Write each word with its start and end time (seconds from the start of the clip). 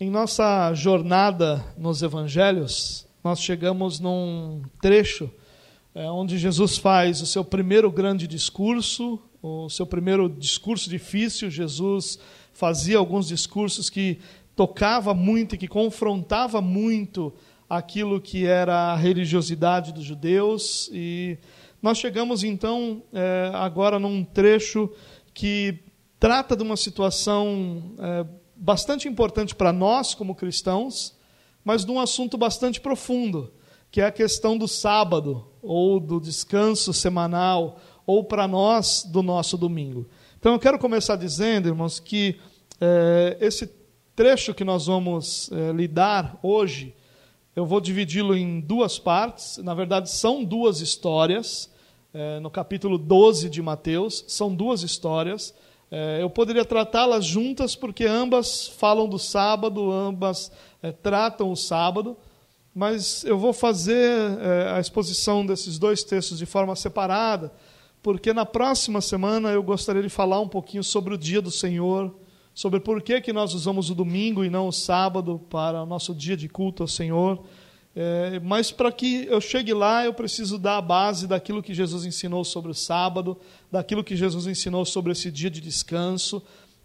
Em 0.00 0.10
nossa 0.10 0.72
jornada 0.74 1.64
nos 1.76 2.02
evangelhos, 2.02 3.04
nós 3.24 3.40
chegamos 3.40 3.98
num 3.98 4.62
trecho 4.80 5.28
é, 5.92 6.08
onde 6.08 6.38
Jesus 6.38 6.78
faz 6.78 7.20
o 7.20 7.26
seu 7.26 7.44
primeiro 7.44 7.90
grande 7.90 8.28
discurso, 8.28 9.18
o 9.42 9.68
seu 9.68 9.84
primeiro 9.84 10.28
discurso 10.28 10.88
difícil. 10.88 11.50
Jesus 11.50 12.16
fazia 12.52 12.96
alguns 12.96 13.26
discursos 13.26 13.90
que 13.90 14.20
tocava 14.54 15.12
muito 15.12 15.56
e 15.56 15.58
que 15.58 15.66
confrontava 15.66 16.60
muito 16.60 17.34
aquilo 17.68 18.20
que 18.20 18.46
era 18.46 18.92
a 18.92 18.94
religiosidade 18.94 19.92
dos 19.92 20.04
judeus. 20.04 20.88
E 20.92 21.38
nós 21.82 21.98
chegamos 21.98 22.44
então 22.44 23.02
é, 23.12 23.50
agora 23.52 23.98
num 23.98 24.22
trecho 24.22 24.88
que 25.34 25.80
trata 26.20 26.54
de 26.54 26.62
uma 26.62 26.76
situação 26.76 27.96
é, 27.98 28.24
bastante 28.58 29.06
importante 29.06 29.54
para 29.54 29.72
nós 29.72 30.14
como 30.14 30.34
cristãos, 30.34 31.16
mas 31.64 31.84
de 31.84 31.92
um 31.92 32.00
assunto 32.00 32.36
bastante 32.36 32.80
profundo, 32.80 33.52
que 33.90 34.00
é 34.00 34.06
a 34.06 34.12
questão 34.12 34.58
do 34.58 34.66
sábado, 34.66 35.46
ou 35.62 36.00
do 36.00 36.20
descanso 36.20 36.92
semanal, 36.92 37.80
ou 38.06 38.24
para 38.24 38.48
nós 38.48 39.04
do 39.04 39.22
nosso 39.22 39.56
domingo. 39.56 40.08
Então 40.38 40.52
eu 40.52 40.58
quero 40.58 40.78
começar 40.78 41.16
dizendo, 41.16 41.68
irmãos, 41.68 42.00
que 42.00 42.38
é, 42.80 43.36
esse 43.40 43.70
trecho 44.16 44.52
que 44.52 44.64
nós 44.64 44.86
vamos 44.86 45.50
é, 45.52 45.72
lidar 45.72 46.38
hoje, 46.42 46.94
eu 47.54 47.64
vou 47.64 47.80
dividi-lo 47.80 48.36
em 48.36 48.60
duas 48.60 48.98
partes, 48.98 49.58
na 49.58 49.74
verdade 49.74 50.10
são 50.10 50.44
duas 50.44 50.80
histórias, 50.80 51.70
é, 52.12 52.40
no 52.40 52.50
capítulo 52.50 52.98
12 52.98 53.48
de 53.48 53.60
Mateus, 53.62 54.24
são 54.26 54.54
duas 54.54 54.82
histórias. 54.82 55.54
É, 55.90 56.18
eu 56.20 56.28
poderia 56.28 56.64
tratá-las 56.64 57.24
juntas 57.24 57.74
porque 57.74 58.04
ambas 58.04 58.68
falam 58.68 59.08
do 59.08 59.18
sábado, 59.18 59.90
ambas 59.90 60.52
é, 60.82 60.92
tratam 60.92 61.50
o 61.50 61.56
sábado, 61.56 62.16
mas 62.74 63.24
eu 63.24 63.38
vou 63.38 63.52
fazer 63.52 64.38
é, 64.40 64.72
a 64.76 64.80
exposição 64.80 65.44
desses 65.44 65.78
dois 65.78 66.04
textos 66.04 66.38
de 66.38 66.46
forma 66.46 66.76
separada, 66.76 67.52
porque 68.02 68.32
na 68.32 68.44
próxima 68.44 69.00
semana 69.00 69.50
eu 69.50 69.62
gostaria 69.62 70.02
de 70.02 70.08
falar 70.08 70.40
um 70.40 70.48
pouquinho 70.48 70.84
sobre 70.84 71.14
o 71.14 71.18
dia 71.18 71.40
do 71.40 71.50
Senhor, 71.50 72.14
sobre 72.54 72.80
por 72.80 73.00
que, 73.00 73.20
que 73.20 73.32
nós 73.32 73.54
usamos 73.54 73.88
o 73.88 73.94
domingo 73.94 74.44
e 74.44 74.50
não 74.50 74.68
o 74.68 74.72
sábado 74.72 75.40
para 75.48 75.82
o 75.82 75.86
nosso 75.86 76.14
dia 76.14 76.36
de 76.36 76.48
culto 76.48 76.82
ao 76.82 76.88
Senhor. 76.88 77.42
É, 78.00 78.38
mas 78.38 78.70
para 78.70 78.92
que 78.92 79.26
eu 79.28 79.40
chegue 79.40 79.74
lá, 79.74 80.04
eu 80.04 80.14
preciso 80.14 80.56
dar 80.56 80.76
a 80.76 80.80
base 80.80 81.26
daquilo 81.26 81.60
que 81.60 81.74
Jesus 81.74 82.04
ensinou 82.04 82.44
sobre 82.44 82.70
o 82.70 82.74
sábado, 82.74 83.36
daquilo 83.72 84.04
que 84.04 84.14
Jesus 84.14 84.46
ensinou 84.46 84.84
sobre 84.84 85.10
esse 85.10 85.32
dia 85.32 85.50
de 85.50 85.60
descanso. 85.60 86.40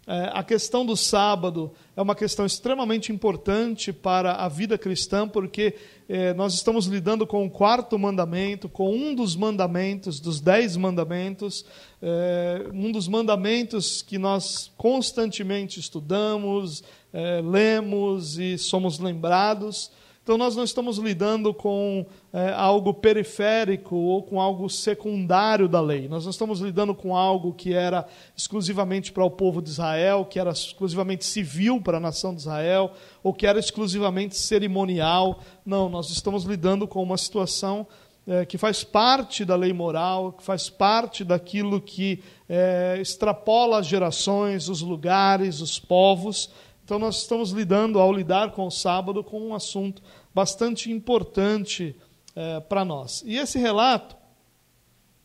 É, 0.08 0.32
a 0.34 0.42
questão 0.42 0.84
do 0.84 0.96
sábado 0.96 1.70
é 1.96 2.02
uma 2.02 2.16
questão 2.16 2.44
extremamente 2.44 3.12
importante 3.12 3.92
para 3.92 4.32
a 4.32 4.48
vida 4.48 4.76
cristã, 4.76 5.28
porque 5.28 5.76
é, 6.08 6.34
nós 6.34 6.52
estamos 6.52 6.86
lidando 6.86 7.24
com 7.28 7.46
o 7.46 7.50
quarto 7.50 7.96
mandamento, 7.96 8.68
com 8.68 8.92
um 8.92 9.14
dos 9.14 9.36
mandamentos, 9.36 10.18
dos 10.18 10.40
dez 10.40 10.76
mandamentos, 10.76 11.64
é, 12.02 12.66
um 12.72 12.90
dos 12.90 13.06
mandamentos 13.06 14.02
que 14.02 14.18
nós 14.18 14.68
constantemente 14.76 15.78
estudamos, 15.78 16.82
é, 17.12 17.40
lemos 17.40 18.36
e 18.36 18.58
somos 18.58 18.98
lembrados. 18.98 19.92
Então, 20.24 20.38
nós 20.38 20.56
não 20.56 20.64
estamos 20.64 20.96
lidando 20.96 21.52
com 21.52 22.06
é, 22.32 22.50
algo 22.54 22.94
periférico 22.94 23.94
ou 23.94 24.22
com 24.22 24.40
algo 24.40 24.70
secundário 24.70 25.68
da 25.68 25.82
lei. 25.82 26.08
Nós 26.08 26.24
não 26.24 26.30
estamos 26.30 26.60
lidando 26.60 26.94
com 26.94 27.14
algo 27.14 27.52
que 27.52 27.74
era 27.74 28.06
exclusivamente 28.34 29.12
para 29.12 29.22
o 29.22 29.30
povo 29.30 29.60
de 29.60 29.68
Israel, 29.68 30.24
que 30.24 30.40
era 30.40 30.48
exclusivamente 30.48 31.26
civil 31.26 31.78
para 31.78 31.98
a 31.98 32.00
nação 32.00 32.34
de 32.34 32.40
Israel, 32.40 32.92
ou 33.22 33.34
que 33.34 33.46
era 33.46 33.58
exclusivamente 33.58 34.34
cerimonial. 34.38 35.40
Não, 35.64 35.90
nós 35.90 36.08
estamos 36.08 36.44
lidando 36.44 36.88
com 36.88 37.02
uma 37.02 37.18
situação 37.18 37.86
é, 38.26 38.46
que 38.46 38.56
faz 38.56 38.82
parte 38.82 39.44
da 39.44 39.56
lei 39.56 39.74
moral, 39.74 40.32
que 40.32 40.42
faz 40.42 40.70
parte 40.70 41.22
daquilo 41.22 41.82
que 41.82 42.22
é, 42.48 42.96
extrapola 42.98 43.80
as 43.80 43.86
gerações, 43.86 44.70
os 44.70 44.80
lugares, 44.80 45.60
os 45.60 45.78
povos. 45.78 46.48
Então, 46.84 46.98
nós 46.98 47.16
estamos 47.16 47.50
lidando, 47.50 47.98
ao 47.98 48.12
lidar 48.12 48.52
com 48.52 48.66
o 48.66 48.70
sábado, 48.70 49.24
com 49.24 49.40
um 49.40 49.54
assunto 49.54 50.02
bastante 50.34 50.90
importante 50.90 51.94
é, 52.34 52.60
para 52.60 52.84
nós. 52.84 53.22
E 53.24 53.36
esse 53.36 53.58
relato 53.58 54.16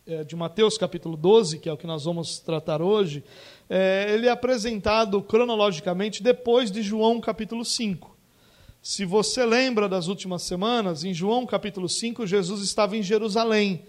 é, 0.06 0.24
de 0.24 0.36
Mateus 0.36 0.78
capítulo 0.78 1.18
12, 1.18 1.60
que 1.60 1.68
é 1.68 1.74
o 1.74 1.78
que 1.78 1.88
nós 1.88 2.04
vamos 2.06 2.40
tratar 2.40 2.82
hoje, 2.82 3.24
é, 3.70 4.08
ele 4.14 4.28
é 4.28 4.32
apresentado 4.32 5.22
cronologicamente 5.22 6.22
depois 6.22 6.72
de 6.72 6.82
João 6.82 7.20
capítulo 7.20 7.66
5. 7.66 8.18
Se 8.82 9.04
você 9.04 9.46
lembra 9.46 9.90
das 9.90 10.08
últimas 10.08 10.44
semanas, 10.44 11.04
em 11.04 11.14
João 11.14 11.46
capítulo 11.46 11.90
5, 11.90 12.26
Jesus 12.26 12.62
estava 12.62 12.96
em 12.96 13.04
Jerusalém. 13.04 13.84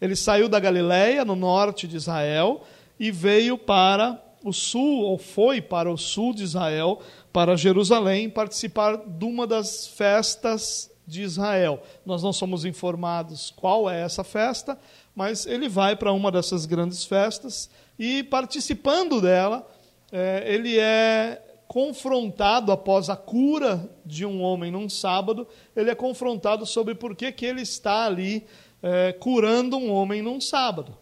Ele 0.00 0.14
saiu 0.14 0.48
da 0.48 0.60
Galiléia, 0.60 1.24
no 1.24 1.34
norte 1.34 1.88
de 1.88 1.96
Israel, 1.96 2.62
e 3.00 3.10
veio 3.10 3.58
para 3.58 4.22
o 4.44 4.52
sul, 4.52 5.00
ou 5.00 5.18
foi 5.18 5.60
para 5.60 5.90
o 5.90 5.96
sul 5.96 6.32
de 6.32 6.44
Israel, 6.44 7.02
para 7.36 7.54
Jerusalém, 7.54 8.30
participar 8.30 8.96
de 8.96 9.24
uma 9.26 9.46
das 9.46 9.86
festas 9.88 10.90
de 11.06 11.20
Israel. 11.20 11.82
Nós 12.06 12.22
não 12.22 12.32
somos 12.32 12.64
informados 12.64 13.52
qual 13.54 13.90
é 13.90 14.00
essa 14.00 14.24
festa, 14.24 14.78
mas 15.14 15.44
ele 15.44 15.68
vai 15.68 15.94
para 15.94 16.12
uma 16.12 16.32
dessas 16.32 16.64
grandes 16.64 17.04
festas 17.04 17.68
e, 17.98 18.22
participando 18.22 19.20
dela, 19.20 19.70
é, 20.10 20.44
ele 20.46 20.78
é 20.78 21.42
confrontado 21.68 22.72
após 22.72 23.10
a 23.10 23.16
cura 23.16 23.86
de 24.02 24.24
um 24.24 24.40
homem 24.40 24.70
num 24.70 24.88
sábado, 24.88 25.46
ele 25.76 25.90
é 25.90 25.94
confrontado 25.94 26.64
sobre 26.64 26.94
por 26.94 27.14
que, 27.14 27.30
que 27.30 27.44
ele 27.44 27.60
está 27.60 28.06
ali 28.06 28.46
é, 28.82 29.12
curando 29.12 29.76
um 29.76 29.92
homem 29.92 30.22
num 30.22 30.40
sábado. 30.40 30.96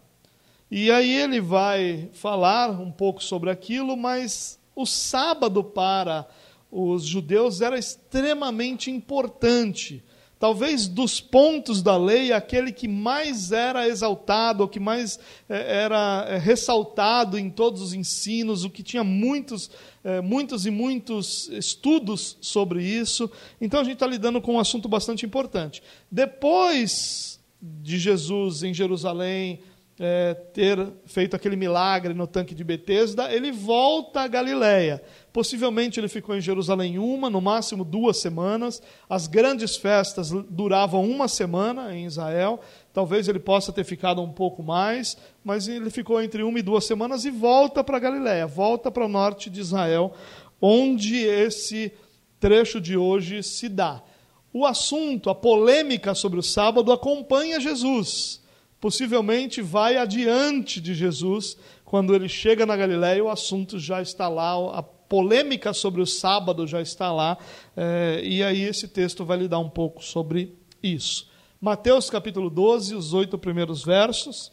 E 0.69 0.91
aí 0.91 1.15
ele 1.15 1.39
vai 1.39 2.09
falar 2.11 2.71
um 2.71 2.91
pouco 2.91 3.23
sobre 3.23 3.49
aquilo, 3.49 3.95
mas 3.95 4.59
o 4.75 4.85
sábado 4.85 5.63
para 5.63 6.27
os 6.71 7.05
judeus 7.05 7.61
era 7.61 7.79
extremamente 7.79 8.91
importante. 8.91 10.03
Talvez 10.37 10.87
dos 10.87 11.21
pontos 11.21 11.81
da 11.81 11.97
lei, 11.97 12.33
aquele 12.33 12.73
que 12.73 12.87
mais 12.87 13.53
era 13.53 13.87
exaltado, 13.87 14.65
o 14.65 14.67
que 14.67 14.81
mais 14.81 15.17
eh, 15.47 15.83
era 15.83 16.25
eh, 16.27 16.37
ressaltado 16.37 17.39
em 17.39 17.49
todos 17.49 17.81
os 17.81 17.93
ensinos, 17.93 18.65
o 18.65 18.69
que 18.69 18.83
tinha 18.83 19.03
muitos, 19.03 19.71
eh, 20.03 20.19
muitos 20.19 20.65
e 20.65 20.71
muitos 20.71 21.47
estudos 21.53 22.37
sobre 22.41 22.83
isso. 22.83 23.31
Então 23.61 23.79
a 23.79 23.83
gente 23.83 23.93
está 23.93 24.07
lidando 24.07 24.41
com 24.41 24.55
um 24.55 24.59
assunto 24.59 24.89
bastante 24.89 25.25
importante. 25.25 25.81
Depois 26.11 27.39
de 27.61 27.97
Jesus 27.97 28.61
em 28.61 28.73
Jerusalém, 28.73 29.61
é, 29.97 30.33
ter 30.33 30.91
feito 31.05 31.35
aquele 31.35 31.55
milagre 31.55 32.13
no 32.13 32.27
tanque 32.27 32.53
de 32.53 32.63
Betesda, 32.63 33.33
ele 33.33 33.51
volta 33.51 34.21
a 34.21 34.27
Galiléia. 34.27 35.01
Possivelmente 35.31 35.99
ele 35.99 36.09
ficou 36.09 36.35
em 36.35 36.41
Jerusalém 36.41 36.99
uma, 36.99 37.29
no 37.29 37.39
máximo 37.39 37.85
duas 37.85 38.17
semanas. 38.17 38.81
As 39.09 39.27
grandes 39.27 39.77
festas 39.77 40.31
duravam 40.49 41.03
uma 41.09 41.27
semana 41.27 41.95
em 41.95 42.05
Israel. 42.05 42.59
Talvez 42.93 43.27
ele 43.27 43.39
possa 43.39 43.71
ter 43.71 43.85
ficado 43.85 44.21
um 44.21 44.31
pouco 44.31 44.61
mais, 44.61 45.17
mas 45.43 45.67
ele 45.67 45.89
ficou 45.89 46.21
entre 46.21 46.43
uma 46.43 46.59
e 46.59 46.63
duas 46.63 46.85
semanas 46.85 47.23
e 47.23 47.31
volta 47.31 47.83
para 47.83 47.99
Galiléia, 47.99 48.45
volta 48.45 48.91
para 48.91 49.05
o 49.05 49.09
norte 49.09 49.49
de 49.49 49.61
Israel, 49.61 50.13
onde 50.61 51.17
esse 51.19 51.91
trecho 52.39 52.81
de 52.81 52.97
hoje 52.97 53.41
se 53.43 53.69
dá. 53.69 54.03
O 54.51 54.65
assunto, 54.65 55.29
a 55.29 55.35
polêmica 55.35 56.13
sobre 56.13 56.39
o 56.39 56.43
sábado 56.43 56.91
acompanha 56.91 57.59
Jesus 57.59 58.44
possivelmente 58.79 59.61
vai 59.61 59.97
adiante 59.97 60.79
de 60.79 60.93
Jesus. 60.93 61.57
Quando 61.83 62.13
ele 62.13 62.27
chega 62.27 62.65
na 62.65 62.75
Galiléia, 62.75 63.23
o 63.23 63.29
assunto 63.29 63.79
já 63.79 64.01
está 64.01 64.27
lá, 64.27 64.53
a 64.77 64.83
polêmica 64.83 65.73
sobre 65.73 66.01
o 66.01 66.05
sábado 66.05 66.65
já 66.65 66.81
está 66.81 67.11
lá, 67.11 67.37
é, 67.75 68.21
e 68.23 68.43
aí 68.43 68.61
esse 68.61 68.87
texto 68.87 69.23
vai 69.23 69.37
lhe 69.37 69.47
dar 69.47 69.59
um 69.59 69.69
pouco 69.69 70.03
sobre 70.03 70.57
isso. 70.81 71.29
Mateus 71.61 72.09
capítulo 72.09 72.49
12, 72.49 72.95
os 72.95 73.13
oito 73.13 73.37
primeiros 73.37 73.83
versos. 73.83 74.51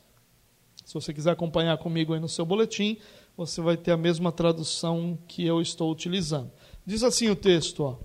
Se 0.85 0.95
você 0.95 1.13
quiser 1.13 1.31
acompanhar 1.31 1.79
comigo 1.79 2.13
aí 2.13 2.21
no 2.21 2.29
seu 2.29 2.45
boletim, 2.45 2.99
você 3.37 3.61
vai 3.61 3.77
ter 3.77 3.93
a 3.93 3.97
mesma 3.97 4.31
tradução 4.31 5.19
que 5.27 5.45
eu 5.47 5.61
estou 5.61 5.91
utilizando. 5.91 6.51
Diz 6.85 7.03
assim 7.03 7.29
o 7.29 7.37
texto: 7.37 7.83
ó. 7.85 7.97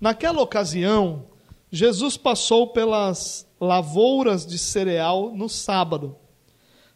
Naquela 0.00 0.40
ocasião, 0.40 1.26
Jesus 1.74 2.16
passou 2.16 2.68
pelas 2.68 3.48
lavouras 3.60 4.46
de 4.46 4.56
cereal 4.56 5.34
no 5.34 5.48
sábado. 5.48 6.14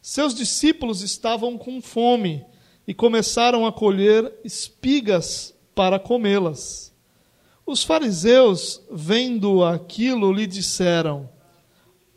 Seus 0.01 0.33
discípulos 0.33 1.03
estavam 1.03 1.59
com 1.59 1.83
fome 1.83 2.47
e 2.87 2.95
começaram 2.95 3.67
a 3.67 3.73
colher 3.73 4.33
espigas 4.45 5.53
para 5.75 5.99
comê-las. 5.99 6.95
Os 7.67 7.83
fariseus, 7.83 8.81
vendo 8.89 9.65
aquilo, 9.65 10.33
lhe 10.33 10.47
disseram: 10.47 11.29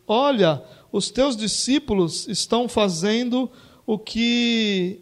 Olha, 0.06 0.64
os 0.92 1.10
teus 1.10 1.36
discípulos 1.36 2.28
estão 2.28 2.70
fazendo 2.70 3.50
o 3.88 3.98
que 3.98 5.02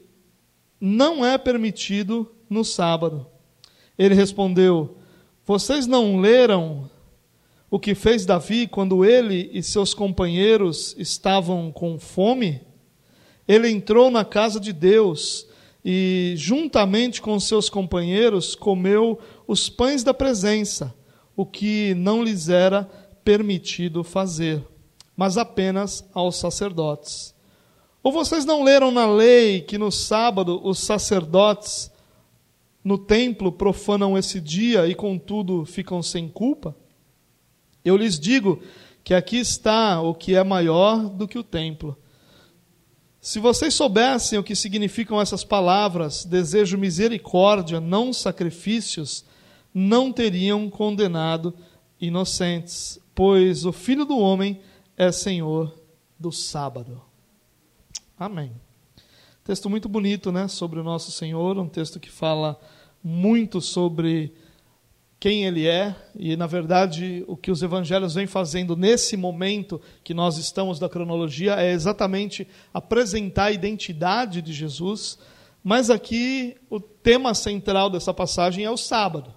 não 0.80 1.26
é 1.26 1.38
permitido 1.38 2.34
no 2.50 2.64
sábado. 2.64 3.28
Ele 3.98 4.16
respondeu: 4.16 4.96
Vocês 5.46 5.86
não 5.86 6.22
leram 6.22 6.90
o 7.72 7.80
que 7.80 7.94
fez 7.94 8.26
Davi 8.26 8.68
quando 8.68 9.06
ele 9.06 9.50
e 9.54 9.62
seus 9.62 9.94
companheiros 9.94 10.96
estavam 10.98 11.72
com 11.72 12.00
fome? 12.00 12.62
Ele 13.48 13.70
entrou 13.70 14.10
na 14.10 14.26
casa 14.26 14.60
de 14.60 14.74
Deus 14.74 15.48
e, 15.86 16.34
juntamente 16.36 17.22
com 17.22 17.40
seus 17.40 17.70
companheiros, 17.70 18.56
comeu 18.56 19.20
os 19.48 19.70
pães 19.70 20.04
da 20.04 20.14
presença, 20.14 20.94
o 21.36 21.46
que 21.46 21.94
não 21.96 22.24
lhes 22.24 22.50
era 22.50 22.90
permitido 23.24 24.04
fazer, 24.04 24.64
mas 25.16 25.38
apenas 25.38 26.04
aos 26.14 26.38
sacerdotes. 26.38 27.36
Ou 28.02 28.12
vocês 28.12 28.46
não 28.46 28.64
leram 28.64 28.92
na 28.92 29.06
lei 29.12 29.62
que 29.62 29.78
no 29.78 29.92
sábado 29.92 30.60
os 30.64 30.80
sacerdotes 30.80 31.92
no 32.84 32.98
templo 32.98 33.52
profanam 33.52 34.18
esse 34.18 34.40
dia 34.40 34.88
e, 34.88 34.96
contudo, 34.96 35.66
ficam 35.66 36.02
sem 36.02 36.28
culpa? 36.28 36.76
Eu 37.84 37.98
lhes 37.98 38.20
digo 38.20 38.62
que 39.04 39.14
aqui 39.14 39.38
está 39.38 40.02
o 40.02 40.14
que 40.14 40.36
é 40.36 40.44
maior 40.44 41.10
do 41.10 41.28
que 41.28 41.38
o 41.38 41.44
templo. 41.44 41.98
Se 43.22 43.40
vocês 43.40 43.74
soubessem 43.74 44.40
o 44.40 44.44
que 44.44 44.56
significam 44.56 45.20
essas 45.20 45.44
palavras, 45.44 46.24
desejo 46.24 46.78
misericórdia, 46.78 47.80
não 47.80 48.14
sacrifícios, 48.14 49.26
não 49.74 50.12
teriam 50.12 50.70
condenado 50.70 51.54
inocentes, 52.00 53.00
pois 53.14 53.66
o 53.66 53.74
Filho 53.74 54.06
do 54.06 54.18
Homem 54.18 54.62
é 54.96 55.12
Senhor 55.12 55.76
do 56.18 56.32
sábado. 56.32 57.02
Amém. 58.18 58.52
Texto 59.44 59.70
muito 59.70 59.90
bonito, 59.90 60.32
né, 60.32 60.48
sobre 60.48 60.80
o 60.80 60.84
nosso 60.84 61.12
Senhor, 61.12 61.58
um 61.58 61.68
texto 61.68 62.00
que 62.00 62.10
fala 62.10 62.60
muito 63.04 63.60
sobre 63.60 64.34
quem 65.20 65.44
ele 65.44 65.68
é, 65.68 65.94
e 66.16 66.38
na 66.38 66.48
verdade 66.48 67.26
o 67.28 67.36
que 67.36 67.52
os 67.52 67.62
evangelhos 67.62 68.14
vêm 68.14 68.26
fazendo 68.26 68.76
nesse 68.76 69.18
momento 69.18 69.82
que 70.02 70.14
nós 70.14 70.38
estamos 70.38 70.80
da 70.80 70.88
cronologia 70.88 71.56
é 71.56 71.72
exatamente 71.72 72.48
apresentar 72.74 73.46
a 73.46 73.52
identidade 73.52 74.42
de 74.42 74.54
Jesus, 74.54 75.20
mas 75.62 75.90
aqui 75.90 76.56
o 76.70 76.80
tema 76.80 77.34
central 77.34 77.90
dessa 77.90 78.14
passagem 78.14 78.64
é 78.64 78.72
o 78.72 78.78
sábado. 78.78 79.34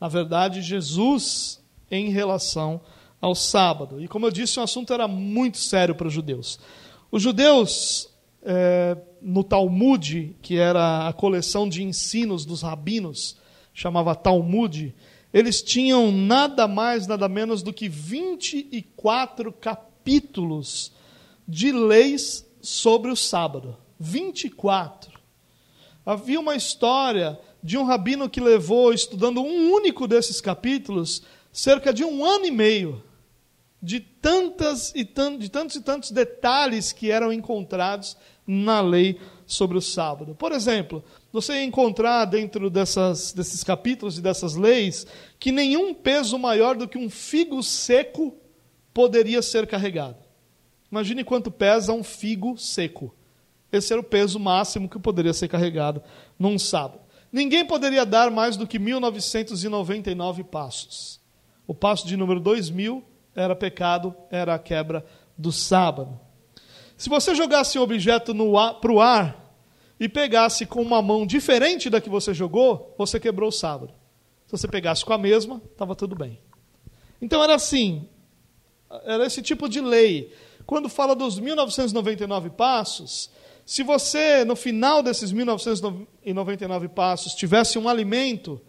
Na 0.00 0.08
verdade, 0.08 0.60
Jesus 0.60 1.62
em 1.88 2.08
relação 2.08 2.80
ao 3.20 3.34
sábado. 3.34 4.02
E 4.02 4.08
como 4.08 4.26
eu 4.26 4.30
disse, 4.30 4.58
o 4.58 4.62
assunto 4.62 4.92
era 4.92 5.06
muito 5.06 5.58
sério 5.58 5.94
para 5.94 6.08
os 6.08 6.12
judeus. 6.12 6.58
Os 7.12 7.22
judeus 7.22 8.08
é, 8.42 8.96
no 9.20 9.44
Talmud, 9.44 10.34
que 10.42 10.56
era 10.56 11.06
a 11.06 11.12
coleção 11.12 11.68
de 11.68 11.82
ensinos 11.82 12.44
dos 12.44 12.62
rabinos, 12.62 13.36
chamava 13.80 14.14
Talmud, 14.14 14.94
eles 15.32 15.62
tinham 15.62 16.12
nada 16.12 16.68
mais, 16.68 17.06
nada 17.06 17.28
menos 17.28 17.62
do 17.62 17.72
que 17.72 17.88
24 17.88 19.50
capítulos 19.52 20.92
de 21.48 21.72
leis 21.72 22.46
sobre 22.60 23.10
o 23.10 23.16
sábado. 23.16 23.76
24. 23.98 25.18
Havia 26.04 26.38
uma 26.38 26.54
história 26.54 27.38
de 27.62 27.78
um 27.78 27.84
rabino 27.84 28.28
que 28.28 28.40
levou, 28.40 28.92
estudando 28.92 29.40
um 29.40 29.72
único 29.72 30.06
desses 30.06 30.40
capítulos, 30.42 31.22
cerca 31.50 31.92
de 31.92 32.04
um 32.04 32.24
ano 32.24 32.44
e 32.46 32.50
meio, 32.50 33.02
de, 33.82 34.00
tantas 34.00 34.92
e 34.94 35.04
de 35.04 35.48
tantos 35.48 35.76
e 35.76 35.80
tantos 35.80 36.10
detalhes 36.10 36.92
que 36.92 37.10
eram 37.10 37.32
encontrados 37.32 38.16
na 38.46 38.80
lei 38.82 39.18
sobre 39.46 39.78
o 39.78 39.82
sábado. 39.82 40.34
Por 40.34 40.52
exemplo, 40.52 41.02
você 41.32 41.62
encontrar 41.62 42.24
dentro 42.24 42.68
dessas, 42.68 43.32
desses 43.32 43.62
capítulos 43.62 44.18
e 44.18 44.22
dessas 44.22 44.54
leis 44.54 45.06
que 45.38 45.52
nenhum 45.52 45.94
peso 45.94 46.38
maior 46.38 46.76
do 46.76 46.88
que 46.88 46.98
um 46.98 47.08
figo 47.08 47.62
seco 47.62 48.34
poderia 48.92 49.40
ser 49.40 49.66
carregado. 49.66 50.18
Imagine 50.90 51.22
quanto 51.22 51.50
pesa 51.50 51.92
um 51.92 52.02
figo 52.02 52.58
seco. 52.58 53.14
Esse 53.72 53.92
era 53.92 54.00
o 54.00 54.04
peso 54.04 54.40
máximo 54.40 54.88
que 54.88 54.98
poderia 54.98 55.32
ser 55.32 55.46
carregado 55.46 56.02
num 56.36 56.58
sábado. 56.58 57.00
Ninguém 57.32 57.64
poderia 57.64 58.04
dar 58.04 58.30
mais 58.30 58.56
do 58.56 58.66
que 58.66 58.78
1999 58.78 60.42
passos. 60.44 61.20
O 61.64 61.72
passo 61.72 62.06
de 62.08 62.16
número 62.16 62.40
2000 62.40 63.04
era 63.36 63.54
pecado, 63.54 64.12
era 64.28 64.54
a 64.56 64.58
quebra 64.58 65.06
do 65.38 65.52
sábado. 65.52 66.18
Se 66.96 67.08
você 67.08 67.34
jogasse 67.34 67.78
um 67.78 67.82
objeto 67.82 68.34
para 68.80 68.92
o 68.92 69.00
ar 69.00 69.39
e 70.00 70.08
pegasse 70.08 70.64
com 70.64 70.80
uma 70.80 71.02
mão 71.02 71.26
diferente 71.26 71.90
da 71.90 72.00
que 72.00 72.08
você 72.08 72.32
jogou, 72.32 72.94
você 72.96 73.20
quebrou 73.20 73.50
o 73.50 73.52
sábado. 73.52 73.92
Se 74.46 74.52
você 74.52 74.66
pegasse 74.66 75.04
com 75.04 75.12
a 75.12 75.18
mesma, 75.18 75.60
estava 75.70 75.94
tudo 75.94 76.16
bem. 76.16 76.40
Então 77.20 77.44
era 77.44 77.54
assim, 77.54 78.08
era 79.04 79.26
esse 79.26 79.42
tipo 79.42 79.68
de 79.68 79.78
lei. 79.78 80.32
Quando 80.64 80.88
fala 80.88 81.14
dos 81.14 81.38
1999 81.38 82.48
passos, 82.50 83.30
se 83.66 83.82
você, 83.82 84.42
no 84.44 84.56
final 84.56 85.02
desses 85.02 85.30
1999 85.32 86.88
passos, 86.88 87.34
tivesse 87.34 87.78
um 87.78 87.86
alimento, 87.86 88.60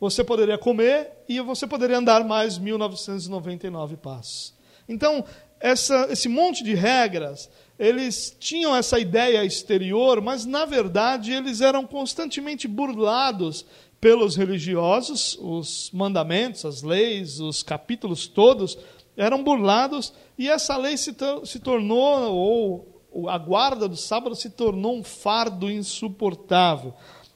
você 0.00 0.24
poderia 0.24 0.58
comer 0.58 1.12
e 1.28 1.40
você 1.40 1.64
poderia 1.64 1.98
andar 1.98 2.24
mais 2.24 2.58
1999 2.58 3.96
passos. 3.98 4.52
Então, 4.88 5.24
essa, 5.60 6.08
esse 6.10 6.28
monte 6.28 6.64
de 6.64 6.74
regras 6.74 7.48
eles 7.78 8.36
tinham 8.38 8.76
essa 8.76 8.98
ideia 8.98 9.44
exterior, 9.44 10.20
mas 10.20 10.44
na 10.44 10.64
verdade 10.64 11.32
eles 11.32 11.60
eram 11.60 11.86
constantemente 11.86 12.68
burlados 12.68 13.64
pelos 14.00 14.36
religiosos, 14.36 15.38
os 15.40 15.90
mandamentos, 15.92 16.64
as 16.64 16.82
leis, 16.82 17.38
os 17.38 17.62
capítulos 17.62 18.26
todos 18.26 18.76
eram 19.16 19.42
burlados 19.44 20.12
e 20.38 20.48
essa 20.48 20.76
lei 20.76 20.96
se, 20.96 21.14
se 21.44 21.58
tornou, 21.60 22.34
ou 22.34 23.28
a 23.28 23.38
guarda 23.38 23.88
do 23.88 23.96
sábado 23.96 24.34
se 24.34 24.50
tornou 24.50 24.96
um 24.96 25.04
fardo 25.04 25.70
insuportável. 25.70 26.94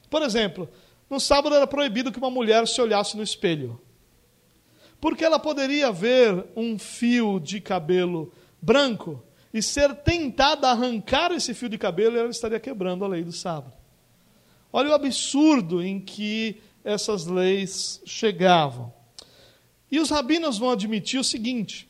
Por 0.08 0.22
exemplo, 0.22 0.68
no 1.08 1.20
sábado 1.20 1.54
era 1.54 1.66
proibido 1.66 2.10
que 2.10 2.18
uma 2.18 2.30
mulher 2.30 2.66
se 2.66 2.80
olhasse 2.80 3.16
no 3.16 3.22
espelho, 3.22 3.80
porque 5.00 5.24
ela 5.24 5.38
poderia 5.38 5.92
ver 5.92 6.46
um 6.56 6.78
fio 6.78 7.38
de 7.38 7.60
cabelo 7.60 8.32
branco 8.60 9.22
e 9.56 9.62
ser 9.62 9.94
tentada 9.94 10.68
a 10.68 10.72
arrancar 10.72 11.32
esse 11.32 11.54
fio 11.54 11.68
de 11.68 11.78
cabelo, 11.78 12.18
ela 12.18 12.28
estaria 12.28 12.60
quebrando 12.60 13.04
a 13.04 13.08
lei 13.08 13.24
do 13.24 13.32
sábado. 13.32 13.72
Olha 14.72 14.90
o 14.90 14.94
absurdo 14.94 15.82
em 15.82 15.98
que 15.98 16.60
essas 16.84 17.26
leis 17.26 18.02
chegavam. 18.04 18.92
E 19.90 19.98
os 19.98 20.10
rabinos 20.10 20.58
vão 20.58 20.70
admitir 20.70 21.18
o 21.18 21.24
seguinte: 21.24 21.88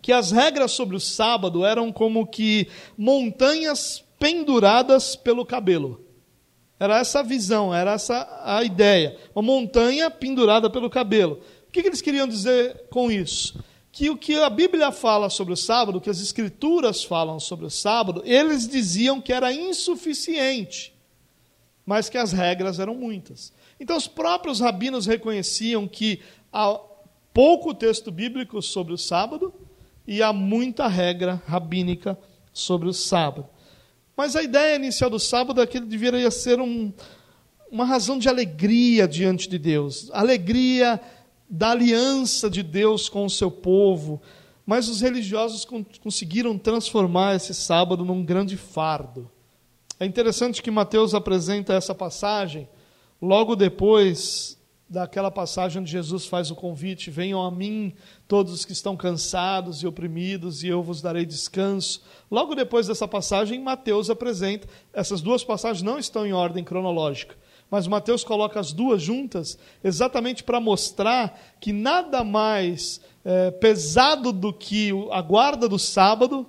que 0.00 0.12
as 0.12 0.32
regras 0.32 0.72
sobre 0.72 0.96
o 0.96 1.00
sábado 1.00 1.64
eram 1.64 1.92
como 1.92 2.26
que 2.26 2.68
montanhas 2.98 4.04
penduradas 4.18 5.14
pelo 5.14 5.46
cabelo. 5.46 6.04
Era 6.80 6.98
essa 6.98 7.20
a 7.20 7.22
visão, 7.22 7.72
era 7.72 7.92
essa 7.92 8.42
a 8.42 8.64
ideia. 8.64 9.16
Uma 9.34 9.42
montanha 9.42 10.10
pendurada 10.10 10.68
pelo 10.68 10.90
cabelo. 10.90 11.40
O 11.68 11.70
que, 11.70 11.80
que 11.80 11.88
eles 11.88 12.02
queriam 12.02 12.26
dizer 12.26 12.88
com 12.90 13.10
isso? 13.10 13.62
Que 13.92 14.08
o 14.08 14.16
que 14.16 14.34
a 14.36 14.48
Bíblia 14.48 14.90
fala 14.90 15.28
sobre 15.28 15.52
o 15.52 15.56
sábado, 15.56 15.98
o 15.98 16.00
que 16.00 16.08
as 16.08 16.20
Escrituras 16.20 17.04
falam 17.04 17.38
sobre 17.38 17.66
o 17.66 17.70
sábado, 17.70 18.22
eles 18.24 18.66
diziam 18.66 19.20
que 19.20 19.34
era 19.34 19.52
insuficiente, 19.52 20.94
mas 21.84 22.08
que 22.08 22.16
as 22.16 22.32
regras 22.32 22.80
eram 22.80 22.94
muitas. 22.94 23.52
Então, 23.78 23.94
os 23.94 24.08
próprios 24.08 24.60
rabinos 24.60 25.04
reconheciam 25.04 25.86
que 25.86 26.20
há 26.50 26.80
pouco 27.34 27.74
texto 27.74 28.10
bíblico 28.10 28.62
sobre 28.62 28.94
o 28.94 28.98
sábado 28.98 29.52
e 30.06 30.22
há 30.22 30.32
muita 30.32 30.88
regra 30.88 31.42
rabínica 31.46 32.18
sobre 32.50 32.88
o 32.88 32.94
sábado. 32.94 33.46
Mas 34.16 34.36
a 34.36 34.42
ideia 34.42 34.76
inicial 34.76 35.10
do 35.10 35.18
sábado 35.18 35.60
é 35.60 35.66
que 35.66 35.76
ele 35.76 35.86
deveria 35.86 36.30
ser 36.30 36.60
um, 36.60 36.92
uma 37.70 37.84
razão 37.84 38.18
de 38.18 38.28
alegria 38.28 39.06
diante 39.06 39.48
de 39.48 39.58
Deus. 39.58 40.10
Alegria 40.12 41.00
da 41.54 41.72
aliança 41.72 42.48
de 42.48 42.62
Deus 42.62 43.10
com 43.10 43.26
o 43.26 43.30
seu 43.30 43.50
povo, 43.50 44.22
mas 44.64 44.88
os 44.88 45.02
religiosos 45.02 45.66
conseguiram 46.02 46.56
transformar 46.56 47.36
esse 47.36 47.52
sábado 47.52 48.06
num 48.06 48.24
grande 48.24 48.56
fardo. 48.56 49.30
É 50.00 50.06
interessante 50.06 50.62
que 50.62 50.70
Mateus 50.70 51.14
apresenta 51.14 51.74
essa 51.74 51.94
passagem 51.94 52.66
logo 53.20 53.54
depois 53.54 54.58
daquela 54.88 55.30
passagem 55.30 55.82
onde 55.82 55.92
Jesus 55.92 56.24
faz 56.24 56.50
o 56.50 56.54
convite: 56.54 57.10
Venham 57.10 57.42
a 57.42 57.50
mim 57.50 57.92
todos 58.26 58.54
os 58.54 58.64
que 58.64 58.72
estão 58.72 58.96
cansados 58.96 59.82
e 59.82 59.86
oprimidos, 59.86 60.62
e 60.62 60.68
eu 60.68 60.82
vos 60.82 61.02
darei 61.02 61.26
descanso. 61.26 62.02
Logo 62.30 62.54
depois 62.54 62.86
dessa 62.86 63.06
passagem, 63.06 63.60
Mateus 63.60 64.08
apresenta. 64.08 64.66
Essas 64.90 65.20
duas 65.20 65.44
passagens 65.44 65.82
não 65.82 65.98
estão 65.98 66.26
em 66.26 66.32
ordem 66.32 66.64
cronológica 66.64 67.36
mas 67.72 67.86
Mateus 67.86 68.22
coloca 68.22 68.60
as 68.60 68.70
duas 68.70 69.00
juntas 69.00 69.58
exatamente 69.82 70.44
para 70.44 70.60
mostrar 70.60 71.40
que 71.58 71.72
nada 71.72 72.22
mais 72.22 73.00
é, 73.24 73.50
pesado 73.50 74.30
do 74.30 74.52
que 74.52 74.90
a 75.10 75.22
guarda 75.22 75.66
do 75.66 75.78
sábado 75.78 76.46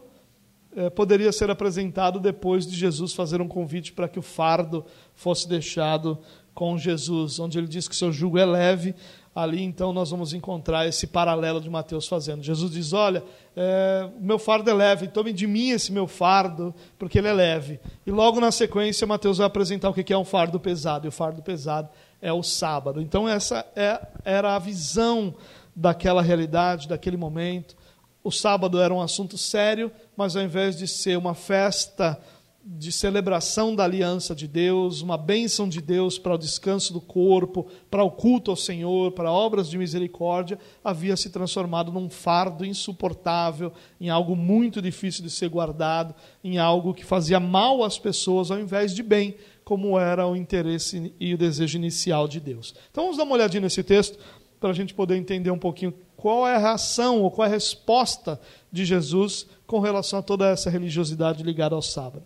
é, 0.76 0.90
poderia 0.90 1.32
ser 1.32 1.50
apresentado 1.50 2.20
depois 2.20 2.68
de 2.68 2.76
Jesus 2.76 3.14
fazer 3.14 3.40
um 3.40 3.48
convite 3.48 3.94
para 3.94 4.10
que 4.10 4.20
o 4.20 4.22
fardo 4.22 4.86
fosse 5.16 5.48
deixado 5.48 6.20
com 6.54 6.78
Jesus, 6.78 7.40
onde 7.40 7.58
ele 7.58 7.68
diz 7.68 7.88
que 7.88 7.96
seu 7.96 8.12
jugo 8.12 8.38
é 8.38 8.46
leve. 8.46 8.94
Ali 9.36 9.64
então 9.64 9.92
nós 9.92 10.12
vamos 10.12 10.32
encontrar 10.32 10.88
esse 10.88 11.08
paralelo 11.08 11.60
de 11.60 11.68
Mateus 11.68 12.08
fazendo. 12.08 12.44
Jesus 12.44 12.72
diz: 12.72 12.94
Olha, 12.94 13.24
é, 13.56 14.08
meu 14.20 14.38
fardo 14.38 14.70
é 14.70 14.74
leve, 14.74 15.08
tome 15.08 15.34
de 15.34 15.48
mim 15.48 15.70
esse 15.70 15.92
meu 15.92 16.08
fardo, 16.08 16.74
porque 17.00 17.18
ele 17.18 17.28
é 17.28 17.34
leve. 17.34 17.80
E 18.06 18.12
logo 18.12 18.40
na 18.40 18.52
sequência, 18.52 19.08
Mateus 19.08 19.40
vai 19.40 19.48
apresentar 19.48 19.90
o 19.90 19.94
que 19.94 20.14
é 20.14 20.18
um 20.18 20.26
fardo 20.26 20.60
pesado, 20.60 21.08
e 21.08 21.10
o 21.10 21.12
fardo 21.12 21.42
pesado 21.42 21.90
é 22.22 22.32
o 22.32 22.44
sábado. 22.44 23.02
Então, 23.02 23.28
essa 23.28 23.66
é, 23.76 24.00
era 24.24 24.56
a 24.56 24.60
visão 24.60 25.34
daquela 25.76 26.22
realidade, 26.22 26.88
daquele 26.88 27.18
momento. 27.18 27.76
O 28.24 28.32
sábado 28.32 28.80
era 28.80 28.94
um 28.94 29.02
assunto 29.02 29.38
sério, 29.38 29.92
mas 30.16 30.36
ao 30.36 30.44
invés 30.44 30.78
de 30.78 30.88
ser 30.88 31.18
uma 31.18 31.34
festa 31.34 32.18
de 32.66 32.94
celebração 32.94 33.76
da 33.76 33.84
aliança 33.84 34.34
de 34.34 34.48
Deus, 34.48 35.02
uma 35.02 35.18
bênção 35.18 35.68
de 35.68 35.82
Deus 35.82 36.18
para 36.18 36.34
o 36.34 36.38
descanso 36.38 36.94
do 36.94 37.02
corpo, 37.02 37.68
para 37.92 38.04
o 38.04 38.12
culto 38.12 38.52
ao 38.52 38.58
Senhor, 38.58 39.12
para 39.12 39.30
obras 39.30 39.70
de 39.70 39.78
misericórdia, 39.78 40.58
havia 40.82 41.18
se 41.18 41.30
transformado 41.30 41.92
num 41.92 42.10
fardo 42.10 42.66
insuportável, 42.66 43.74
em 44.00 44.10
algo 44.10 44.34
muito 44.34 44.82
difícil 44.82 45.24
de 45.24 45.30
ser 45.30 45.50
guardado, 45.50 46.16
em 46.42 46.58
algo 46.58 46.94
que 46.94 47.04
fazia 47.04 47.40
mal 47.40 47.84
às 47.84 48.00
pessoas 48.00 48.50
ao 48.50 48.60
invés 48.60 48.96
de 48.96 49.04
bem, 49.04 49.36
como 49.66 50.00
era 50.00 50.26
o 50.26 50.36
interesse 50.36 51.14
e 51.20 51.34
o 51.34 51.38
desejo 51.38 51.78
inicial 51.78 52.30
de 52.30 52.40
Deus. 52.40 52.74
Então 52.92 53.04
vamos 53.04 53.18
dar 53.18 53.24
uma 53.24 53.36
olhadinha 53.36 53.62
nesse 53.62 53.84
texto 53.84 54.18
para 54.58 54.70
a 54.70 54.74
gente 54.74 54.94
poder 54.94 55.18
entender 55.18 55.52
um 55.52 55.60
pouquinho 55.60 55.94
qual 56.16 56.48
é 56.48 56.56
a 56.56 56.60
reação 56.60 57.22
ou 57.22 57.30
qual 57.30 57.46
é 57.46 57.50
a 57.50 57.54
resposta 57.54 58.40
de 58.72 58.86
Jesus 58.86 59.46
com 59.68 59.82
relação 59.82 60.20
a 60.20 60.22
toda 60.22 60.48
essa 60.48 60.70
religiosidade 60.70 61.44
ligada 61.44 61.76
ao 61.76 61.82
sábado. 61.82 62.24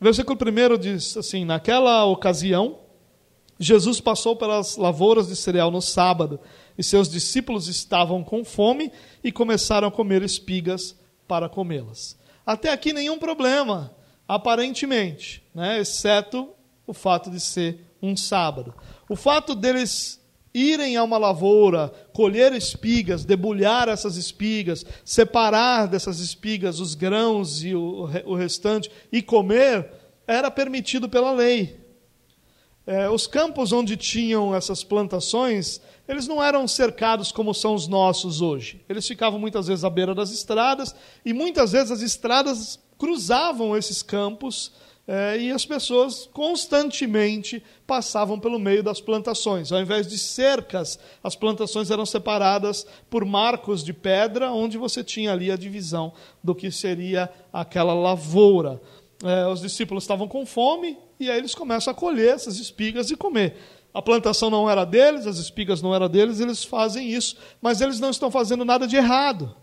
Versículo 0.00 0.38
1 0.38 0.78
diz 0.78 1.16
assim: 1.16 1.44
Naquela 1.44 2.04
ocasião, 2.04 2.80
Jesus 3.58 4.00
passou 4.00 4.36
pelas 4.36 4.76
lavouras 4.76 5.28
de 5.28 5.36
cereal 5.36 5.70
no 5.70 5.80
sábado, 5.80 6.38
e 6.76 6.82
seus 6.82 7.08
discípulos 7.08 7.68
estavam 7.68 8.22
com 8.22 8.44
fome 8.44 8.92
e 9.24 9.32
começaram 9.32 9.88
a 9.88 9.92
comer 9.92 10.22
espigas 10.22 10.96
para 11.26 11.48
comê-las. 11.48 12.18
Até 12.44 12.70
aqui 12.70 12.92
nenhum 12.92 13.18
problema, 13.18 13.94
aparentemente, 14.28 15.42
né? 15.54 15.80
exceto 15.80 16.50
o 16.86 16.92
fato 16.92 17.30
de 17.30 17.40
ser 17.40 17.80
um 18.00 18.16
sábado. 18.16 18.74
O 19.08 19.16
fato 19.16 19.54
deles 19.54 20.20
irem 20.56 20.96
a 20.96 21.04
uma 21.04 21.18
lavoura, 21.18 21.92
colher 22.14 22.54
espigas, 22.54 23.26
debulhar 23.26 23.90
essas 23.90 24.16
espigas, 24.16 24.86
separar 25.04 25.86
dessas 25.86 26.18
espigas 26.18 26.80
os 26.80 26.94
grãos 26.94 27.62
e 27.62 27.74
o, 27.74 28.08
o 28.24 28.34
restante 28.34 28.90
e 29.12 29.20
comer, 29.20 29.92
era 30.26 30.50
permitido 30.50 31.10
pela 31.10 31.30
lei. 31.30 31.78
É, 32.86 33.10
os 33.10 33.26
campos 33.26 33.70
onde 33.70 33.96
tinham 33.96 34.54
essas 34.54 34.82
plantações, 34.82 35.78
eles 36.08 36.26
não 36.26 36.42
eram 36.42 36.66
cercados 36.66 37.30
como 37.30 37.52
são 37.52 37.74
os 37.74 37.86
nossos 37.86 38.40
hoje. 38.40 38.80
Eles 38.88 39.06
ficavam 39.06 39.38
muitas 39.38 39.66
vezes 39.66 39.84
à 39.84 39.90
beira 39.90 40.14
das 40.14 40.30
estradas 40.30 40.94
e 41.22 41.34
muitas 41.34 41.72
vezes 41.72 41.90
as 41.90 42.00
estradas 42.00 42.78
cruzavam 42.96 43.76
esses 43.76 44.02
campos 44.02 44.72
é, 45.08 45.38
e 45.38 45.52
as 45.52 45.64
pessoas 45.64 46.28
constantemente 46.32 47.62
passavam 47.86 48.40
pelo 48.40 48.58
meio 48.58 48.82
das 48.82 49.00
plantações. 49.00 49.70
Ao 49.70 49.80
invés 49.80 50.06
de 50.08 50.18
cercas, 50.18 50.98
as 51.22 51.36
plantações 51.36 51.90
eram 51.92 52.04
separadas 52.04 52.84
por 53.08 53.24
marcos 53.24 53.84
de 53.84 53.92
pedra, 53.92 54.50
onde 54.50 54.76
você 54.76 55.04
tinha 55.04 55.32
ali 55.32 55.50
a 55.50 55.56
divisão 55.56 56.12
do 56.42 56.56
que 56.56 56.72
seria 56.72 57.30
aquela 57.52 57.94
lavoura. 57.94 58.80
É, 59.22 59.46
os 59.46 59.60
discípulos 59.60 60.02
estavam 60.02 60.26
com 60.26 60.44
fome 60.44 60.98
e 61.20 61.30
aí 61.30 61.38
eles 61.38 61.54
começam 61.54 61.92
a 61.92 61.94
colher 61.94 62.34
essas 62.34 62.58
espigas 62.58 63.10
e 63.10 63.16
comer. 63.16 63.56
A 63.94 64.02
plantação 64.02 64.50
não 64.50 64.68
era 64.68 64.84
deles, 64.84 65.26
as 65.26 65.38
espigas 65.38 65.80
não 65.80 65.94
eram 65.94 66.08
deles, 66.08 66.40
eles 66.40 66.64
fazem 66.64 67.08
isso, 67.08 67.36
mas 67.62 67.80
eles 67.80 68.00
não 68.00 68.10
estão 68.10 68.30
fazendo 68.30 68.64
nada 68.64 68.86
de 68.86 68.96
errado, 68.96 69.56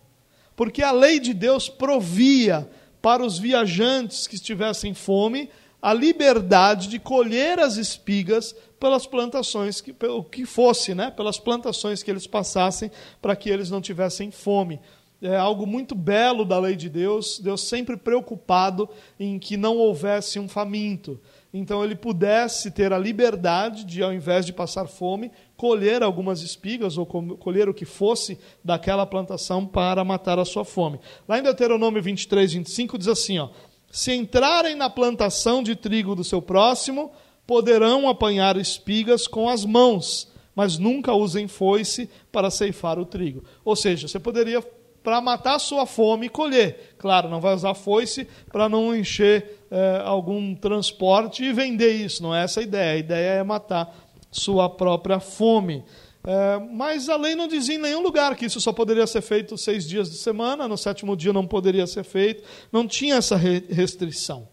porque 0.56 0.82
a 0.82 0.92
lei 0.92 1.20
de 1.20 1.36
Deus 1.36 1.70
provia 1.70 2.68
para 3.04 3.22
os 3.22 3.38
viajantes 3.38 4.28
que 4.28 4.36
estivessem 4.36 4.94
fome 4.94 5.50
a 5.82 5.94
liberdade 5.94 6.88
de 6.88 6.98
colher 6.98 7.60
as 7.60 7.76
espigas 7.76 8.56
pelas 8.80 9.06
plantações 9.06 9.82
que 9.82 9.92
pelo 9.92 10.24
que 10.24 10.46
fosse, 10.46 10.96
né, 10.96 11.12
pelas 11.12 11.38
plantações 11.38 12.02
que 12.02 12.10
eles 12.10 12.26
passassem 12.26 12.90
para 13.22 13.36
que 13.36 13.50
eles 13.50 13.70
não 13.70 13.82
tivessem 13.82 14.32
fome. 14.32 14.80
É 15.22 15.36
algo 15.36 15.68
muito 15.68 15.94
belo 15.94 16.46
da 16.46 16.58
lei 16.58 16.78
de 16.78 16.88
Deus, 16.88 17.40
Deus 17.40 17.68
sempre 17.68 17.98
preocupado 17.98 18.90
em 19.20 19.38
que 19.38 19.58
não 19.58 19.76
houvesse 19.76 20.40
um 20.40 20.48
faminto. 20.48 21.20
Então 21.54 21.84
ele 21.84 21.96
pudesse 21.96 22.72
ter 22.72 22.94
a 22.94 22.98
liberdade 22.98 23.84
de, 23.84 24.02
ao 24.02 24.14
invés 24.14 24.46
de 24.46 24.54
passar 24.54 24.88
fome, 24.88 25.30
colher 25.64 26.04
algumas 26.04 26.42
espigas 26.42 26.98
ou 26.98 27.06
colher 27.06 27.70
o 27.70 27.74
que 27.74 27.86
fosse 27.86 28.38
daquela 28.62 29.06
plantação 29.06 29.66
para 29.66 30.04
matar 30.04 30.38
a 30.38 30.44
sua 30.44 30.66
fome. 30.66 31.00
Lá 31.26 31.40
em 31.40 31.42
Deuteronômio 31.42 32.04
23, 32.04 32.52
25 32.52 32.98
diz 32.98 33.08
assim: 33.08 33.40
ó, 33.40 33.48
Se 33.90 34.14
entrarem 34.14 34.76
na 34.76 34.90
plantação 34.90 35.64
de 35.64 35.74
trigo 35.74 36.16
do 36.16 36.24
seu 36.26 36.42
próximo, 36.42 37.14
poderão 37.48 38.10
apanhar 38.10 38.58
espigas 38.58 39.26
com 39.26 39.48
as 39.48 39.64
mãos, 39.64 40.30
mas 40.54 40.78
nunca 40.78 41.14
usem 41.14 41.48
foice 41.48 42.10
para 42.30 42.52
ceifar 42.52 43.00
o 43.00 43.06
trigo. 43.06 43.42
Ou 43.64 43.78
seja, 43.78 44.10
você 44.10 44.20
poderia 44.20 44.62
para 45.02 45.22
matar 45.22 45.56
a 45.56 45.60
sua 45.60 45.86
fome 45.86 46.26
e 46.26 46.30
colher. 46.30 46.96
Claro, 46.98 47.30
não 47.30 47.40
vai 47.40 47.54
usar 47.54 47.74
foice 47.74 48.28
para 48.52 48.68
não 48.68 48.94
encher 48.94 49.66
é, 49.70 50.02
algum 50.04 50.56
transporte 50.56 51.44
e 51.44 51.54
vender 51.54 51.92
isso. 51.92 52.22
Não 52.22 52.34
é 52.34 52.44
essa 52.44 52.62
a 52.62 52.64
ideia. 52.64 52.94
A 52.94 52.98
ideia 52.98 53.30
é 53.40 53.44
matar 53.44 54.03
sua 54.34 54.70
própria 54.70 55.20
fome. 55.20 55.84
É, 56.26 56.58
mas 56.72 57.10
a 57.10 57.18
lei 57.18 57.36
não 57.36 57.48
dizia 57.48 57.76
em 57.76 57.80
nenhum 57.80 58.02
lugar 58.02 58.36
que 58.36 58.46
isso 58.46 58.62
só 58.62 58.72
poderia 58.72 59.06
ser 59.06 59.22
feito 59.22 59.58
seis 59.58 59.88
dias 59.88 60.10
de 60.10 60.18
semana, 60.18 60.68
no 60.68 60.78
sétimo 60.78 61.18
dia 61.18 61.34
não 61.34 61.46
poderia 61.46 61.86
ser 61.86 62.04
feito, 62.04 62.44
não 62.72 62.88
tinha 62.88 63.16
essa 63.16 63.36
restrição. 63.36 64.48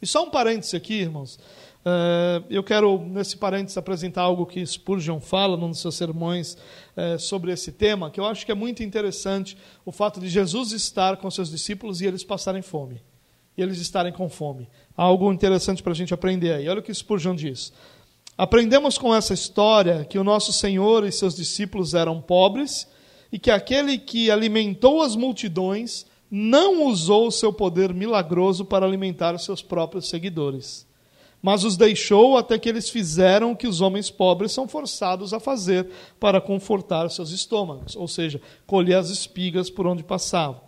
E 0.00 0.06
só 0.06 0.24
um 0.24 0.30
parêntese 0.30 0.76
aqui, 0.76 0.94
irmãos. 0.94 1.38
É, 1.84 2.42
eu 2.50 2.62
quero, 2.62 3.00
nesse 3.00 3.36
parênteses, 3.36 3.76
apresentar 3.76 4.22
algo 4.22 4.46
que 4.46 4.64
Spurgeon 4.64 5.20
fala 5.20 5.56
num 5.56 5.70
dos 5.70 5.80
seus 5.80 5.94
sermões 5.94 6.56
é, 6.96 7.18
sobre 7.18 7.52
esse 7.52 7.72
tema, 7.72 8.10
que 8.10 8.20
eu 8.20 8.24
acho 8.24 8.44
que 8.44 8.52
é 8.52 8.54
muito 8.54 8.82
interessante, 8.82 9.56
o 9.84 9.90
fato 9.90 10.20
de 10.20 10.28
Jesus 10.28 10.72
estar 10.72 11.16
com 11.16 11.30
seus 11.30 11.50
discípulos 11.50 12.00
e 12.00 12.06
eles 12.06 12.22
passarem 12.22 12.62
fome. 12.62 13.02
E 13.56 13.62
eles 13.62 13.78
estarem 13.78 14.12
com 14.12 14.28
fome. 14.28 14.68
Algo 14.96 15.32
interessante 15.32 15.82
para 15.82 15.92
a 15.92 15.96
gente 15.96 16.14
aprender 16.14 16.52
aí. 16.52 16.68
Olha 16.68 16.78
o 16.78 16.82
que 16.82 16.94
Spurgeon 16.94 17.34
diz. 17.34 17.72
Aprendemos 18.38 18.96
com 18.96 19.12
essa 19.12 19.34
história 19.34 20.04
que 20.04 20.16
o 20.16 20.22
nosso 20.22 20.52
Senhor 20.52 21.04
e 21.04 21.10
seus 21.10 21.34
discípulos 21.34 21.92
eram 21.92 22.20
pobres 22.20 22.86
e 23.32 23.38
que 23.38 23.50
aquele 23.50 23.98
que 23.98 24.30
alimentou 24.30 25.02
as 25.02 25.16
multidões 25.16 26.06
não 26.30 26.86
usou 26.86 27.26
o 27.26 27.32
seu 27.32 27.52
poder 27.52 27.92
milagroso 27.92 28.64
para 28.64 28.86
alimentar 28.86 29.34
os 29.34 29.44
seus 29.44 29.60
próprios 29.60 30.08
seguidores, 30.08 30.86
mas 31.42 31.64
os 31.64 31.76
deixou 31.76 32.38
até 32.38 32.56
que 32.60 32.68
eles 32.68 32.88
fizeram 32.88 33.50
o 33.50 33.56
que 33.56 33.66
os 33.66 33.80
homens 33.80 34.08
pobres 34.08 34.52
são 34.52 34.68
forçados 34.68 35.34
a 35.34 35.40
fazer 35.40 35.88
para 36.20 36.40
confortar 36.40 37.10
seus 37.10 37.32
estômagos, 37.32 37.96
ou 37.96 38.06
seja, 38.06 38.40
colher 38.68 38.98
as 38.98 39.10
espigas 39.10 39.68
por 39.68 39.84
onde 39.84 40.04
passavam. 40.04 40.60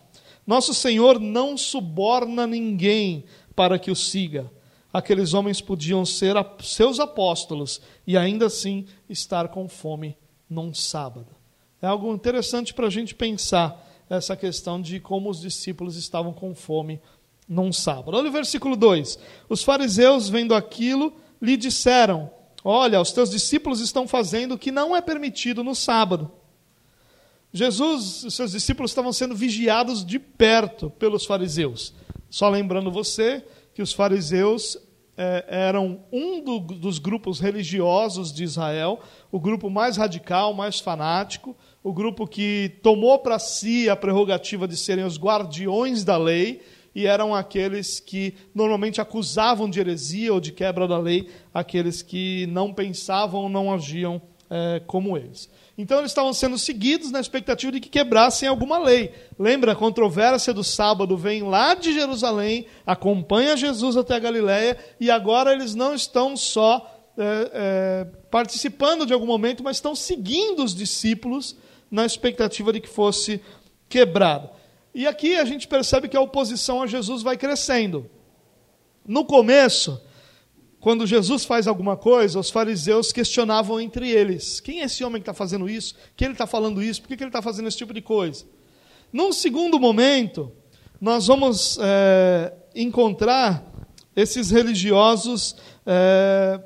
Nosso 0.44 0.74
Senhor 0.74 1.20
não 1.20 1.56
suborna 1.56 2.48
ninguém 2.48 3.22
para 3.54 3.78
que 3.78 3.92
o 3.92 3.96
siga 3.96 4.50
aqueles 4.92 5.34
homens 5.34 5.60
podiam 5.60 6.04
ser 6.04 6.34
seus 6.62 6.98
apóstolos 6.98 7.80
e 8.06 8.16
ainda 8.16 8.46
assim 8.46 8.86
estar 9.08 9.48
com 9.48 9.68
fome 9.68 10.16
num 10.48 10.74
sábado. 10.74 11.28
É 11.80 11.86
algo 11.86 12.12
interessante 12.12 12.74
para 12.74 12.86
a 12.86 12.90
gente 12.90 13.14
pensar 13.14 13.86
essa 14.08 14.36
questão 14.36 14.80
de 14.82 14.98
como 14.98 15.30
os 15.30 15.40
discípulos 15.40 15.96
estavam 15.96 16.32
com 16.32 16.54
fome 16.54 17.00
num 17.48 17.72
sábado. 17.72 18.16
Olha 18.16 18.28
o 18.28 18.32
versículo 18.32 18.76
2: 18.76 19.18
Os 19.48 19.62
fariseus, 19.62 20.28
vendo 20.28 20.54
aquilo, 20.54 21.12
lhe 21.40 21.56
disseram: 21.56 22.30
Olha, 22.64 23.00
os 23.00 23.12
teus 23.12 23.30
discípulos 23.30 23.80
estão 23.80 24.06
fazendo 24.06 24.54
o 24.54 24.58
que 24.58 24.70
não 24.70 24.94
é 24.94 25.00
permitido 25.00 25.64
no 25.64 25.74
sábado. 25.74 26.30
Jesus 27.52 28.24
e 28.24 28.30
seus 28.30 28.52
discípulos 28.52 28.90
estavam 28.90 29.12
sendo 29.12 29.34
vigiados 29.34 30.04
de 30.04 30.18
perto 30.18 30.90
pelos 30.90 31.24
fariseus. 31.24 31.92
Só 32.28 32.48
lembrando 32.48 32.92
você 32.92 33.44
que 33.80 33.82
os 33.82 33.94
fariseus 33.94 34.76
é, 35.16 35.42
eram 35.48 36.04
um 36.12 36.44
do, 36.44 36.58
dos 36.60 36.98
grupos 36.98 37.40
religiosos 37.40 38.30
de 38.30 38.44
Israel, 38.44 39.00
o 39.32 39.40
grupo 39.40 39.70
mais 39.70 39.96
radical, 39.96 40.52
mais 40.52 40.80
fanático, 40.80 41.56
o 41.82 41.90
grupo 41.90 42.26
que 42.26 42.78
tomou 42.82 43.18
para 43.20 43.38
si 43.38 43.88
a 43.88 43.96
prerrogativa 43.96 44.68
de 44.68 44.76
serem 44.76 45.02
os 45.02 45.18
guardiões 45.18 46.04
da 46.04 46.18
lei 46.18 46.60
e 46.94 47.06
eram 47.06 47.34
aqueles 47.34 47.98
que 48.00 48.34
normalmente 48.54 49.00
acusavam 49.00 49.70
de 49.70 49.80
heresia 49.80 50.34
ou 50.34 50.40
de 50.40 50.52
quebra 50.52 50.86
da 50.86 50.98
lei 50.98 51.30
aqueles 51.54 52.02
que 52.02 52.46
não 52.48 52.74
pensavam 52.74 53.44
ou 53.44 53.48
não 53.48 53.72
agiam 53.72 54.20
é, 54.50 54.82
como 54.86 55.16
eles. 55.16 55.48
Então 55.76 55.98
eles 55.98 56.10
estavam 56.10 56.32
sendo 56.32 56.58
seguidos 56.58 57.10
na 57.10 57.20
expectativa 57.20 57.72
de 57.72 57.80
que 57.80 57.88
quebrassem 57.88 58.48
alguma 58.48 58.78
lei. 58.78 59.12
Lembra 59.38 59.72
a 59.72 59.76
controvérsia 59.76 60.52
do 60.52 60.62
sábado? 60.62 61.16
Vem 61.16 61.42
lá 61.42 61.74
de 61.74 61.92
Jerusalém, 61.92 62.66
acompanha 62.84 63.56
Jesus 63.56 63.96
até 63.96 64.14
a 64.14 64.18
Galiléia 64.18 64.76
e 64.98 65.10
agora 65.10 65.52
eles 65.52 65.74
não 65.74 65.94
estão 65.94 66.36
só 66.36 66.98
é, 67.16 67.50
é, 67.52 68.06
participando 68.30 69.06
de 69.06 69.12
algum 69.12 69.26
momento, 69.26 69.62
mas 69.62 69.76
estão 69.76 69.94
seguindo 69.94 70.62
os 70.64 70.74
discípulos 70.74 71.56
na 71.90 72.06
expectativa 72.06 72.72
de 72.72 72.80
que 72.80 72.88
fosse 72.88 73.40
quebrado. 73.88 74.50
E 74.94 75.06
aqui 75.06 75.36
a 75.36 75.44
gente 75.44 75.68
percebe 75.68 76.08
que 76.08 76.16
a 76.16 76.20
oposição 76.20 76.82
a 76.82 76.86
Jesus 76.86 77.22
vai 77.22 77.36
crescendo. 77.36 78.08
No 79.06 79.24
começo, 79.24 80.00
quando 80.80 81.06
Jesus 81.06 81.44
faz 81.44 81.66
alguma 81.66 81.94
coisa, 81.94 82.38
os 82.38 82.50
fariseus 82.50 83.12
questionavam 83.12 83.78
entre 83.78 84.10
eles: 84.10 84.60
quem 84.60 84.80
é 84.80 84.84
esse 84.84 85.04
homem 85.04 85.20
que 85.20 85.28
está 85.28 85.34
fazendo 85.34 85.68
isso? 85.68 85.94
Que 86.16 86.24
ele 86.24 86.32
está 86.32 86.46
falando 86.46 86.82
isso? 86.82 87.02
Por 87.02 87.08
que, 87.08 87.22
ele 87.22 87.28
está 87.28 87.42
fazendo 87.42 87.68
esse 87.68 87.76
tipo 87.76 87.92
de 87.92 88.00
coisa? 88.00 88.46
Num 89.12 89.30
segundo 89.30 89.78
momento, 89.78 90.50
nós 90.98 91.26
vamos 91.26 91.78
é, 91.82 92.52
encontrar 92.74 93.62
esses 94.16 94.50
religiosos. 94.50 95.54
É, 95.84 96.60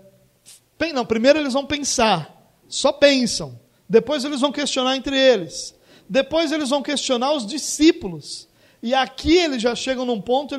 não, 0.95 1.05
primeiro 1.05 1.39
eles 1.39 1.55
vão 1.55 1.67
pensar, 1.67 2.53
só 2.69 2.93
pensam. 2.93 3.59
Depois 3.89 4.25
eles 4.25 4.41
vão 4.41 4.53
questionar 4.53 4.97
entre 4.97 5.19
eles. 5.19 5.75
Depois 6.09 6.53
eles 6.53 6.69
vão 6.69 6.83
questionar 6.83 7.33
os 7.33 7.47
discípulos. 7.47 8.49
E 8.83 8.95
aqui 8.95 9.37
eles 9.37 9.63
já 9.63 9.75
chegam 9.75 10.05
num 10.05 10.21
ponto, 10.21 10.55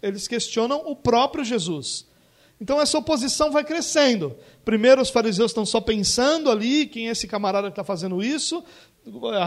eles 0.00 0.28
questionam 0.28 0.82
o 0.86 0.94
próprio 0.94 1.44
Jesus. 1.44 2.06
Então 2.60 2.80
essa 2.80 2.98
oposição 2.98 3.50
vai 3.50 3.64
crescendo. 3.64 4.36
Primeiro 4.64 5.00
os 5.00 5.10
fariseus 5.10 5.50
estão 5.50 5.64
só 5.64 5.80
pensando 5.80 6.50
ali, 6.50 6.86
quem 6.86 7.08
é 7.08 7.12
esse 7.12 7.28
camarada 7.28 7.68
que 7.68 7.72
está 7.72 7.84
fazendo 7.84 8.22
isso, 8.22 8.64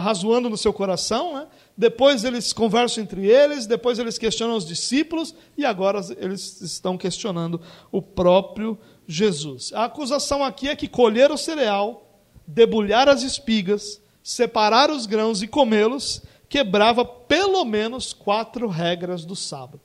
razoando 0.00 0.48
no 0.48 0.56
seu 0.56 0.72
coração. 0.72 1.34
Né? 1.34 1.46
Depois 1.76 2.24
eles 2.24 2.52
conversam 2.52 3.04
entre 3.04 3.26
eles, 3.26 3.66
depois 3.66 3.98
eles 3.98 4.18
questionam 4.18 4.56
os 4.56 4.66
discípulos, 4.66 5.34
e 5.56 5.64
agora 5.64 6.00
eles 6.18 6.60
estão 6.62 6.96
questionando 6.96 7.60
o 7.90 8.00
próprio 8.00 8.78
Jesus. 9.06 9.72
A 9.74 9.84
acusação 9.84 10.42
aqui 10.42 10.68
é 10.68 10.76
que 10.76 10.88
colher 10.88 11.30
o 11.30 11.36
cereal, 11.36 12.20
debulhar 12.46 13.08
as 13.08 13.22
espigas, 13.22 14.00
separar 14.22 14.90
os 14.90 15.06
grãos 15.06 15.42
e 15.42 15.46
comê-los 15.46 16.22
quebrava 16.52 17.02
pelo 17.02 17.64
menos 17.64 18.12
quatro 18.12 18.68
regras 18.68 19.24
do 19.24 19.34
sábado. 19.34 19.80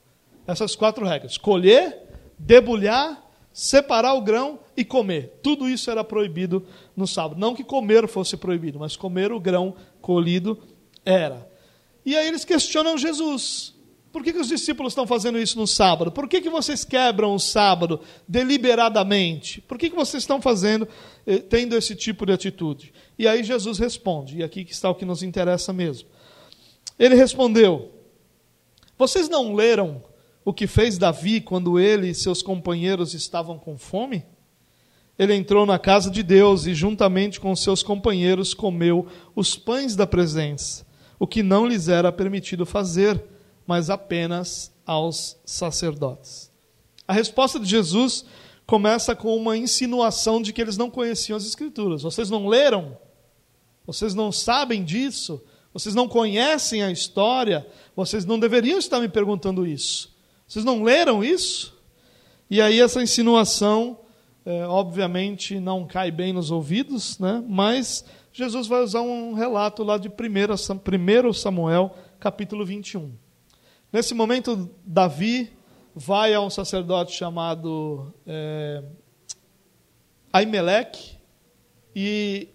Essas 0.46 0.76
quatro 0.76 1.06
regras: 1.06 1.38
colher, 1.38 2.07
debulhar, 2.38 3.22
separar 3.52 4.14
o 4.14 4.20
grão 4.20 4.60
e 4.76 4.84
comer. 4.84 5.40
Tudo 5.42 5.68
isso 5.68 5.90
era 5.90 6.04
proibido 6.04 6.64
no 6.96 7.06
sábado. 7.06 7.40
Não 7.40 7.54
que 7.54 7.64
comer 7.64 8.06
fosse 8.06 8.36
proibido, 8.36 8.78
mas 8.78 8.96
comer 8.96 9.32
o 9.32 9.40
grão 9.40 9.74
colhido 10.00 10.58
era. 11.04 11.48
E 12.04 12.16
aí 12.16 12.28
eles 12.28 12.44
questionam 12.44 12.96
Jesus. 12.96 13.74
Por 14.10 14.22
que, 14.22 14.32
que 14.32 14.38
os 14.38 14.48
discípulos 14.48 14.92
estão 14.92 15.06
fazendo 15.06 15.38
isso 15.38 15.58
no 15.58 15.66
sábado? 15.66 16.10
Por 16.10 16.28
que, 16.28 16.40
que 16.40 16.48
vocês 16.48 16.84
quebram 16.84 17.34
o 17.34 17.38
sábado 17.38 18.00
deliberadamente? 18.26 19.60
Por 19.60 19.76
que, 19.76 19.90
que 19.90 19.96
vocês 19.96 20.22
estão 20.22 20.40
fazendo, 20.40 20.88
eh, 21.26 21.38
tendo 21.38 21.76
esse 21.76 21.94
tipo 21.94 22.24
de 22.24 22.32
atitude? 22.32 22.92
E 23.18 23.28
aí 23.28 23.44
Jesus 23.44 23.78
responde, 23.78 24.38
e 24.38 24.42
aqui 24.42 24.66
está 24.68 24.88
o 24.88 24.94
que 24.94 25.04
nos 25.04 25.22
interessa 25.22 25.72
mesmo. 25.72 26.08
Ele 26.98 27.14
respondeu: 27.14 27.92
Vocês 28.96 29.28
não 29.28 29.54
leram 29.54 30.02
o 30.48 30.52
que 30.54 30.66
fez 30.66 30.96
Davi 30.96 31.42
quando 31.42 31.78
ele 31.78 32.08
e 32.08 32.14
seus 32.14 32.40
companheiros 32.40 33.12
estavam 33.12 33.58
com 33.58 33.76
fome? 33.76 34.24
Ele 35.18 35.34
entrou 35.34 35.66
na 35.66 35.78
casa 35.78 36.10
de 36.10 36.22
Deus 36.22 36.64
e, 36.64 36.74
juntamente 36.74 37.38
com 37.38 37.54
seus 37.54 37.82
companheiros, 37.82 38.54
comeu 38.54 39.06
os 39.36 39.56
pães 39.56 39.94
da 39.94 40.06
presença, 40.06 40.86
o 41.18 41.26
que 41.26 41.42
não 41.42 41.66
lhes 41.66 41.86
era 41.88 42.10
permitido 42.10 42.64
fazer, 42.64 43.22
mas 43.66 43.90
apenas 43.90 44.72
aos 44.86 45.36
sacerdotes. 45.44 46.50
A 47.06 47.12
resposta 47.12 47.60
de 47.60 47.66
Jesus 47.66 48.24
começa 48.66 49.14
com 49.14 49.36
uma 49.36 49.54
insinuação 49.54 50.40
de 50.40 50.54
que 50.54 50.62
eles 50.62 50.78
não 50.78 50.90
conheciam 50.90 51.36
as 51.36 51.44
Escrituras. 51.44 52.00
Vocês 52.00 52.30
não 52.30 52.48
leram? 52.48 52.96
Vocês 53.86 54.14
não 54.14 54.32
sabem 54.32 54.82
disso? 54.82 55.44
Vocês 55.74 55.94
não 55.94 56.08
conhecem 56.08 56.82
a 56.82 56.90
história, 56.90 57.66
vocês 57.94 58.24
não 58.24 58.40
deveriam 58.40 58.78
estar 58.78 58.98
me 58.98 59.10
perguntando 59.10 59.66
isso. 59.66 60.16
Vocês 60.48 60.64
não 60.64 60.82
leram 60.82 61.22
isso? 61.22 61.78
E 62.48 62.62
aí 62.62 62.80
essa 62.80 63.02
insinuação, 63.02 63.98
é, 64.46 64.66
obviamente, 64.66 65.60
não 65.60 65.86
cai 65.86 66.10
bem 66.10 66.32
nos 66.32 66.50
ouvidos, 66.50 67.18
né? 67.18 67.44
mas 67.46 68.02
Jesus 68.32 68.66
vai 68.66 68.80
usar 68.80 69.02
um 69.02 69.34
relato 69.34 69.84
lá 69.84 69.98
de 69.98 70.08
1 70.08 71.34
Samuel, 71.34 71.94
capítulo 72.18 72.64
21. 72.64 73.12
Nesse 73.92 74.14
momento, 74.14 74.70
Davi 74.86 75.52
vai 75.94 76.32
a 76.32 76.40
um 76.40 76.48
sacerdote 76.48 77.14
chamado 77.14 78.10
é, 78.26 78.82
Aimeleque 80.32 81.18
e 81.94 82.48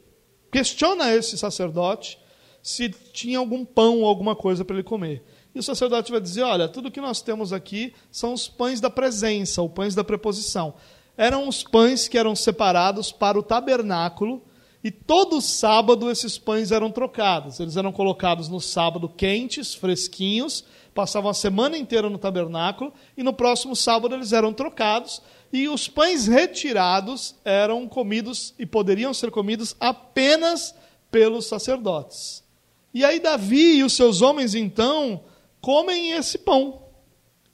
questiona 0.52 1.14
esse 1.14 1.38
sacerdote 1.38 2.18
se 2.60 2.90
tinha 2.90 3.38
algum 3.38 3.64
pão 3.64 4.00
ou 4.00 4.08
alguma 4.08 4.36
coisa 4.36 4.66
para 4.66 4.78
ele 4.78 4.84
comer. 4.84 5.24
E 5.54 5.60
o 5.60 5.64
sacerdote 5.64 6.12
vai 6.12 6.20
dizer: 6.20 6.42
Olha, 6.42 6.68
tudo 6.68 6.92
que 6.92 7.02
nós 7.02 7.22
temos 7.22 7.54
aqui 7.54 7.94
são 8.12 8.34
os 8.34 8.48
pães 8.48 8.82
da 8.82 8.90
presença, 8.90 9.62
os 9.62 9.72
pães 9.72 9.94
da 9.94 10.04
preposição. 10.04 10.74
Eram 11.16 11.48
os 11.48 11.64
pães 11.64 12.08
que 12.08 12.18
eram 12.18 12.36
separados 12.36 13.12
para 13.12 13.38
o 13.38 13.44
tabernáculo, 13.44 14.42
e 14.84 14.90
todo 14.90 15.40
sábado 15.40 16.10
esses 16.10 16.38
pães 16.38 16.72
eram 16.72 16.92
trocados. 16.92 17.60
Eles 17.60 17.78
eram 17.78 17.92
colocados 17.92 18.50
no 18.50 18.60
sábado 18.60 19.08
quentes, 19.08 19.76
fresquinhos, 19.76 20.66
passavam 20.94 21.30
a 21.30 21.34
semana 21.34 21.78
inteira 21.78 22.10
no 22.10 22.18
tabernáculo, 22.18 22.92
e 23.16 23.22
no 23.22 23.32
próximo 23.32 23.76
sábado 23.76 24.16
eles 24.16 24.34
eram 24.34 24.52
trocados, 24.52 25.22
e 25.52 25.70
os 25.70 25.88
pães 25.88 26.26
retirados 26.26 27.36
eram 27.46 27.88
comidos 27.88 28.56
e 28.58 28.66
poderiam 28.66 29.14
ser 29.14 29.30
comidos 29.30 29.76
apenas 29.80 30.74
pelos 31.12 31.46
sacerdotes. 31.46 32.44
E 32.92 33.06
aí 33.06 33.20
Davi 33.20 33.78
e 33.78 33.84
os 33.84 33.94
seus 33.94 34.22
homens 34.22 34.56
então 34.56 35.22
comem 35.64 36.12
esse 36.12 36.38
pão. 36.38 36.82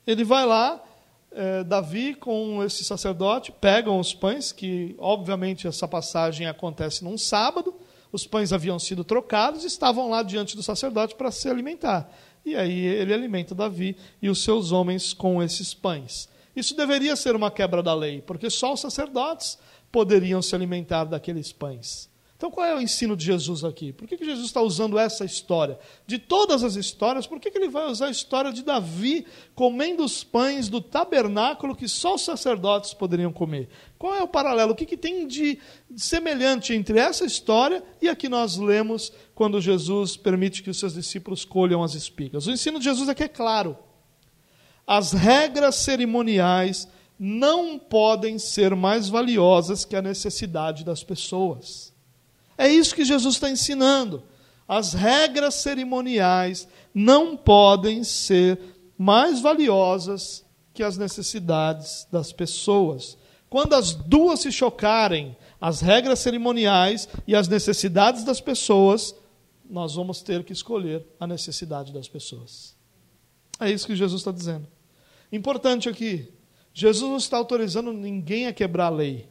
Ele 0.06 0.24
vai 0.24 0.43
lá, 0.43 0.84
é, 1.32 1.63
Davi 1.63 2.15
com 2.15 2.63
esse 2.63 2.84
sacerdote 2.84 3.52
pegam 3.52 4.00
os 4.00 4.15
pães, 4.15 4.52
que 4.52 4.95
obviamente 4.98 5.67
essa 5.67 5.88
passagem 5.88 6.48
acontece 6.48 7.04
num 7.04 7.19
sábado. 7.19 7.76
Os 8.12 8.26
pães 8.26 8.52
haviam 8.52 8.80
sido 8.80 9.04
trocados 9.04 9.63
e 9.63 9.67
estavam 9.67 10.10
lá 10.10 10.24
diante 10.24 10.56
do 10.56 10.63
sacerdote 10.63 11.13
para 11.13 11.30
se 11.30 11.48
alimentar. 11.48 12.12
E 12.43 12.56
aí 12.56 12.84
ele 12.84 13.13
alimenta 13.13 13.54
Davi 13.54 13.95
e 14.19 14.28
os 14.28 14.43
seus 14.43 14.72
homens 14.72 15.13
com 15.13 15.43
esses 15.43 15.76
pães. 15.76 16.28
Isso 16.56 16.76
deveria 16.76 17.15
ser 17.15 17.36
uma 17.36 17.52
quebra 17.52 17.84
da 17.84 17.93
lei, 17.93 18.24
porque 18.24 18.50
só 18.50 18.74
os 18.74 18.80
sacerdotes 18.80 19.60
poderiam 19.91 20.41
se 20.41 20.56
alimentar 20.56 21.04
daqueles 21.04 21.52
pães. 21.52 22.09
Então, 22.39 22.49
qual 22.49 22.65
é 22.65 22.73
o 22.73 22.80
ensino 22.80 23.17
de 23.17 23.25
Jesus 23.25 23.65
aqui? 23.65 23.91
Por 23.91 24.08
que, 24.08 24.15
que 24.15 24.23
Jesus 24.23 24.45
está 24.45 24.62
usando 24.62 24.97
essa 24.97 25.25
história? 25.25 25.78
De 26.08 26.17
todas 26.17 26.63
as 26.63 26.78
histórias, 26.78 27.28
por 27.28 27.38
que, 27.38 27.52
que 27.52 27.58
ele 27.58 27.67
vai 27.67 27.86
usar 27.88 28.06
a 28.06 28.12
história 28.12 28.54
de 28.54 28.63
Davi 28.63 29.25
comendo 29.54 30.06
os 30.06 30.23
pães 30.23 30.69
do 30.69 30.80
tabernáculo 30.80 31.75
que 31.75 31.86
só 31.86 32.15
os 32.15 32.21
sacerdotes 32.21 32.93
poderiam 32.93 33.34
comer? 33.34 33.67
Qual 33.97 34.15
é 34.15 34.23
o 34.23 34.28
paralelo? 34.28 34.71
O 34.71 34.75
que, 34.75 34.86
que 34.86 34.95
tem 34.95 35.28
de 35.28 35.60
semelhante 35.97 36.73
entre 36.73 36.97
essa 36.97 37.25
história 37.25 37.84
e 38.02 38.08
a 38.08 38.15
que 38.15 38.30
nós 38.30 38.56
lemos 38.56 39.12
quando 39.36 39.60
Jesus 39.60 40.15
permite 40.15 40.63
que 40.63 40.69
os 40.69 40.80
seus 40.80 40.93
discípulos 40.93 41.43
colham 41.43 41.84
as 41.84 41.93
espigas? 41.93 42.47
O 42.47 42.52
ensino 42.52 42.80
de 42.80 42.86
Jesus 42.86 43.10
aqui 43.10 43.23
é 43.23 43.28
claro. 43.28 43.78
As 44.88 45.12
regras 45.12 45.75
cerimoniais 45.75 46.88
não 47.19 47.78
podem 47.78 48.39
ser 48.39 48.78
mais 48.78 49.10
valiosas 49.10 49.84
que 49.84 49.97
a 49.97 50.02
necessidade 50.02 50.86
das 50.86 51.04
pessoas. 51.04 51.88
É 52.60 52.67
isso 52.67 52.93
que 52.93 53.06
Jesus 53.06 53.36
está 53.36 53.50
ensinando. 53.50 54.22
As 54.67 54.93
regras 54.93 55.56
cerimoniais 55.56 56.67
não 56.93 57.38
podem 57.38 58.04
ser 58.04 58.60
mais 58.98 59.39
valiosas 59.39 60.45
que 60.74 60.84
as 60.84 60.98
necessidades 60.98 62.06
das 62.12 62.34
pessoas. 62.34 63.17
Quando 63.50 63.76
as 63.76 63.93
duas 63.93 64.41
se 64.41 64.52
chocarem, 64.52 65.38
as 65.60 65.80
regras 65.80 66.19
cerimoniais 66.19 67.08
e 67.26 67.34
as 67.34 67.48
necessidades 67.48 68.26
das 68.26 68.41
pessoas, 68.41 69.15
nós 69.69 69.95
vamos 69.95 70.22
ter 70.22 70.43
que 70.43 70.52
escolher 70.52 71.08
a 71.17 71.26
necessidade 71.26 71.93
das 71.93 72.10
pessoas. 72.10 72.76
É 73.58 73.72
isso 73.72 73.88
que 73.88 73.95
Jesus 73.95 74.19
está 74.19 74.34
dizendo. 74.34 74.67
Importante 75.32 75.88
aqui, 75.88 76.28
Jesus 76.74 77.10
não 77.10 77.17
está 77.17 77.38
autorizando 77.38 77.93
ninguém 77.93 78.48
a 78.48 78.54
quebrar 78.54 78.88
a 78.88 78.89
lei. 78.89 79.29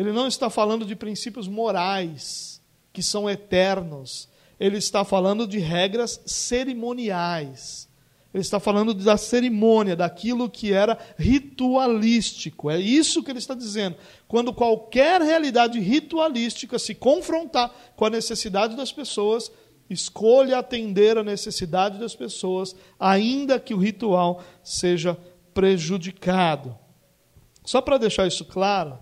Ele 0.00 0.12
não 0.12 0.26
está 0.26 0.48
falando 0.48 0.86
de 0.86 0.96
princípios 0.96 1.46
morais 1.46 2.62
que 2.90 3.02
são 3.02 3.28
eternos. 3.28 4.30
Ele 4.58 4.78
está 4.78 5.04
falando 5.04 5.46
de 5.46 5.58
regras 5.58 6.22
cerimoniais. 6.24 7.86
Ele 8.32 8.40
está 8.40 8.58
falando 8.58 8.94
da 8.94 9.18
cerimônia, 9.18 9.94
daquilo 9.94 10.48
que 10.48 10.72
era 10.72 10.98
ritualístico. 11.18 12.70
É 12.70 12.80
isso 12.80 13.22
que 13.22 13.30
ele 13.30 13.40
está 13.40 13.52
dizendo. 13.52 13.94
Quando 14.26 14.54
qualquer 14.54 15.20
realidade 15.20 15.78
ritualística 15.78 16.78
se 16.78 16.94
confrontar 16.94 17.70
com 17.94 18.06
a 18.06 18.10
necessidade 18.10 18.76
das 18.76 18.90
pessoas, 18.90 19.52
escolha 19.90 20.60
atender 20.60 21.18
a 21.18 21.22
necessidade 21.22 21.98
das 21.98 22.14
pessoas, 22.14 22.74
ainda 22.98 23.60
que 23.60 23.74
o 23.74 23.78
ritual 23.78 24.42
seja 24.64 25.14
prejudicado. 25.52 26.74
Só 27.66 27.82
para 27.82 27.98
deixar 27.98 28.26
isso 28.26 28.46
claro, 28.46 28.98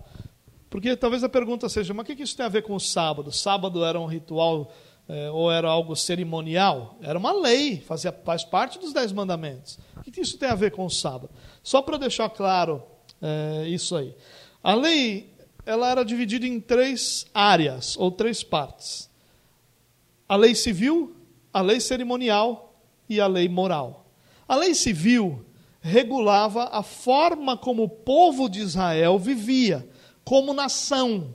Porque 0.69 0.95
talvez 0.95 1.23
a 1.23 1.29
pergunta 1.29 1.67
seja: 1.67 1.93
mas 1.93 2.03
o 2.03 2.15
que 2.15 2.21
isso 2.21 2.37
tem 2.37 2.45
a 2.45 2.49
ver 2.49 2.63
com 2.63 2.75
o 2.75 2.79
sábado? 2.79 3.31
Sábado 3.31 3.83
era 3.83 3.99
um 3.99 4.05
ritual 4.05 4.71
é, 5.07 5.29
ou 5.31 5.51
era 5.51 5.67
algo 5.67 5.95
cerimonial? 5.95 6.97
Era 7.01 7.17
uma 7.17 7.31
lei, 7.31 7.81
fazia, 7.81 8.11
faz 8.11 8.43
parte 8.43 8.77
dos 8.77 8.93
Dez 8.93 9.11
Mandamentos. 9.11 9.79
O 9.97 10.01
que 10.01 10.21
isso 10.21 10.37
tem 10.37 10.49
a 10.49 10.55
ver 10.55 10.71
com 10.71 10.85
o 10.85 10.89
sábado? 10.89 11.31
Só 11.63 11.81
para 11.81 11.97
deixar 11.97 12.29
claro 12.29 12.83
é, 13.21 13.67
isso 13.67 13.95
aí. 13.95 14.15
A 14.63 14.75
lei 14.75 15.33
ela 15.65 15.89
era 15.89 16.05
dividida 16.05 16.45
em 16.45 16.59
três 16.59 17.25
áreas 17.33 17.97
ou 17.97 18.11
três 18.11 18.43
partes: 18.43 19.09
a 20.27 20.35
lei 20.35 20.53
civil, 20.53 21.15
a 21.51 21.61
lei 21.61 21.79
cerimonial 21.79 22.79
e 23.09 23.19
a 23.19 23.25
lei 23.25 23.49
moral. 23.49 24.05
A 24.47 24.55
lei 24.55 24.75
civil 24.75 25.43
regulava 25.81 26.69
a 26.71 26.83
forma 26.83 27.57
como 27.57 27.83
o 27.83 27.89
povo 27.89 28.47
de 28.49 28.59
Israel 28.59 29.17
vivia 29.17 29.87
como 30.29 30.53
nação, 30.53 31.33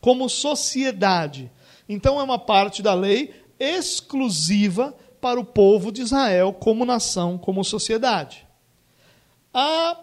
como 0.00 0.26
sociedade. 0.26 1.52
Então 1.86 2.18
é 2.18 2.22
uma 2.22 2.38
parte 2.38 2.82
da 2.82 2.94
lei 2.94 3.34
exclusiva 3.58 4.96
para 5.20 5.38
o 5.38 5.44
povo 5.44 5.92
de 5.92 6.00
Israel 6.00 6.50
como 6.54 6.86
nação, 6.86 7.36
como 7.36 7.62
sociedade. 7.62 8.46
A 9.52 9.94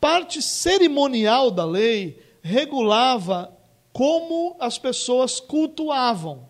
parte 0.00 0.40
cerimonial 0.40 1.50
da 1.50 1.66
lei 1.66 2.18
regulava 2.40 3.54
como 3.92 4.56
as 4.58 4.78
pessoas 4.78 5.38
cultuavam 5.38 6.48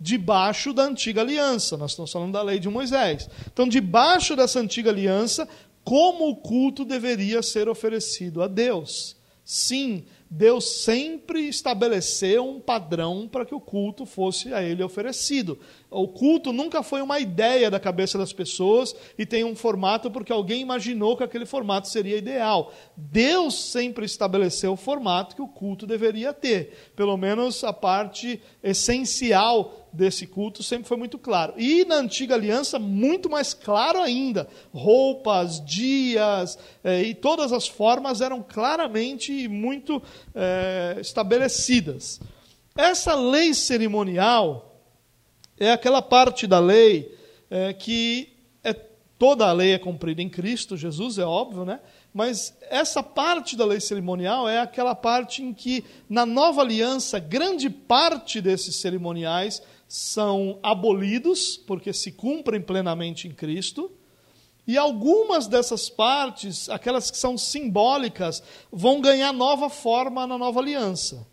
debaixo 0.00 0.72
da 0.72 0.82
antiga 0.82 1.20
aliança. 1.20 1.76
Nós 1.76 1.92
estamos 1.92 2.10
falando 2.10 2.32
da 2.32 2.42
lei 2.42 2.58
de 2.58 2.68
Moisés. 2.68 3.30
Então, 3.46 3.68
debaixo 3.68 4.34
dessa 4.34 4.58
antiga 4.58 4.90
aliança, 4.90 5.48
como 5.84 6.30
o 6.30 6.34
culto 6.34 6.84
deveria 6.84 7.44
ser 7.44 7.68
oferecido 7.68 8.42
a 8.42 8.48
Deus. 8.48 9.14
Sim, 9.44 10.04
Deus 10.34 10.82
sempre 10.82 11.46
estabeleceu 11.46 12.48
um 12.48 12.58
padrão 12.58 13.28
para 13.30 13.44
que 13.44 13.54
o 13.54 13.60
culto 13.60 14.06
fosse 14.06 14.54
a 14.54 14.62
ele 14.62 14.82
oferecido. 14.82 15.58
O 15.92 16.08
culto 16.08 16.52
nunca 16.52 16.82
foi 16.82 17.02
uma 17.02 17.20
ideia 17.20 17.70
da 17.70 17.78
cabeça 17.78 18.16
das 18.16 18.32
pessoas 18.32 18.94
e 19.18 19.26
tem 19.26 19.44
um 19.44 19.54
formato 19.54 20.10
porque 20.10 20.32
alguém 20.32 20.62
imaginou 20.62 21.16
que 21.16 21.22
aquele 21.22 21.44
formato 21.44 21.86
seria 21.86 22.16
ideal. 22.16 22.72
Deus 22.96 23.54
sempre 23.70 24.06
estabeleceu 24.06 24.72
o 24.72 24.76
formato 24.76 25.36
que 25.36 25.42
o 25.42 25.48
culto 25.48 25.86
deveria 25.86 26.32
ter. 26.32 26.92
Pelo 26.96 27.16
menos 27.18 27.62
a 27.62 27.72
parte 27.72 28.40
essencial 28.62 29.90
desse 29.92 30.26
culto 30.26 30.62
sempre 30.62 30.88
foi 30.88 30.96
muito 30.96 31.18
claro. 31.18 31.52
E 31.58 31.84
na 31.84 31.96
antiga 31.96 32.34
aliança, 32.34 32.78
muito 32.78 33.28
mais 33.28 33.52
claro 33.52 34.00
ainda. 34.00 34.48
Roupas, 34.72 35.62
dias 35.62 36.58
eh, 36.82 37.02
e 37.02 37.14
todas 37.14 37.52
as 37.52 37.68
formas 37.68 38.22
eram 38.22 38.42
claramente 38.42 39.46
muito 39.46 40.02
eh, 40.34 40.96
estabelecidas. 41.00 42.18
Essa 42.74 43.14
lei 43.14 43.52
cerimonial 43.52 44.71
é 45.58 45.72
aquela 45.72 46.02
parte 46.02 46.46
da 46.46 46.58
lei 46.58 47.14
é, 47.50 47.72
que 47.72 48.32
é, 48.64 48.72
toda 49.18 49.46
a 49.46 49.52
lei 49.52 49.72
é 49.72 49.78
cumprida 49.78 50.22
em 50.22 50.28
Cristo 50.28 50.76
Jesus, 50.76 51.18
é 51.18 51.24
óbvio, 51.24 51.64
né? 51.64 51.80
Mas 52.12 52.56
essa 52.70 53.02
parte 53.02 53.56
da 53.56 53.64
lei 53.64 53.80
cerimonial 53.80 54.48
é 54.48 54.58
aquela 54.58 54.94
parte 54.94 55.42
em 55.42 55.54
que, 55.54 55.84
na 56.08 56.26
nova 56.26 56.60
aliança, 56.60 57.18
grande 57.18 57.70
parte 57.70 58.40
desses 58.40 58.76
cerimoniais 58.76 59.62
são 59.88 60.58
abolidos, 60.62 61.56
porque 61.56 61.92
se 61.92 62.12
cumprem 62.12 62.60
plenamente 62.60 63.28
em 63.28 63.32
Cristo, 63.32 63.90
e 64.66 64.78
algumas 64.78 65.46
dessas 65.46 65.88
partes, 65.88 66.68
aquelas 66.68 67.10
que 67.10 67.18
são 67.18 67.36
simbólicas, 67.36 68.42
vão 68.70 69.00
ganhar 69.00 69.32
nova 69.32 69.68
forma 69.68 70.26
na 70.26 70.38
nova 70.38 70.60
aliança. 70.60 71.26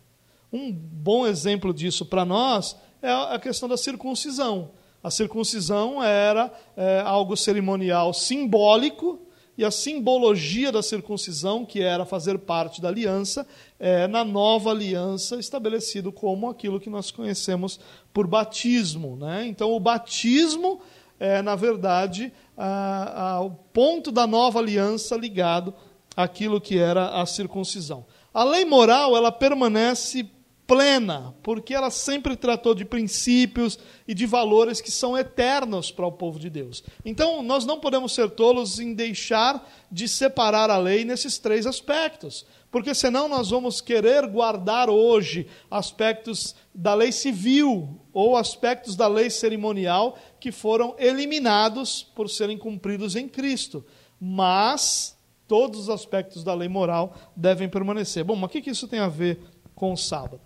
Um 0.52 0.72
bom 0.72 1.26
exemplo 1.26 1.72
disso 1.72 2.04
para 2.04 2.24
nós 2.24 2.76
é 3.02 3.10
a 3.10 3.38
questão 3.38 3.68
da 3.68 3.76
circuncisão. 3.76 4.70
A 5.02 5.10
circuncisão 5.10 6.02
era 6.02 6.52
é, 6.76 7.00
algo 7.04 7.36
cerimonial 7.36 8.12
simbólico, 8.12 9.20
e 9.58 9.64
a 9.64 9.70
simbologia 9.70 10.72
da 10.72 10.82
circuncisão, 10.82 11.66
que 11.66 11.82
era 11.82 12.06
fazer 12.06 12.38
parte 12.38 12.80
da 12.80 12.88
aliança, 12.88 13.46
é 13.78 14.06
na 14.06 14.24
nova 14.24 14.70
aliança 14.70 15.36
estabelecido 15.36 16.10
como 16.10 16.48
aquilo 16.48 16.80
que 16.80 16.88
nós 16.88 17.10
conhecemos 17.10 17.78
por 18.10 18.26
batismo. 18.26 19.16
Né? 19.16 19.46
Então, 19.46 19.70
o 19.72 19.78
batismo 19.78 20.80
é, 21.20 21.42
na 21.42 21.54
verdade, 21.54 22.32
a, 22.56 23.32
a, 23.34 23.40
o 23.42 23.50
ponto 23.50 24.10
da 24.10 24.26
nova 24.26 24.58
aliança 24.58 25.14
ligado 25.14 25.74
àquilo 26.16 26.58
que 26.58 26.78
era 26.78 27.20
a 27.20 27.26
circuncisão. 27.26 28.06
A 28.32 28.42
lei 28.42 28.64
moral 28.64 29.14
ela 29.14 29.30
permanece 29.30 30.26
plena, 30.70 31.34
porque 31.42 31.74
ela 31.74 31.90
sempre 31.90 32.36
tratou 32.36 32.76
de 32.76 32.84
princípios 32.84 33.76
e 34.06 34.14
de 34.14 34.24
valores 34.24 34.80
que 34.80 34.88
são 34.88 35.18
eternos 35.18 35.90
para 35.90 36.06
o 36.06 36.12
povo 36.12 36.38
de 36.38 36.48
Deus. 36.48 36.84
Então, 37.04 37.42
nós 37.42 37.66
não 37.66 37.80
podemos 37.80 38.14
ser 38.14 38.30
tolos 38.30 38.78
em 38.78 38.94
deixar 38.94 39.68
de 39.90 40.06
separar 40.06 40.70
a 40.70 40.78
lei 40.78 41.04
nesses 41.04 41.38
três 41.38 41.66
aspectos, 41.66 42.46
porque 42.70 42.94
senão 42.94 43.28
nós 43.28 43.50
vamos 43.50 43.80
querer 43.80 44.24
guardar 44.28 44.88
hoje 44.88 45.48
aspectos 45.68 46.54
da 46.72 46.94
lei 46.94 47.10
civil 47.10 48.00
ou 48.12 48.36
aspectos 48.36 48.94
da 48.94 49.08
lei 49.08 49.28
cerimonial 49.28 50.16
que 50.38 50.52
foram 50.52 50.94
eliminados 51.00 52.04
por 52.14 52.30
serem 52.30 52.56
cumpridos 52.56 53.16
em 53.16 53.26
Cristo. 53.26 53.84
Mas 54.20 55.18
todos 55.48 55.80
os 55.80 55.90
aspectos 55.90 56.44
da 56.44 56.54
lei 56.54 56.68
moral 56.68 57.16
devem 57.34 57.68
permanecer. 57.68 58.22
Bom, 58.22 58.36
mas 58.36 58.44
o 58.44 58.52
que 58.52 58.70
isso 58.70 58.86
tem 58.86 59.00
a 59.00 59.08
ver 59.08 59.40
com 59.74 59.92
o 59.92 59.96
sábado? 59.96 60.40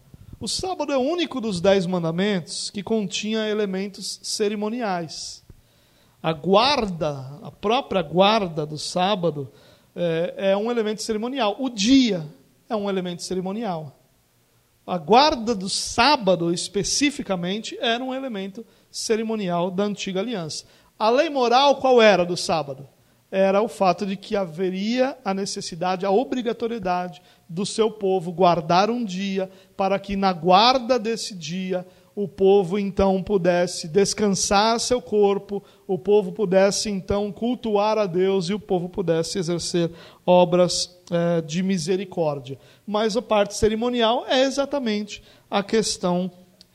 O 0.44 0.48
sábado 0.48 0.92
é 0.92 0.98
o 0.98 1.00
único 1.00 1.40
dos 1.40 1.58
dez 1.58 1.86
mandamentos 1.86 2.68
que 2.68 2.82
continha 2.82 3.48
elementos 3.48 4.20
cerimoniais. 4.22 5.42
A 6.22 6.34
guarda, 6.34 7.40
a 7.42 7.50
própria 7.50 8.02
guarda 8.02 8.66
do 8.66 8.76
sábado, 8.76 9.50
é, 9.96 10.50
é 10.50 10.54
um 10.54 10.70
elemento 10.70 11.02
cerimonial. 11.02 11.56
O 11.58 11.70
dia 11.70 12.26
é 12.68 12.76
um 12.76 12.90
elemento 12.90 13.22
cerimonial. 13.22 13.98
A 14.86 14.98
guarda 14.98 15.54
do 15.54 15.70
sábado, 15.70 16.52
especificamente, 16.52 17.74
era 17.80 18.04
um 18.04 18.12
elemento 18.12 18.66
cerimonial 18.90 19.70
da 19.70 19.84
antiga 19.84 20.20
aliança. 20.20 20.66
A 20.98 21.08
lei 21.08 21.30
moral 21.30 21.76
qual 21.76 22.02
era 22.02 22.22
do 22.22 22.36
sábado? 22.36 22.86
Era 23.30 23.62
o 23.62 23.68
fato 23.68 24.04
de 24.04 24.14
que 24.14 24.36
haveria 24.36 25.16
a 25.24 25.32
necessidade, 25.32 26.04
a 26.04 26.10
obrigatoriedade 26.10 27.22
do 27.48 27.64
seu 27.66 27.90
povo 27.90 28.32
guardar 28.32 28.90
um 28.90 29.04
dia, 29.04 29.50
para 29.76 29.98
que 29.98 30.16
na 30.16 30.32
guarda 30.32 30.98
desse 30.98 31.34
dia 31.34 31.86
o 32.16 32.28
povo 32.28 32.78
então 32.78 33.20
pudesse 33.22 33.88
descansar 33.88 34.78
seu 34.78 35.02
corpo, 35.02 35.62
o 35.86 35.98
povo 35.98 36.30
pudesse 36.30 36.88
então 36.88 37.32
cultuar 37.32 37.98
a 37.98 38.06
Deus 38.06 38.48
e 38.48 38.54
o 38.54 38.60
povo 38.60 38.88
pudesse 38.88 39.38
exercer 39.38 39.90
obras 40.24 40.96
é, 41.10 41.40
de 41.40 41.62
misericórdia. 41.62 42.58
Mas 42.86 43.16
a 43.16 43.22
parte 43.22 43.54
cerimonial 43.54 44.24
é 44.28 44.42
exatamente 44.44 45.22
a 45.50 45.62
questão 45.62 46.30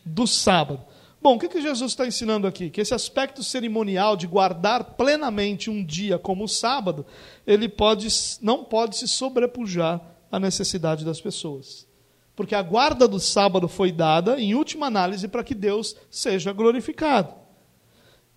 do 0.06 0.28
sábado. 0.28 0.82
Bom, 1.22 1.36
o 1.36 1.40
que, 1.40 1.50
que 1.50 1.62
Jesus 1.62 1.92
está 1.92 2.08
ensinando 2.08 2.48
aqui? 2.48 2.70
Que 2.70 2.82
esse 2.82 2.94
aspecto 2.94 3.44
cerimonial 3.44 4.16
de 4.16 4.26
guardar 4.26 4.96
plenamente 4.96 5.70
um 5.70 5.84
dia 5.84 6.18
como 6.18 6.46
o 6.46 6.50
sábado, 6.50 7.06
ele 7.46 7.68
pode, 7.68 8.08
não 8.42 8.64
pode 8.64 8.98
se 8.98 9.08
sobrepujar 9.08 10.02
a 10.32 10.40
necessidade 10.40 11.04
das 11.06 11.20
pessoas. 11.22 11.88
Porque 12.36 12.56
a 12.56 12.62
guarda 12.62 13.08
do 13.08 13.20
sábado 13.20 13.68
foi 13.68 13.92
dada, 13.92 14.40
em 14.40 14.56
última 14.56 14.88
análise, 14.88 15.28
para 15.28 15.44
que 15.44 15.54
Deus 15.54 15.96
seja 16.10 16.54
glorificado. 16.54 17.34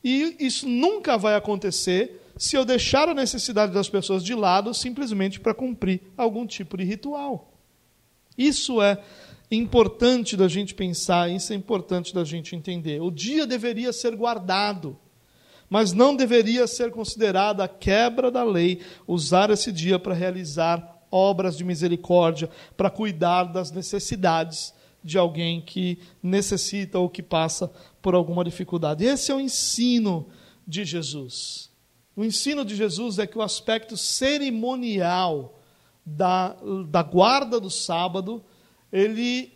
E 0.03 0.37
isso 0.41 0.69
nunca 0.69 1.17
vai 1.17 1.37
acontecer 1.37 2.21
se 2.37 2.57
eu 2.57 2.65
deixar 2.65 3.09
a 3.09 3.15
necessidade 3.15 3.73
das 3.73 3.89
pessoas 3.89 4.25
de 4.25 4.35
lado 4.35 4.75
simplesmente 4.75 5.39
para 5.39 5.55
cumprir 5.55 6.01
algum 6.17 6.47
tipo 6.47 6.77
de 6.77 6.85
ritual. 6.85 7.53
Isso 8.37 8.83
é 8.83 9.01
importante 9.51 10.37
da 10.37 10.49
gente 10.49 10.75
pensar, 10.75 11.31
isso 11.31 11.53
é 11.53 11.57
importante 11.57 12.15
da 12.15 12.25
gente 12.25 12.57
entender. 12.57 13.01
O 13.01 13.11
dia 13.11 13.47
deveria 13.47 13.93
ser 13.93 14.17
guardado, 14.17 14.99
mas 15.69 15.93
não 15.93 16.17
deveria 16.17 16.67
ser 16.67 16.91
considerada 16.91 17.65
a 17.65 17.69
quebra 17.69 18.31
da 18.31 18.43
lei 18.43 18.81
usar 19.07 19.51
esse 19.51 19.71
dia 19.71 19.99
para 19.99 20.15
realizar 20.15 21.02
obras 21.13 21.57
de 21.57 21.63
misericórdia, 21.63 22.51
para 22.77 22.91
cuidar 22.91 23.45
das 23.45 23.71
necessidades 23.71 24.75
de 25.05 25.19
alguém 25.19 25.61
que 25.61 25.99
necessita 26.23 26.99
ou 26.99 27.09
que 27.09 27.23
passa 27.23 27.71
por 28.01 28.15
alguma 28.15 28.43
dificuldade. 28.43 29.05
Esse 29.05 29.31
é 29.31 29.35
o 29.35 29.41
ensino 29.41 30.29
de 30.67 30.85
Jesus. 30.85 31.71
O 32.17 32.25
ensino 32.25 32.65
de 32.65 32.75
Jesus 32.75 33.19
é 33.19 33.27
que 33.27 33.39
o 33.39 33.43
aspecto 33.43 33.97
cerimonial 33.97 35.59
da, 36.05 36.57
da 36.89 37.03
guarda 37.03 37.61
do 37.61 37.71
sábado, 37.71 38.45
ele 38.93 39.53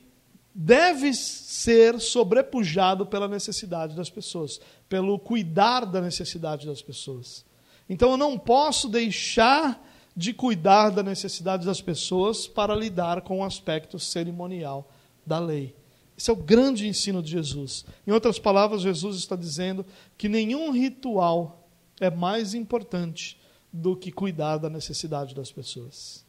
deve 0.54 1.12
ser 1.12 2.00
sobrepujado 2.00 3.04
pela 3.04 3.28
necessidade 3.28 3.94
das 3.94 4.08
pessoas, 4.08 4.58
pelo 4.88 5.18
cuidar 5.18 5.84
da 5.84 6.00
necessidade 6.00 6.66
das 6.66 6.80
pessoas. 6.80 7.44
Então 7.88 8.12
eu 8.12 8.16
não 8.16 8.38
posso 8.38 8.88
deixar 8.88 9.85
de 10.16 10.32
cuidar 10.32 10.90
da 10.90 11.02
necessidade 11.02 11.66
das 11.66 11.82
pessoas 11.82 12.46
para 12.46 12.74
lidar 12.74 13.20
com 13.20 13.40
o 13.40 13.44
aspecto 13.44 13.98
cerimonial 13.98 14.90
da 15.26 15.38
lei. 15.38 15.76
Esse 16.16 16.30
é 16.30 16.32
o 16.32 16.36
grande 16.36 16.88
ensino 16.88 17.22
de 17.22 17.30
Jesus. 17.30 17.84
Em 18.06 18.10
outras 18.10 18.38
palavras, 18.38 18.80
Jesus 18.80 19.16
está 19.16 19.36
dizendo 19.36 19.84
que 20.16 20.28
nenhum 20.28 20.70
ritual 20.70 21.68
é 22.00 22.10
mais 22.10 22.54
importante 22.54 23.38
do 23.70 23.94
que 23.94 24.10
cuidar 24.10 24.56
da 24.56 24.70
necessidade 24.70 25.34
das 25.34 25.52
pessoas. 25.52 26.24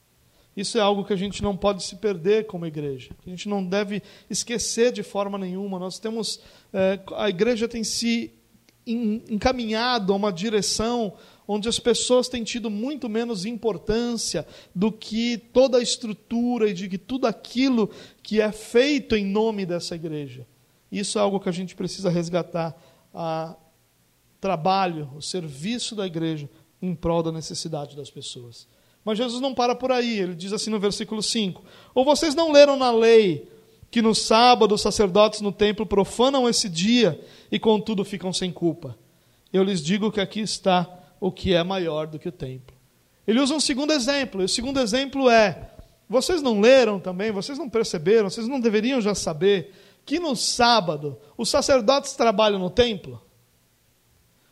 Isso 0.55 0.77
é 0.77 0.81
algo 0.81 1.05
que 1.05 1.13
a 1.13 1.17
gente 1.17 1.41
não 1.41 1.55
pode 1.55 1.83
se 1.83 1.95
perder 1.95 2.47
como 2.47 2.65
igreja. 2.65 3.11
A 3.25 3.29
gente 3.29 3.47
não 3.47 3.63
deve 3.63 4.01
esquecer 4.29 4.91
de 4.91 5.03
forma 5.03 5.37
nenhuma. 5.37 5.77
Nós 5.77 5.99
temos. 5.99 6.41
É, 6.73 6.99
a 7.15 7.29
igreja 7.29 7.67
tem 7.67 7.83
se 7.83 8.33
encaminhado 8.85 10.11
a 10.11 10.15
uma 10.15 10.31
direção 10.33 11.13
onde 11.47 11.69
as 11.69 11.79
pessoas 11.79 12.27
têm 12.27 12.43
tido 12.43 12.69
muito 12.69 13.07
menos 13.07 13.45
importância 13.45 14.45
do 14.75 14.91
que 14.91 15.37
toda 15.37 15.77
a 15.77 15.81
estrutura 15.81 16.69
e 16.69 16.73
de 16.73 16.89
que 16.89 16.97
tudo 16.97 17.25
aquilo 17.25 17.89
que 18.21 18.41
é 18.41 18.51
feito 18.51 19.15
em 19.15 19.25
nome 19.25 19.65
dessa 19.65 19.95
igreja. 19.95 20.45
Isso 20.91 21.17
é 21.17 21.21
algo 21.21 21.39
que 21.39 21.49
a 21.49 21.53
gente 21.53 21.75
precisa 21.75 22.09
resgatar. 22.09 22.75
A 23.13 23.55
trabalho, 24.39 25.09
o 25.15 25.21
serviço 25.21 25.95
da 25.95 26.05
igreja 26.05 26.49
em 26.81 26.93
prol 26.93 27.23
da 27.23 27.31
necessidade 27.31 27.95
das 27.95 28.09
pessoas. 28.09 28.67
Mas 29.03 29.17
Jesus 29.17 29.41
não 29.41 29.53
para 29.53 29.75
por 29.75 29.91
aí, 29.91 30.19
ele 30.19 30.35
diz 30.35 30.53
assim 30.53 30.69
no 30.69 30.79
versículo 30.79 31.23
5: 31.23 31.63
Ou 31.95 32.05
vocês 32.05 32.35
não 32.35 32.51
leram 32.51 32.77
na 32.77 32.91
lei 32.91 33.49
que 33.89 34.01
no 34.01 34.13
sábado 34.13 34.75
os 34.75 34.81
sacerdotes 34.81 35.41
no 35.41 35.51
templo 35.51 35.85
profanam 35.85 36.47
esse 36.47 36.69
dia 36.69 37.19
e 37.51 37.57
contudo 37.57 38.03
ficam 38.03 38.33
sem 38.33 38.51
culpa? 38.51 38.97
Eu 39.51 39.63
lhes 39.63 39.81
digo 39.81 40.11
que 40.11 40.19
aqui 40.19 40.41
está 40.41 41.06
o 41.19 41.31
que 41.31 41.53
é 41.53 41.63
maior 41.63 42.07
do 42.07 42.19
que 42.19 42.29
o 42.29 42.31
templo. 42.31 42.75
Ele 43.27 43.39
usa 43.39 43.53
um 43.53 43.59
segundo 43.59 43.91
exemplo, 43.91 44.41
e 44.41 44.45
o 44.45 44.49
segundo 44.49 44.79
exemplo 44.79 45.29
é: 45.29 45.71
vocês 46.09 46.41
não 46.41 46.61
leram 46.61 46.99
também, 46.99 47.31
vocês 47.31 47.57
não 47.57 47.69
perceberam, 47.69 48.29
vocês 48.29 48.47
não 48.47 48.59
deveriam 48.59 49.01
já 49.01 49.13
saber 49.13 49.73
que 50.05 50.19
no 50.19 50.35
sábado 50.35 51.17
os 51.37 51.49
sacerdotes 51.49 52.13
trabalham 52.13 52.59
no 52.59 52.69
templo? 52.69 53.21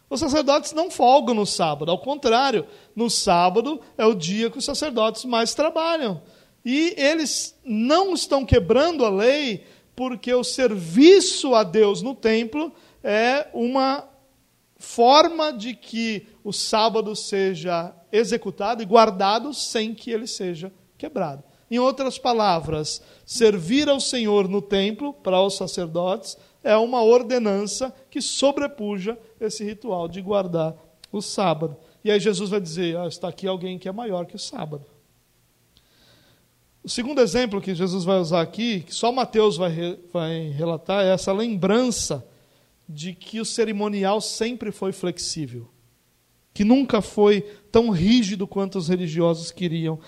Os 0.09 0.19
sacerdotes 0.19 0.73
não 0.73 0.91
folgam 0.91 1.33
no 1.33 1.45
sábado, 1.45 1.89
ao 1.89 1.97
contrário, 1.97 2.67
no 2.95 3.09
sábado 3.09 3.81
é 3.97 4.05
o 4.05 4.13
dia 4.13 4.49
que 4.49 4.57
os 4.57 4.65
sacerdotes 4.65 5.25
mais 5.25 5.53
trabalham. 5.53 6.21
E 6.63 6.93
eles 6.97 7.57
não 7.63 8.13
estão 8.13 8.45
quebrando 8.45 9.05
a 9.05 9.09
lei 9.09 9.63
porque 9.95 10.33
o 10.33 10.43
serviço 10.43 11.55
a 11.55 11.63
Deus 11.63 12.01
no 12.01 12.13
templo 12.13 12.71
é 13.03 13.47
uma 13.53 14.07
forma 14.77 15.51
de 15.51 15.73
que 15.73 16.27
o 16.43 16.51
sábado 16.51 17.15
seja 17.15 17.93
executado 18.11 18.83
e 18.83 18.85
guardado 18.85 19.53
sem 19.53 19.93
que 19.93 20.11
ele 20.11 20.27
seja 20.27 20.71
quebrado. 20.97 21.43
Em 21.69 21.79
outras 21.79 22.17
palavras, 22.17 23.01
servir 23.25 23.89
ao 23.89 23.99
Senhor 23.99 24.47
no 24.47 24.61
templo 24.61 25.13
para 25.13 25.41
os 25.41 25.55
sacerdotes 25.55 26.37
é 26.63 26.75
uma 26.77 27.03
ordenança 27.03 27.93
que 28.09 28.21
sobrepuja 28.21 29.17
esse 29.39 29.63
ritual 29.63 30.07
de 30.07 30.21
guardar 30.21 30.75
o 31.11 31.21
sábado. 31.21 31.77
E 32.03 32.11
aí 32.11 32.19
Jesus 32.19 32.49
vai 32.49 32.59
dizer: 32.59 32.97
ah, 32.97 33.07
está 33.07 33.27
aqui 33.27 33.47
alguém 33.47 33.79
que 33.79 33.89
é 33.89 33.91
maior 33.91 34.25
que 34.25 34.35
o 34.35 34.39
sábado. 34.39 34.85
O 36.83 36.89
segundo 36.89 37.19
exemplo 37.19 37.61
que 37.61 37.73
Jesus 37.73 38.03
vai 38.03 38.19
usar 38.19 38.41
aqui, 38.41 38.81
que 38.81 38.93
só 38.93 39.11
Mateus 39.11 39.57
vai, 39.57 39.97
vai 40.13 40.49
relatar, 40.49 41.03
é 41.03 41.13
essa 41.13 41.33
lembrança 41.33 42.23
de 42.87 43.13
que 43.13 43.39
o 43.39 43.45
cerimonial 43.45 44.21
sempre 44.21 44.71
foi 44.71 44.91
flexível, 44.91 45.69
que 46.53 46.63
nunca 46.63 47.01
foi 47.01 47.41
tão 47.71 47.89
rígido 47.89 48.47
quanto 48.47 48.77
os 48.77 48.87
religiosos 48.87 49.51
queriam 49.51 49.99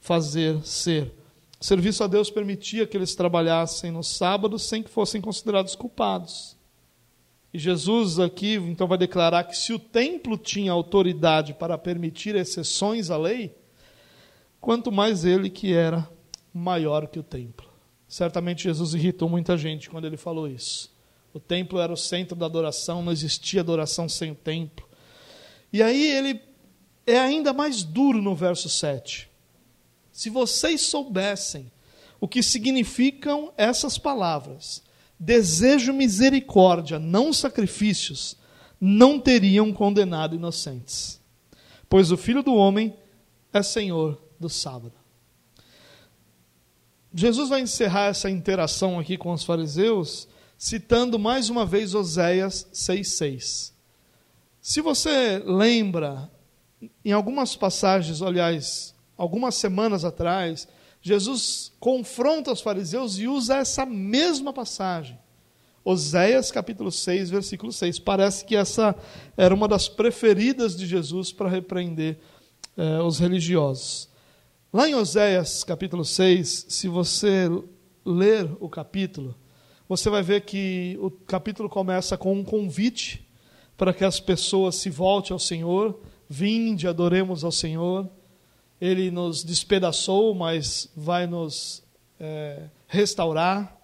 fazer 0.00 0.62
ser. 0.64 1.12
O 1.60 1.64
serviço 1.64 2.04
a 2.04 2.06
Deus 2.06 2.30
permitia 2.30 2.86
que 2.86 2.96
eles 2.96 3.14
trabalhassem 3.14 3.90
no 3.90 4.04
sábado 4.04 4.58
sem 4.58 4.82
que 4.82 4.90
fossem 4.90 5.20
considerados 5.20 5.74
culpados. 5.74 6.56
E 7.52 7.58
Jesus 7.58 8.18
aqui 8.18 8.54
então 8.54 8.86
vai 8.86 8.98
declarar 8.98 9.44
que 9.44 9.56
se 9.56 9.72
o 9.72 9.78
templo 9.78 10.36
tinha 10.36 10.70
autoridade 10.70 11.54
para 11.54 11.78
permitir 11.78 12.36
exceções 12.36 13.10
à 13.10 13.16
lei, 13.16 13.56
quanto 14.60 14.92
mais 14.92 15.24
ele 15.24 15.48
que 15.48 15.72
era 15.72 16.08
maior 16.52 17.08
que 17.08 17.18
o 17.18 17.22
templo. 17.22 17.66
Certamente 18.06 18.64
Jesus 18.64 18.94
irritou 18.94 19.28
muita 19.28 19.56
gente 19.56 19.90
quando 19.90 20.06
ele 20.06 20.16
falou 20.16 20.46
isso. 20.46 20.90
O 21.32 21.40
templo 21.40 21.78
era 21.78 21.92
o 21.92 21.96
centro 21.96 22.34
da 22.34 22.46
adoração, 22.46 23.02
não 23.02 23.12
existia 23.12 23.60
adoração 23.60 24.08
sem 24.08 24.30
o 24.30 24.34
templo. 24.34 24.88
E 25.72 25.82
aí 25.82 26.10
ele 26.10 26.40
é 27.06 27.18
ainda 27.18 27.52
mais 27.52 27.82
duro 27.82 28.20
no 28.20 28.34
verso 28.34 28.68
7. 28.68 29.28
Se 30.12 30.30
vocês 30.30 30.82
soubessem 30.82 31.70
o 32.20 32.26
que 32.26 32.42
significam 32.42 33.52
essas 33.56 33.98
palavras, 33.98 34.82
desejo 35.18 35.92
misericórdia, 35.92 36.98
não 36.98 37.32
sacrifícios, 37.32 38.36
não 38.80 39.20
teriam 39.20 39.72
condenado 39.72 40.34
inocentes. 40.34 41.20
Pois 41.88 42.10
o 42.10 42.16
filho 42.16 42.42
do 42.42 42.54
homem 42.54 42.94
é 43.52 43.62
senhor 43.62 44.20
do 44.38 44.48
sábado. 44.48 44.94
Jesus 47.12 47.48
vai 47.48 47.60
encerrar 47.60 48.06
essa 48.06 48.30
interação 48.30 48.98
aqui 48.98 49.16
com 49.16 49.32
os 49.32 49.42
fariseus 49.42 50.28
citando 50.58 51.20
mais 51.20 51.48
uma 51.48 51.64
vez 51.64 51.94
Oséias 51.94 52.66
6,6. 52.74 53.72
Se 54.60 54.80
você 54.80 55.38
lembra, 55.46 56.28
em 57.04 57.12
algumas 57.12 57.54
passagens, 57.54 58.20
aliás, 58.20 58.92
algumas 59.16 59.54
semanas 59.54 60.04
atrás, 60.04 60.66
Jesus 61.00 61.72
confronta 61.78 62.52
os 62.52 62.60
fariseus 62.60 63.18
e 63.18 63.28
usa 63.28 63.58
essa 63.58 63.86
mesma 63.86 64.52
passagem. 64.52 65.16
Oséias 65.84 66.50
capítulo 66.50 66.90
6, 66.90 67.30
versículo 67.30 67.72
6. 67.72 68.00
Parece 68.00 68.44
que 68.44 68.56
essa 68.56 68.96
era 69.36 69.54
uma 69.54 69.68
das 69.68 69.88
preferidas 69.88 70.76
de 70.76 70.86
Jesus 70.86 71.32
para 71.32 71.48
repreender 71.48 72.18
eh, 72.76 73.00
os 73.00 73.20
religiosos. 73.20 74.08
Lá 74.72 74.88
em 74.88 74.94
Oséias 74.96 75.62
capítulo 75.62 76.04
6, 76.04 76.66
se 76.68 76.88
você 76.88 77.48
ler 78.04 78.50
o 78.60 78.68
capítulo, 78.68 79.34
você 79.88 80.10
vai 80.10 80.22
ver 80.22 80.42
que 80.42 80.98
o 81.00 81.10
capítulo 81.10 81.66
começa 81.66 82.18
com 82.18 82.34
um 82.34 82.44
convite 82.44 83.26
para 83.74 83.94
que 83.94 84.04
as 84.04 84.20
pessoas 84.20 84.76
se 84.76 84.90
voltem 84.90 85.32
ao 85.32 85.38
Senhor, 85.38 85.98
vinde, 86.28 86.86
adoremos 86.86 87.42
ao 87.42 87.50
Senhor. 87.50 88.06
Ele 88.78 89.10
nos 89.10 89.42
despedaçou, 89.42 90.34
mas 90.34 90.90
vai 90.94 91.26
nos 91.26 91.82
é, 92.20 92.64
restaurar. 92.86 93.78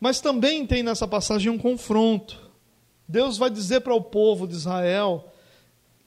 Mas 0.00 0.20
também 0.20 0.66
tem 0.66 0.82
nessa 0.82 1.06
passagem 1.06 1.50
um 1.50 1.58
confronto. 1.58 2.50
Deus 3.06 3.38
vai 3.38 3.50
dizer 3.50 3.82
para 3.82 3.94
o 3.94 4.02
povo 4.02 4.48
de 4.48 4.54
Israel 4.54 5.32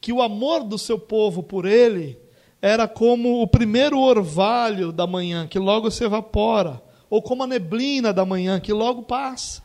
que 0.02 0.12
o 0.12 0.21
amor 0.21 0.65
do 0.65 0.78
seu 0.78 1.00
povo 1.00 1.41
por 1.41 1.65
ele 1.65 2.19
era 2.62 2.88
como 2.89 3.41
o 3.41 3.47
primeiro 3.47 4.00
orvalho 4.00 4.91
da 4.91 5.08
manhã, 5.08 5.47
que 5.47 5.58
logo 5.58 5.89
se 5.89 6.04
evapora 6.04 6.82
ou 7.12 7.21
como 7.21 7.43
a 7.43 7.47
neblina 7.47 8.13
da 8.13 8.26
manhã, 8.26 8.58
que 8.58 8.71
logo 8.71 9.04
passa. 9.04 9.62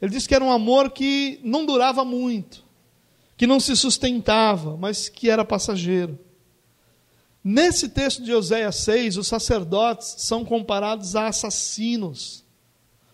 Ele 0.00 0.12
disse 0.12 0.28
que 0.28 0.34
era 0.34 0.44
um 0.44 0.52
amor 0.52 0.92
que 0.92 1.40
não 1.42 1.66
durava 1.66 2.04
muito, 2.04 2.64
que 3.36 3.48
não 3.48 3.58
se 3.58 3.74
sustentava, 3.76 4.76
mas 4.76 5.08
que 5.08 5.28
era 5.28 5.44
passageiro. 5.44 6.16
Nesse 7.42 7.88
texto 7.88 8.22
de 8.22 8.32
Oséias 8.32 8.76
6, 8.76 9.16
os 9.16 9.26
sacerdotes 9.26 10.14
são 10.18 10.44
comparados 10.44 11.16
a 11.16 11.26
assassinos. 11.26 12.44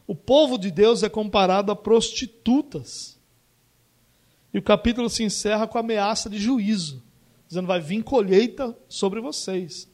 O 0.07 0.15
povo 0.15 0.59
de 0.59 0.71
Deus 0.71 1.03
é 1.03 1.09
comparado 1.09 1.73
a 1.73 1.77
prostitutas. 1.77 3.19
E 4.53 4.59
o 4.59 4.63
capítulo 4.63 5.09
se 5.09 5.23
encerra 5.23 5.67
com 5.67 5.79
a 5.79 5.81
ameaça 5.81 6.29
de 6.29 6.39
juízo, 6.39 7.03
dizendo: 7.47 7.67
vai 7.67 7.81
vir 7.81 8.03
colheita 8.03 8.77
sobre 8.91 9.23
vocês. 9.23 9.89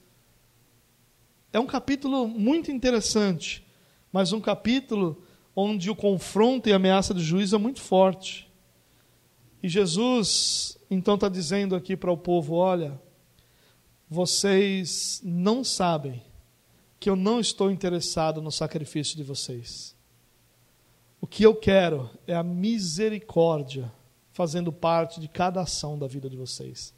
É 1.55 1.61
um 1.61 1.67
capítulo 1.67 2.27
muito 2.27 2.73
interessante, 2.73 3.65
mas 4.11 4.33
um 4.33 4.41
capítulo 4.41 5.23
onde 5.55 5.89
o 5.89 5.95
confronto 5.95 6.69
e 6.69 6.73
a 6.73 6.77
ameaça 6.77 7.15
de 7.15 7.23
juízo 7.23 7.55
é 7.55 7.59
muito 7.61 7.81
forte. 7.81 8.53
E 9.63 9.69
Jesus, 9.69 10.77
então, 10.91 11.15
está 11.15 11.29
dizendo 11.29 11.77
aqui 11.77 11.97
para 11.97 12.11
o 12.11 12.17
povo: 12.17 12.57
olha, 12.57 13.01
vocês 14.11 15.21
não 15.23 15.63
sabem 15.63 16.21
que 16.99 17.09
eu 17.09 17.15
não 17.15 17.39
estou 17.39 17.71
interessado 17.71 18.43
no 18.43 18.51
sacrifício 18.51 19.17
de 19.17 19.23
vocês. 19.23 19.95
O 21.21 21.27
que 21.27 21.45
eu 21.45 21.55
quero 21.55 22.11
é 22.27 22.35
a 22.35 22.43
misericórdia 22.43 23.93
fazendo 24.33 24.73
parte 24.73 25.21
de 25.21 25.29
cada 25.29 25.61
ação 25.61 25.97
da 25.97 26.09
vida 26.09 26.29
de 26.29 26.37
vocês. 26.37 26.93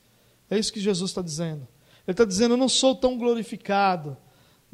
É 0.48 0.58
isso 0.58 0.72
que 0.72 0.80
Jesus 0.80 1.10
está 1.10 1.20
dizendo. 1.20 1.68
Ele 2.06 2.14
está 2.14 2.24
dizendo: 2.24 2.54
eu 2.54 2.58
não 2.58 2.70
sou 2.70 2.94
tão 2.94 3.18
glorificado 3.18 4.16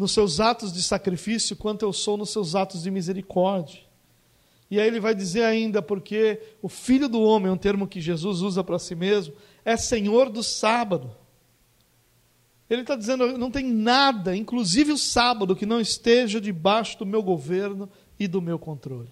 nos 0.02 0.10
seus 0.10 0.40
atos 0.40 0.72
de 0.72 0.82
sacrifício 0.82 1.54
quanto 1.54 1.84
eu 1.84 1.92
sou 1.92 2.16
nos 2.16 2.30
seus 2.30 2.56
atos 2.56 2.82
de 2.82 2.90
misericórdia. 2.90 3.80
E 4.68 4.80
aí 4.80 4.86
ele 4.88 4.98
vai 4.98 5.14
dizer 5.14 5.44
ainda, 5.44 5.80
porque 5.80 6.40
o 6.60 6.68
filho 6.68 7.08
do 7.08 7.22
homem, 7.22 7.52
um 7.52 7.56
termo 7.56 7.86
que 7.86 8.00
Jesus 8.00 8.40
usa 8.40 8.64
para 8.64 8.80
si 8.80 8.96
mesmo, 8.96 9.32
é 9.64 9.76
senhor 9.76 10.28
do 10.28 10.42
sábado. 10.42 11.14
Ele 12.68 12.80
está 12.80 12.96
dizendo: 12.96 13.38
não 13.38 13.48
tem 13.48 13.64
nada, 13.64 14.34
inclusive 14.34 14.90
o 14.90 14.98
sábado, 14.98 15.54
que 15.54 15.64
não 15.64 15.80
esteja 15.80 16.40
debaixo 16.40 16.98
do 16.98 17.06
meu 17.06 17.22
governo 17.22 17.88
e 18.18 18.26
do 18.26 18.42
meu 18.42 18.58
controle. 18.58 19.10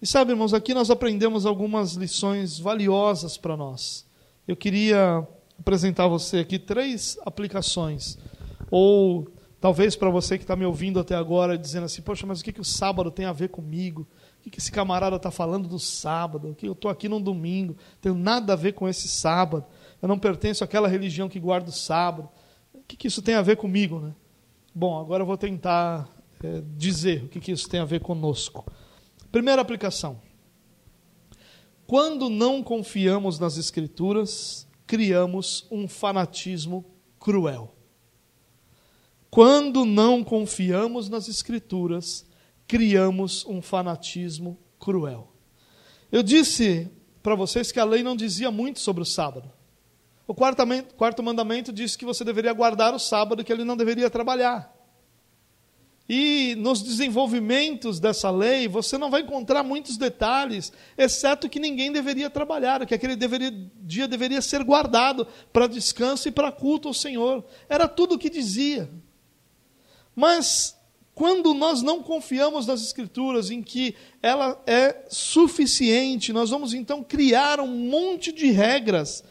E 0.00 0.06
sabe, 0.06 0.30
irmãos, 0.30 0.54
aqui 0.54 0.72
nós 0.74 0.90
aprendemos 0.90 1.44
algumas 1.44 1.94
lições 1.94 2.56
valiosas 2.56 3.36
para 3.36 3.56
nós. 3.56 4.06
Eu 4.46 4.56
queria 4.56 5.26
apresentar 5.58 6.04
a 6.04 6.08
você 6.08 6.38
aqui 6.38 6.56
três 6.56 7.18
aplicações. 7.24 8.16
Ou 8.70 9.28
talvez 9.62 9.94
para 9.94 10.10
você 10.10 10.36
que 10.36 10.42
está 10.42 10.56
me 10.56 10.66
ouvindo 10.66 10.98
até 10.98 11.14
agora, 11.14 11.56
dizendo 11.56 11.84
assim: 11.84 12.02
Poxa, 12.02 12.26
mas 12.26 12.40
o 12.40 12.44
que, 12.44 12.52
que 12.52 12.60
o 12.60 12.64
sábado 12.64 13.12
tem 13.12 13.24
a 13.24 13.32
ver 13.32 13.48
comigo? 13.48 14.08
O 14.40 14.42
que, 14.42 14.50
que 14.50 14.58
esse 14.58 14.72
camarada 14.72 15.14
está 15.14 15.30
falando 15.30 15.68
do 15.68 15.78
sábado? 15.78 16.52
Que 16.58 16.66
eu 16.66 16.72
estou 16.72 16.90
aqui 16.90 17.08
num 17.08 17.20
domingo, 17.20 17.76
tenho 18.00 18.16
nada 18.16 18.54
a 18.54 18.56
ver 18.56 18.72
com 18.72 18.88
esse 18.88 19.06
sábado. 19.06 19.64
Eu 20.02 20.08
não 20.08 20.18
pertenço 20.18 20.64
àquela 20.64 20.88
religião 20.88 21.28
que 21.28 21.38
guarda 21.38 21.70
o 21.70 21.72
sábado. 21.72 22.28
O 22.74 22.80
que, 22.80 22.96
que 22.96 23.06
isso 23.06 23.22
tem 23.22 23.36
a 23.36 23.42
ver 23.42 23.56
comigo, 23.56 24.00
né? 24.00 24.12
Bom, 24.74 24.98
agora 24.98 25.22
eu 25.22 25.26
vou 25.26 25.36
tentar 25.36 26.08
é, 26.42 26.60
dizer 26.76 27.22
o 27.24 27.28
que, 27.28 27.38
que 27.38 27.52
isso 27.52 27.68
tem 27.68 27.78
a 27.78 27.84
ver 27.84 28.00
conosco. 28.00 28.66
Primeira 29.30 29.62
aplicação. 29.62 30.20
Quando 31.86 32.28
não 32.28 32.64
confiamos 32.64 33.38
nas 33.38 33.56
Escrituras, 33.56 34.66
criamos 34.88 35.68
um 35.70 35.86
fanatismo 35.86 36.84
cruel. 37.20 37.72
Quando 39.32 39.86
não 39.86 40.22
confiamos 40.22 41.08
nas 41.08 41.26
Escrituras, 41.26 42.26
criamos 42.68 43.46
um 43.46 43.62
fanatismo 43.62 44.58
cruel. 44.78 45.32
Eu 46.12 46.22
disse 46.22 46.90
para 47.22 47.34
vocês 47.34 47.72
que 47.72 47.80
a 47.80 47.84
lei 47.84 48.02
não 48.02 48.14
dizia 48.14 48.50
muito 48.50 48.78
sobre 48.78 49.02
o 49.02 49.06
sábado. 49.06 49.50
O 50.26 50.34
quarto, 50.34 51.22
mandamento 51.22 51.72
diz 51.72 51.96
que 51.96 52.04
você 52.04 52.22
deveria 52.24 52.52
guardar 52.52 52.92
o 52.92 52.98
sábado, 52.98 53.42
que 53.42 53.50
ele 53.50 53.64
não 53.64 53.74
deveria 53.74 54.10
trabalhar. 54.10 54.70
E 56.06 56.54
nos 56.58 56.82
desenvolvimentos 56.82 57.98
dessa 57.98 58.30
lei, 58.30 58.68
você 58.68 58.98
não 58.98 59.10
vai 59.10 59.22
encontrar 59.22 59.62
muitos 59.62 59.96
detalhes, 59.96 60.70
exceto 60.94 61.48
que 61.48 61.58
ninguém 61.58 61.90
deveria 61.90 62.28
trabalhar, 62.28 62.84
que 62.84 62.94
aquele 62.94 63.16
deveria, 63.16 63.50
dia 63.80 64.06
deveria 64.06 64.42
ser 64.42 64.62
guardado 64.62 65.26
para 65.50 65.66
descanso 65.66 66.28
e 66.28 66.30
para 66.30 66.52
culto 66.52 66.88
ao 66.88 66.92
Senhor. 66.92 67.42
Era 67.66 67.88
tudo 67.88 68.16
o 68.16 68.18
que 68.18 68.28
dizia. 68.28 68.90
Mas 70.14 70.76
quando 71.14 71.52
nós 71.52 71.82
não 71.82 72.02
confiamos 72.02 72.66
nas 72.66 72.82
Escrituras, 72.82 73.50
em 73.50 73.62
que 73.62 73.94
ela 74.22 74.62
é 74.66 75.04
suficiente, 75.08 76.32
nós 76.32 76.50
vamos 76.50 76.72
então 76.72 77.02
criar 77.02 77.60
um 77.60 77.68
monte 77.68 78.32
de 78.32 78.50
regras 78.50 79.22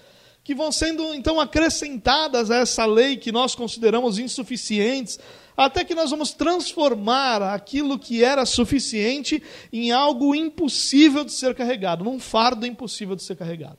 que 0.43 0.55
vão 0.55 0.71
sendo 0.71 1.13
então 1.13 1.39
acrescentadas 1.39 2.49
a 2.49 2.57
essa 2.57 2.85
lei 2.85 3.17
que 3.17 3.31
nós 3.31 3.55
consideramos 3.55 4.17
insuficientes, 4.17 5.19
até 5.55 5.83
que 5.83 5.93
nós 5.93 6.09
vamos 6.09 6.33
transformar 6.33 7.41
aquilo 7.41 7.99
que 7.99 8.23
era 8.23 8.45
suficiente 8.45 9.41
em 9.71 9.91
algo 9.91 10.33
impossível 10.33 11.23
de 11.23 11.31
ser 11.31 11.53
carregado, 11.53 12.03
num 12.03 12.19
fardo 12.19 12.65
impossível 12.65 13.15
de 13.15 13.23
ser 13.23 13.35
carregado. 13.35 13.77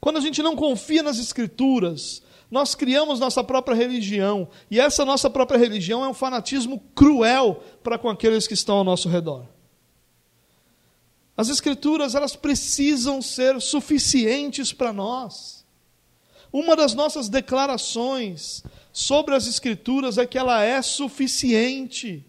Quando 0.00 0.16
a 0.16 0.20
gente 0.20 0.42
não 0.42 0.56
confia 0.56 1.02
nas 1.02 1.18
Escrituras, 1.18 2.22
nós 2.52 2.74
criamos 2.74 3.18
nossa 3.18 3.42
própria 3.42 3.74
religião, 3.74 4.46
e 4.70 4.78
essa 4.78 5.06
nossa 5.06 5.30
própria 5.30 5.58
religião 5.58 6.04
é 6.04 6.08
um 6.08 6.12
fanatismo 6.12 6.78
cruel 6.94 7.62
para 7.82 7.96
com 7.96 8.10
aqueles 8.10 8.46
que 8.46 8.52
estão 8.52 8.76
ao 8.76 8.84
nosso 8.84 9.08
redor. 9.08 9.46
As 11.34 11.48
escrituras, 11.48 12.14
elas 12.14 12.36
precisam 12.36 13.22
ser 13.22 13.58
suficientes 13.58 14.70
para 14.70 14.92
nós. 14.92 15.64
Uma 16.52 16.76
das 16.76 16.92
nossas 16.92 17.30
declarações 17.30 18.62
sobre 18.92 19.34
as 19.34 19.46
escrituras 19.46 20.18
é 20.18 20.26
que 20.26 20.36
ela 20.36 20.62
é 20.62 20.82
suficiente 20.82 22.22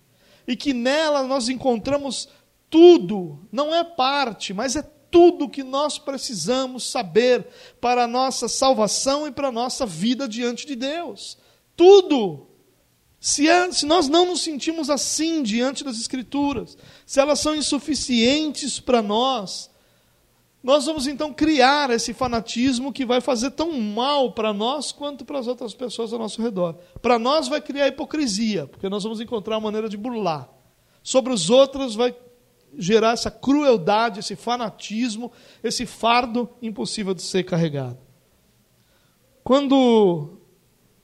e 0.47 0.55
que 0.55 0.73
nela 0.73 1.23
nós 1.23 1.49
encontramos 1.49 2.29
tudo, 2.69 3.45
não 3.51 3.75
é 3.75 3.83
parte, 3.83 4.53
mas 4.53 4.77
é 4.77 4.89
tudo 5.13 5.47
que 5.47 5.63
nós 5.63 5.99
precisamos 5.99 6.89
saber 6.89 7.45
para 7.79 8.05
a 8.05 8.07
nossa 8.07 8.47
salvação 8.47 9.27
e 9.27 9.31
para 9.31 9.49
a 9.49 9.51
nossa 9.51 9.85
vida 9.85 10.27
diante 10.27 10.65
de 10.65 10.75
Deus. 10.75 11.37
Tudo. 11.75 12.47
Se, 13.19 13.47
é, 13.47 13.71
se, 13.71 13.85
nós 13.85 14.09
não 14.09 14.25
nos 14.25 14.41
sentimos 14.41 14.89
assim 14.89 15.43
diante 15.43 15.83
das 15.83 15.97
Escrituras, 15.97 16.75
se 17.05 17.19
elas 17.19 17.39
são 17.39 17.55
insuficientes 17.55 18.79
para 18.79 19.03
nós, 19.03 19.69
nós 20.63 20.87
vamos 20.87 21.05
então 21.05 21.31
criar 21.31 21.91
esse 21.91 22.11
fanatismo 22.11 22.91
que 22.91 23.05
vai 23.05 23.21
fazer 23.21 23.51
tão 23.51 23.79
mal 23.79 24.33
para 24.33 24.51
nós 24.51 24.91
quanto 24.91 25.23
para 25.23 25.37
as 25.37 25.45
outras 25.45 25.75
pessoas 25.75 26.11
ao 26.11 26.17
nosso 26.17 26.41
redor. 26.41 26.75
Para 27.03 27.19
nós 27.19 27.47
vai 27.47 27.61
criar 27.61 27.87
hipocrisia, 27.87 28.65
porque 28.65 28.89
nós 28.89 29.03
vamos 29.03 29.21
encontrar 29.21 29.57
uma 29.57 29.65
maneira 29.65 29.87
de 29.87 29.95
burlar. 29.95 30.49
Sobre 31.03 31.31
os 31.31 31.51
outros 31.51 31.93
vai 31.93 32.15
gerar 32.77 33.13
essa 33.13 33.31
crueldade, 33.31 34.19
esse 34.19 34.35
fanatismo, 34.35 35.31
esse 35.63 35.85
fardo 35.85 36.49
impossível 36.61 37.13
de 37.13 37.21
ser 37.21 37.43
carregado. 37.43 37.97
Quando 39.43 40.37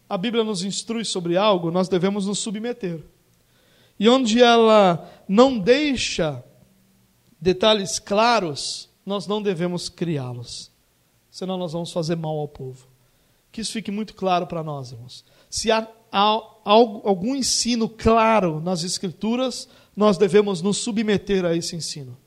a 0.08 0.18
Bíblia 0.18 0.44
nos 0.44 0.64
instrui 0.64 1.06
sobre 1.06 1.38
algo, 1.38 1.70
nós 1.70 1.90
devemos 1.90 2.26
nos 2.26 2.40
submeter. 2.40 3.04
E 4.00 4.08
onde 4.08 4.42
ela 4.42 5.10
não 5.28 5.60
deixa 5.60 6.44
detalhes 7.40 8.00
claros, 8.00 8.90
nós 9.06 9.28
não 9.28 9.42
devemos 9.42 9.90
criá-los. 9.90 10.72
Senão 11.30 11.58
nós 11.58 11.74
vamos 11.74 11.92
fazer 11.92 12.16
mal 12.16 12.38
ao 12.38 12.48
povo. 12.48 12.88
Que 13.52 13.62
isso 13.62 13.74
fique 13.74 13.92
muito 13.92 14.14
claro 14.14 14.48
para 14.48 14.64
nós, 14.64 14.92
irmãos. 14.92 15.26
Se 15.50 15.72
há, 15.72 15.88
algum 16.12 17.36
ensino 17.36 17.88
claro 17.90 18.60
nas 18.60 18.84
Escrituras, 18.84 19.68
nós 20.00 20.18
devemos 20.18 20.62
nos 20.62 20.78
submeter 20.78 21.44
a 21.44 21.54
esse 21.54 21.76
ensino. 21.76 22.18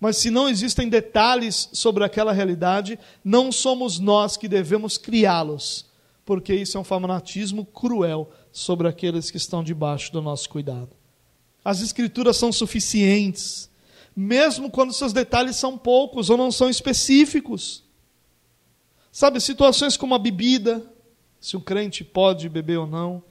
Mas 0.00 0.16
se 0.16 0.30
não 0.32 0.48
existem 0.48 0.88
detalhes 0.88 1.68
sobre 1.72 2.02
aquela 2.02 2.32
realidade, 2.32 2.98
não 3.24 3.52
somos 3.52 4.00
nós 4.00 4.36
que 4.36 4.48
devemos 4.48 4.98
criá-los, 4.98 5.86
porque 6.24 6.52
isso 6.52 6.76
é 6.76 6.80
um 6.80 6.82
fanatismo 6.82 7.64
cruel 7.64 8.32
sobre 8.50 8.88
aqueles 8.88 9.30
que 9.30 9.36
estão 9.36 9.62
debaixo 9.62 10.12
do 10.12 10.20
nosso 10.20 10.48
cuidado. 10.48 10.90
As 11.64 11.80
escrituras 11.80 12.36
são 12.36 12.50
suficientes, 12.50 13.70
mesmo 14.16 14.68
quando 14.68 14.92
seus 14.92 15.12
detalhes 15.12 15.54
são 15.54 15.78
poucos 15.78 16.30
ou 16.30 16.36
não 16.36 16.50
são 16.50 16.68
específicos. 16.68 17.84
Sabe, 19.12 19.40
situações 19.40 19.96
como 19.96 20.16
a 20.16 20.18
bebida, 20.18 20.84
se 21.40 21.56
um 21.56 21.60
crente 21.60 22.02
pode 22.02 22.48
beber 22.48 22.80
ou 22.80 22.88
não, 22.88 23.22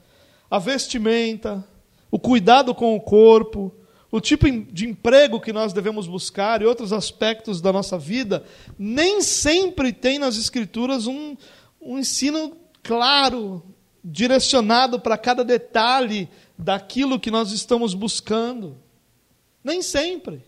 a 0.50 0.58
vestimenta, 0.58 1.68
o 2.14 2.18
cuidado 2.20 2.72
com 2.76 2.94
o 2.94 3.00
corpo, 3.00 3.74
o 4.08 4.20
tipo 4.20 4.48
de 4.48 4.88
emprego 4.88 5.40
que 5.40 5.52
nós 5.52 5.72
devemos 5.72 6.06
buscar 6.06 6.62
e 6.62 6.64
outros 6.64 6.92
aspectos 6.92 7.60
da 7.60 7.72
nossa 7.72 7.98
vida, 7.98 8.44
nem 8.78 9.20
sempre 9.20 9.92
tem 9.92 10.16
nas 10.16 10.36
Escrituras 10.36 11.08
um, 11.08 11.36
um 11.82 11.98
ensino 11.98 12.56
claro, 12.84 13.64
direcionado 14.04 15.00
para 15.00 15.18
cada 15.18 15.42
detalhe 15.44 16.28
daquilo 16.56 17.18
que 17.18 17.32
nós 17.32 17.50
estamos 17.50 17.94
buscando. 17.94 18.76
Nem 19.64 19.82
sempre. 19.82 20.40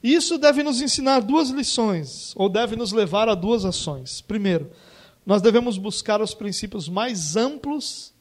Isso 0.00 0.38
deve 0.38 0.62
nos 0.62 0.80
ensinar 0.80 1.18
duas 1.18 1.50
lições, 1.50 2.32
ou 2.36 2.48
deve 2.48 2.76
nos 2.76 2.92
levar 2.92 3.28
a 3.28 3.34
duas 3.34 3.64
ações. 3.64 4.20
Primeiro, 4.20 4.70
nós 5.26 5.42
devemos 5.42 5.76
buscar 5.76 6.22
os 6.22 6.32
princípios 6.32 6.88
mais 6.88 7.34
amplos 7.34 8.14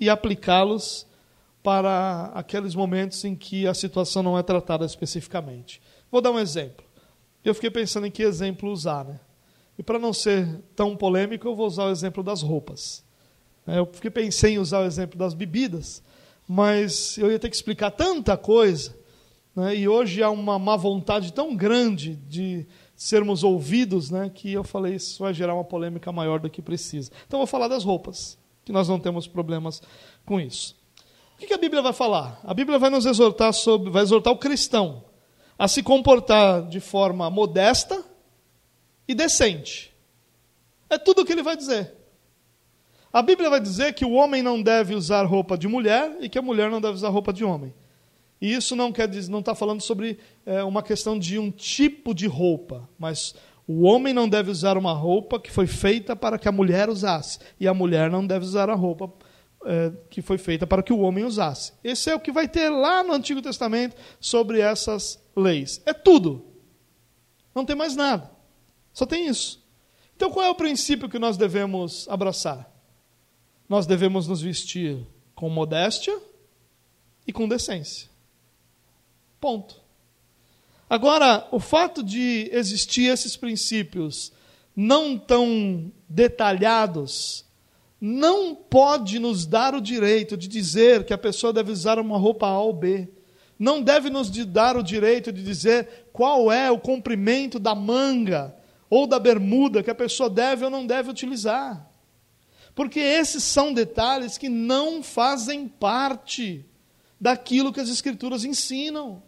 e 0.00 0.08
aplicá-los 0.08 1.06
para 1.62 2.30
aqueles 2.34 2.74
momentos 2.74 3.24
em 3.24 3.34
que 3.34 3.66
a 3.66 3.74
situação 3.74 4.22
não 4.22 4.38
é 4.38 4.42
tratada 4.42 4.84
especificamente. 4.84 5.80
Vou 6.10 6.20
dar 6.20 6.30
um 6.30 6.38
exemplo. 6.38 6.84
Eu 7.44 7.54
fiquei 7.54 7.70
pensando 7.70 8.06
em 8.06 8.10
que 8.10 8.22
exemplo 8.22 8.70
usar, 8.70 9.04
né? 9.04 9.20
E 9.78 9.82
para 9.82 9.98
não 9.98 10.12
ser 10.12 10.60
tão 10.74 10.96
polêmico, 10.96 11.46
eu 11.46 11.54
vou 11.54 11.66
usar 11.66 11.84
o 11.84 11.90
exemplo 11.90 12.22
das 12.22 12.42
roupas. 12.42 13.04
É, 13.66 13.78
eu 13.78 13.86
fiquei 13.86 14.10
pensei 14.10 14.54
em 14.54 14.58
usar 14.58 14.80
o 14.80 14.86
exemplo 14.86 15.18
das 15.18 15.34
bebidas, 15.34 16.02
mas 16.48 17.16
eu 17.18 17.30
ia 17.30 17.38
ter 17.38 17.48
que 17.48 17.56
explicar 17.56 17.90
tanta 17.90 18.36
coisa, 18.36 18.96
né? 19.54 19.76
e 19.76 19.86
hoje 19.86 20.22
há 20.22 20.30
uma 20.30 20.58
má 20.58 20.74
vontade 20.74 21.32
tão 21.32 21.54
grande 21.54 22.16
de 22.16 22.66
sermos 22.96 23.44
ouvidos, 23.44 24.10
né? 24.10 24.30
que 24.34 24.52
eu 24.52 24.64
falei 24.64 24.94
isso 24.94 25.22
vai 25.22 25.32
gerar 25.34 25.54
uma 25.54 25.64
polêmica 25.64 26.10
maior 26.10 26.40
do 26.40 26.48
que 26.50 26.62
precisa. 26.62 27.12
Então 27.26 27.38
vou 27.38 27.46
falar 27.46 27.68
das 27.68 27.84
roupas, 27.84 28.38
que 28.64 28.72
nós 28.72 28.88
não 28.88 28.98
temos 28.98 29.28
problemas 29.28 29.82
com 30.24 30.40
isso. 30.40 30.74
O 31.40 31.46
que 31.46 31.54
a 31.54 31.58
Bíblia 31.58 31.80
vai 31.80 31.92
falar? 31.92 32.40
A 32.44 32.52
Bíblia 32.52 32.78
vai 32.78 32.90
nos 32.90 33.06
exortar 33.06 33.52
sobre, 33.52 33.90
vai 33.90 34.02
exortar 34.02 34.32
o 34.32 34.38
cristão 34.38 35.04
a 35.58 35.66
se 35.66 35.82
comportar 35.82 36.68
de 36.68 36.80
forma 36.80 37.30
modesta 37.30 38.04
e 39.06 39.14
decente. 39.14 39.94
É 40.90 40.98
tudo 40.98 41.22
o 41.22 41.24
que 41.24 41.32
ele 41.32 41.42
vai 41.42 41.56
dizer. 41.56 41.94
A 43.12 43.22
Bíblia 43.22 43.48
vai 43.48 43.60
dizer 43.60 43.94
que 43.94 44.04
o 44.04 44.12
homem 44.12 44.42
não 44.42 44.62
deve 44.62 44.94
usar 44.94 45.24
roupa 45.24 45.56
de 45.56 45.66
mulher 45.66 46.16
e 46.20 46.28
que 46.28 46.38
a 46.38 46.42
mulher 46.42 46.70
não 46.70 46.80
deve 46.80 46.94
usar 46.94 47.08
roupa 47.08 47.32
de 47.32 47.44
homem. 47.44 47.74
E 48.40 48.52
isso 48.52 48.76
não 48.76 48.92
quer 48.92 49.08
dizer, 49.08 49.30
não 49.30 49.40
está 49.40 49.54
falando 49.54 49.80
sobre 49.80 50.18
é, 50.46 50.62
uma 50.62 50.82
questão 50.82 51.18
de 51.18 51.38
um 51.38 51.50
tipo 51.50 52.14
de 52.14 52.26
roupa, 52.26 52.88
mas 52.98 53.34
O 53.70 53.82
homem 53.82 54.14
não 54.14 54.26
deve 54.26 54.50
usar 54.50 54.78
uma 54.78 54.94
roupa 54.94 55.38
que 55.38 55.50
foi 55.50 55.66
feita 55.66 56.16
para 56.16 56.38
que 56.38 56.48
a 56.48 56.52
mulher 56.52 56.88
usasse, 56.88 57.38
e 57.60 57.68
a 57.68 57.74
mulher 57.74 58.10
não 58.10 58.26
deve 58.26 58.46
usar 58.46 58.70
a 58.70 58.74
roupa 58.74 59.12
é, 59.64 59.92
que 60.08 60.22
foi 60.22 60.38
feita 60.38 60.66
para 60.66 60.82
que 60.82 60.92
o 60.92 61.00
homem 61.00 61.24
usasse. 61.24 61.72
Esse 61.82 62.10
é 62.10 62.14
o 62.14 62.20
que 62.20 62.32
vai 62.32 62.48
ter 62.48 62.68
lá 62.70 63.02
no 63.02 63.12
Antigo 63.12 63.42
Testamento 63.42 63.96
sobre 64.20 64.60
essas 64.60 65.22
leis. 65.36 65.82
É 65.84 65.92
tudo. 65.92 66.44
Não 67.54 67.64
tem 67.64 67.76
mais 67.76 67.96
nada. 67.96 68.30
Só 68.92 69.04
tem 69.04 69.26
isso. 69.26 69.64
Então 70.16 70.30
qual 70.30 70.46
é 70.46 70.50
o 70.50 70.54
princípio 70.54 71.08
que 71.08 71.18
nós 71.18 71.36
devemos 71.36 72.08
abraçar? 72.08 72.70
Nós 73.68 73.86
devemos 73.86 74.26
nos 74.26 74.40
vestir 74.40 75.06
com 75.34 75.48
modéstia 75.48 76.18
e 77.26 77.32
com 77.32 77.48
decência. 77.48 78.08
Ponto. 79.40 79.80
Agora, 80.88 81.46
o 81.52 81.60
fato 81.60 82.02
de 82.02 82.48
existir 82.50 83.10
esses 83.10 83.36
princípios 83.36 84.32
não 84.74 85.18
tão 85.18 85.92
detalhados 86.08 87.44
não 88.00 88.54
pode 88.54 89.18
nos 89.18 89.44
dar 89.44 89.74
o 89.74 89.80
direito 89.80 90.36
de 90.36 90.46
dizer 90.46 91.04
que 91.04 91.12
a 91.12 91.18
pessoa 91.18 91.52
deve 91.52 91.72
usar 91.72 91.98
uma 91.98 92.16
roupa 92.16 92.46
A 92.46 92.60
ou 92.60 92.72
B. 92.72 93.08
Não 93.58 93.82
deve 93.82 94.08
nos 94.08 94.30
dar 94.30 94.76
o 94.76 94.82
direito 94.82 95.32
de 95.32 95.42
dizer 95.42 96.08
qual 96.12 96.52
é 96.52 96.70
o 96.70 96.78
comprimento 96.78 97.58
da 97.58 97.74
manga 97.74 98.54
ou 98.88 99.06
da 99.06 99.18
bermuda 99.18 99.82
que 99.82 99.90
a 99.90 99.94
pessoa 99.94 100.30
deve 100.30 100.64
ou 100.64 100.70
não 100.70 100.86
deve 100.86 101.10
utilizar. 101.10 101.90
Porque 102.72 103.00
esses 103.00 103.42
são 103.42 103.72
detalhes 103.72 104.38
que 104.38 104.48
não 104.48 105.02
fazem 105.02 105.66
parte 105.66 106.64
daquilo 107.20 107.72
que 107.72 107.80
as 107.80 107.88
Escrituras 107.88 108.44
ensinam. 108.44 109.20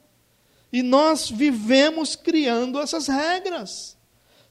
E 0.72 0.80
nós 0.82 1.28
vivemos 1.28 2.14
criando 2.14 2.78
essas 2.78 3.08
regras. 3.08 3.98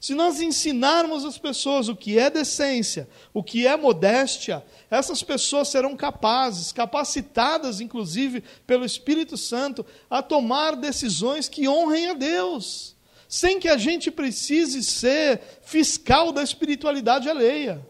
Se 0.00 0.14
nós 0.14 0.40
ensinarmos 0.40 1.26
as 1.26 1.36
pessoas 1.36 1.86
o 1.88 1.94
que 1.94 2.18
é 2.18 2.30
decência, 2.30 3.06
o 3.34 3.44
que 3.44 3.66
é 3.66 3.76
modéstia, 3.76 4.64
essas 4.90 5.22
pessoas 5.22 5.68
serão 5.68 5.94
capazes, 5.94 6.72
capacitadas, 6.72 7.82
inclusive, 7.82 8.42
pelo 8.66 8.86
Espírito 8.86 9.36
Santo, 9.36 9.84
a 10.08 10.22
tomar 10.22 10.74
decisões 10.74 11.50
que 11.50 11.68
honrem 11.68 12.08
a 12.08 12.14
Deus, 12.14 12.96
sem 13.28 13.60
que 13.60 13.68
a 13.68 13.76
gente 13.76 14.10
precise 14.10 14.82
ser 14.82 15.42
fiscal 15.60 16.32
da 16.32 16.42
espiritualidade 16.42 17.28
alheia, 17.28 17.86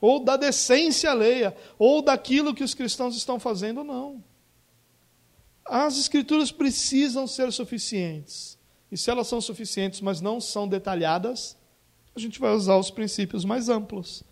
ou 0.00 0.18
da 0.18 0.38
decência 0.38 1.10
alheia, 1.10 1.54
ou 1.78 2.00
daquilo 2.00 2.54
que 2.54 2.64
os 2.64 2.72
cristãos 2.72 3.14
estão 3.14 3.38
fazendo, 3.38 3.84
não. 3.84 4.24
As 5.62 5.98
Escrituras 5.98 6.50
precisam 6.50 7.26
ser 7.26 7.52
suficientes 7.52 8.58
e 8.90 8.96
se 8.96 9.10
elas 9.10 9.26
são 9.26 9.40
suficientes, 9.40 10.00
mas 10.00 10.20
não 10.20 10.40
são 10.40 10.66
detalhadas, 10.66 11.56
a 12.14 12.18
gente 12.18 12.40
vai 12.40 12.52
usar 12.52 12.76
os 12.76 12.90
princípios 12.90 13.44
mais 13.44 13.68
amplos. 13.68 14.24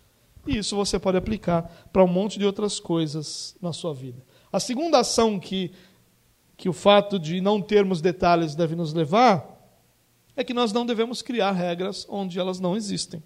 E 0.45 0.57
isso 0.57 0.75
você 0.75 0.99
pode 0.99 1.17
aplicar 1.17 1.63
para 1.93 2.03
um 2.03 2.07
monte 2.07 2.37
de 2.37 2.45
outras 2.45 2.79
coisas 2.79 3.55
na 3.61 3.71
sua 3.71 3.93
vida. 3.93 4.23
A 4.51 4.59
segunda 4.59 4.99
ação 4.99 5.39
que, 5.39 5.71
que 6.57 6.67
o 6.67 6.73
fato 6.73 7.17
de 7.17 7.39
não 7.39 7.61
termos 7.61 8.01
detalhes 8.01 8.55
deve 8.55 8.75
nos 8.75 8.93
levar 8.93 9.57
é 10.35 10.43
que 10.43 10.53
nós 10.53 10.73
não 10.73 10.85
devemos 10.85 11.21
criar 11.21 11.51
regras 11.51 12.05
onde 12.09 12.39
elas 12.39 12.59
não 12.59 12.75
existem. 12.75 13.21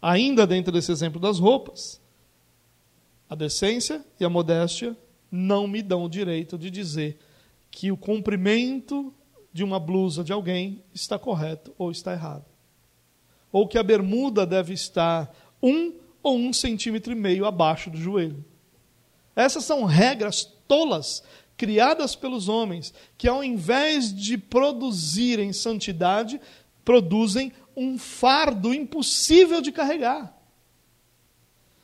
Ainda 0.00 0.46
dentro 0.46 0.72
desse 0.72 0.92
exemplo 0.92 1.20
das 1.20 1.38
roupas, 1.38 2.00
a 3.28 3.34
decência 3.34 4.04
e 4.20 4.24
a 4.24 4.28
modéstia 4.28 4.96
não 5.30 5.66
me 5.66 5.82
dão 5.82 6.04
o 6.04 6.08
direito 6.08 6.56
de 6.56 6.70
dizer 6.70 7.18
que 7.70 7.90
o 7.90 7.96
comprimento 7.96 9.12
de 9.56 9.64
uma 9.64 9.80
blusa 9.80 10.22
de 10.22 10.34
alguém 10.34 10.84
está 10.92 11.18
correto 11.18 11.74
ou 11.78 11.90
está 11.90 12.12
errado. 12.12 12.44
Ou 13.50 13.66
que 13.66 13.78
a 13.78 13.82
bermuda 13.82 14.44
deve 14.44 14.74
estar 14.74 15.34
um 15.62 15.94
ou 16.22 16.36
um 16.36 16.52
centímetro 16.52 17.10
e 17.10 17.16
meio 17.16 17.46
abaixo 17.46 17.88
do 17.88 17.96
joelho. 17.96 18.44
Essas 19.34 19.64
são 19.64 19.84
regras 19.84 20.44
tolas 20.68 21.22
criadas 21.56 22.14
pelos 22.14 22.50
homens, 22.50 22.92
que 23.16 23.26
ao 23.26 23.42
invés 23.42 24.14
de 24.14 24.36
produzirem 24.36 25.54
santidade, 25.54 26.38
produzem 26.84 27.50
um 27.74 27.96
fardo 27.96 28.74
impossível 28.74 29.62
de 29.62 29.72
carregar. 29.72 30.36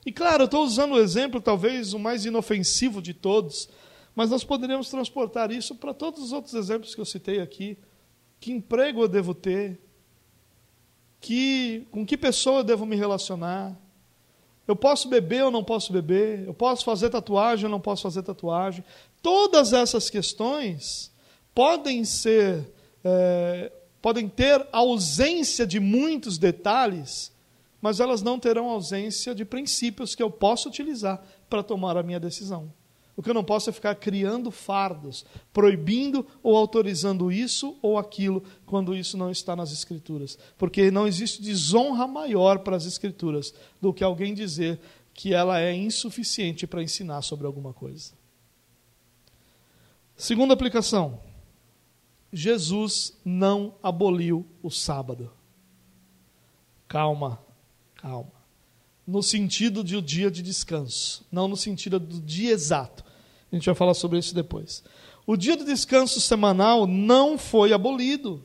E 0.04 0.12
claro, 0.12 0.42
eu 0.42 0.44
estou 0.44 0.62
usando 0.62 0.92
o 0.92 1.00
exemplo 1.00 1.40
talvez 1.40 1.94
o 1.94 1.98
mais 1.98 2.26
inofensivo 2.26 3.00
de 3.00 3.14
todos, 3.14 3.70
mas 4.14 4.30
nós 4.30 4.44
poderíamos 4.44 4.90
transportar 4.90 5.50
isso 5.50 5.74
para 5.74 5.94
todos 5.94 6.22
os 6.22 6.32
outros 6.32 6.54
exemplos 6.54 6.94
que 6.94 7.00
eu 7.00 7.04
citei 7.04 7.40
aqui. 7.40 7.78
Que 8.38 8.52
emprego 8.52 9.02
eu 9.02 9.08
devo 9.08 9.34
ter? 9.34 9.80
Que, 11.20 11.86
com 11.90 12.04
que 12.04 12.16
pessoa 12.16 12.58
eu 12.60 12.64
devo 12.64 12.84
me 12.84 12.96
relacionar? 12.96 13.78
Eu 14.66 14.76
posso 14.76 15.08
beber 15.08 15.44
ou 15.44 15.50
não 15.50 15.64
posso 15.64 15.92
beber? 15.92 16.46
Eu 16.46 16.54
posso 16.54 16.84
fazer 16.84 17.10
tatuagem 17.10 17.64
ou 17.64 17.70
não 17.70 17.80
posso 17.80 18.02
fazer 18.02 18.22
tatuagem? 18.22 18.84
Todas 19.22 19.72
essas 19.72 20.10
questões 20.10 21.10
podem 21.54 22.04
ser, 22.04 22.70
é, 23.02 23.72
podem 24.00 24.28
ter 24.28 24.66
ausência 24.72 25.66
de 25.66 25.80
muitos 25.80 26.38
detalhes, 26.38 27.32
mas 27.80 27.98
elas 27.98 28.22
não 28.22 28.38
terão 28.38 28.68
ausência 28.68 29.34
de 29.34 29.44
princípios 29.44 30.14
que 30.14 30.22
eu 30.22 30.30
posso 30.30 30.68
utilizar 30.68 31.22
para 31.48 31.62
tomar 31.62 31.96
a 31.96 32.02
minha 32.02 32.20
decisão. 32.20 32.72
O 33.16 33.22
que 33.22 33.28
eu 33.28 33.34
não 33.34 33.44
posso 33.44 33.68
é 33.68 33.72
ficar 33.72 33.94
criando 33.94 34.50
fardos, 34.50 35.24
proibindo 35.52 36.26
ou 36.42 36.56
autorizando 36.56 37.30
isso 37.30 37.76
ou 37.82 37.98
aquilo, 37.98 38.42
quando 38.64 38.96
isso 38.96 39.18
não 39.18 39.30
está 39.30 39.54
nas 39.54 39.70
Escrituras. 39.70 40.38
Porque 40.56 40.90
não 40.90 41.06
existe 41.06 41.42
desonra 41.42 42.06
maior 42.06 42.60
para 42.60 42.76
as 42.76 42.86
Escrituras 42.86 43.52
do 43.80 43.92
que 43.92 44.02
alguém 44.02 44.32
dizer 44.32 44.80
que 45.12 45.34
ela 45.34 45.60
é 45.60 45.74
insuficiente 45.74 46.66
para 46.66 46.82
ensinar 46.82 47.20
sobre 47.20 47.46
alguma 47.46 47.74
coisa. 47.74 48.12
Segunda 50.16 50.54
aplicação: 50.54 51.20
Jesus 52.32 53.18
não 53.22 53.74
aboliu 53.82 54.46
o 54.62 54.70
sábado. 54.70 55.30
Calma, 56.88 57.38
calma 57.94 58.41
no 59.06 59.22
sentido 59.22 59.82
de 59.82 59.96
o 59.96 59.98
um 59.98 60.02
dia 60.02 60.30
de 60.30 60.42
descanso, 60.42 61.26
não 61.30 61.48
no 61.48 61.56
sentido 61.56 61.98
do 61.98 62.20
dia 62.20 62.52
exato. 62.52 63.04
A 63.50 63.54
gente 63.54 63.66
vai 63.66 63.74
falar 63.74 63.94
sobre 63.94 64.18
isso 64.18 64.34
depois. 64.34 64.82
O 65.26 65.36
dia 65.36 65.56
de 65.56 65.64
descanso 65.64 66.20
semanal 66.20 66.86
não 66.86 67.36
foi 67.36 67.72
abolido. 67.72 68.44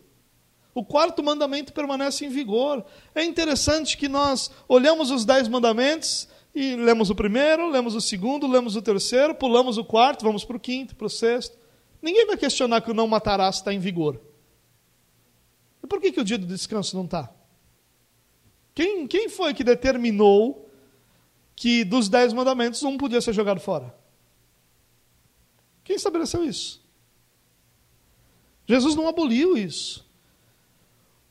O 0.73 0.83
quarto 0.83 1.23
mandamento 1.23 1.73
permanece 1.73 2.25
em 2.25 2.29
vigor. 2.29 2.85
É 3.15 3.23
interessante 3.23 3.97
que 3.97 4.07
nós 4.07 4.51
olhamos 4.67 5.09
os 5.09 5.25
dez 5.25 5.47
mandamentos 5.47 6.27
e 6.53 6.75
lemos 6.75 7.09
o 7.09 7.15
primeiro, 7.15 7.69
lemos 7.69 7.95
o 7.95 8.01
segundo, 8.01 8.45
lemos 8.45 8.75
o 8.75 8.81
terceiro, 8.81 9.33
pulamos 9.33 9.77
o 9.77 9.83
quarto, 9.83 10.23
vamos 10.23 10.43
para 10.43 10.57
o 10.57 10.59
quinto, 10.59 10.95
para 10.95 11.07
o 11.07 11.09
sexto. 11.09 11.57
Ninguém 12.01 12.27
vai 12.27 12.37
questionar 12.37 12.81
que 12.81 12.91
o 12.91 12.93
não 12.93 13.07
matarás 13.07 13.55
está 13.55 13.73
em 13.73 13.79
vigor. 13.79 14.19
E 15.83 15.87
por 15.87 15.99
que, 15.99 16.11
que 16.11 16.19
o 16.19 16.23
dia 16.23 16.37
do 16.37 16.45
descanso 16.45 16.95
não 16.95 17.05
está? 17.05 17.31
Quem, 18.77 19.07
quem 19.07 19.27
foi 19.27 19.55
que 19.55 19.63
determinou 19.63 20.69
que 21.55 21.83
dos 21.83 22.07
dez 22.07 22.31
mandamentos 22.31 22.83
um 22.83 22.95
podia 22.95 23.19
ser 23.19 23.33
jogado 23.33 23.59
fora? 23.59 23.91
Quem 25.83 25.95
estabeleceu 25.95 26.45
isso? 26.45 26.79
Jesus 28.67 28.93
não 28.93 29.07
aboliu 29.07 29.57
isso. 29.57 30.07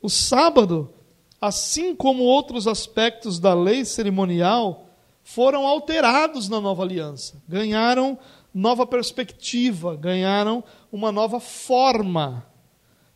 O 0.03 0.11
sábado, 0.11 0.93
assim 1.41 1.95
como 1.95 2.25
outros 2.25 2.67
aspectos 2.67 3.39
da 3.39 3.55
lei 3.55 3.85
cerimonial, 3.85 4.89
foram 5.23 5.69
alterados 5.69 6.49
na 6.49 6.61
nova 6.61 6.83
aliança. 6.83 7.41
Ganharam 7.47 8.19
nova 8.53 8.85
perspectiva, 8.85 9.95
ganharam 9.95 10.65
uma 10.91 11.13
nova 11.13 11.39
forma. 11.39 12.45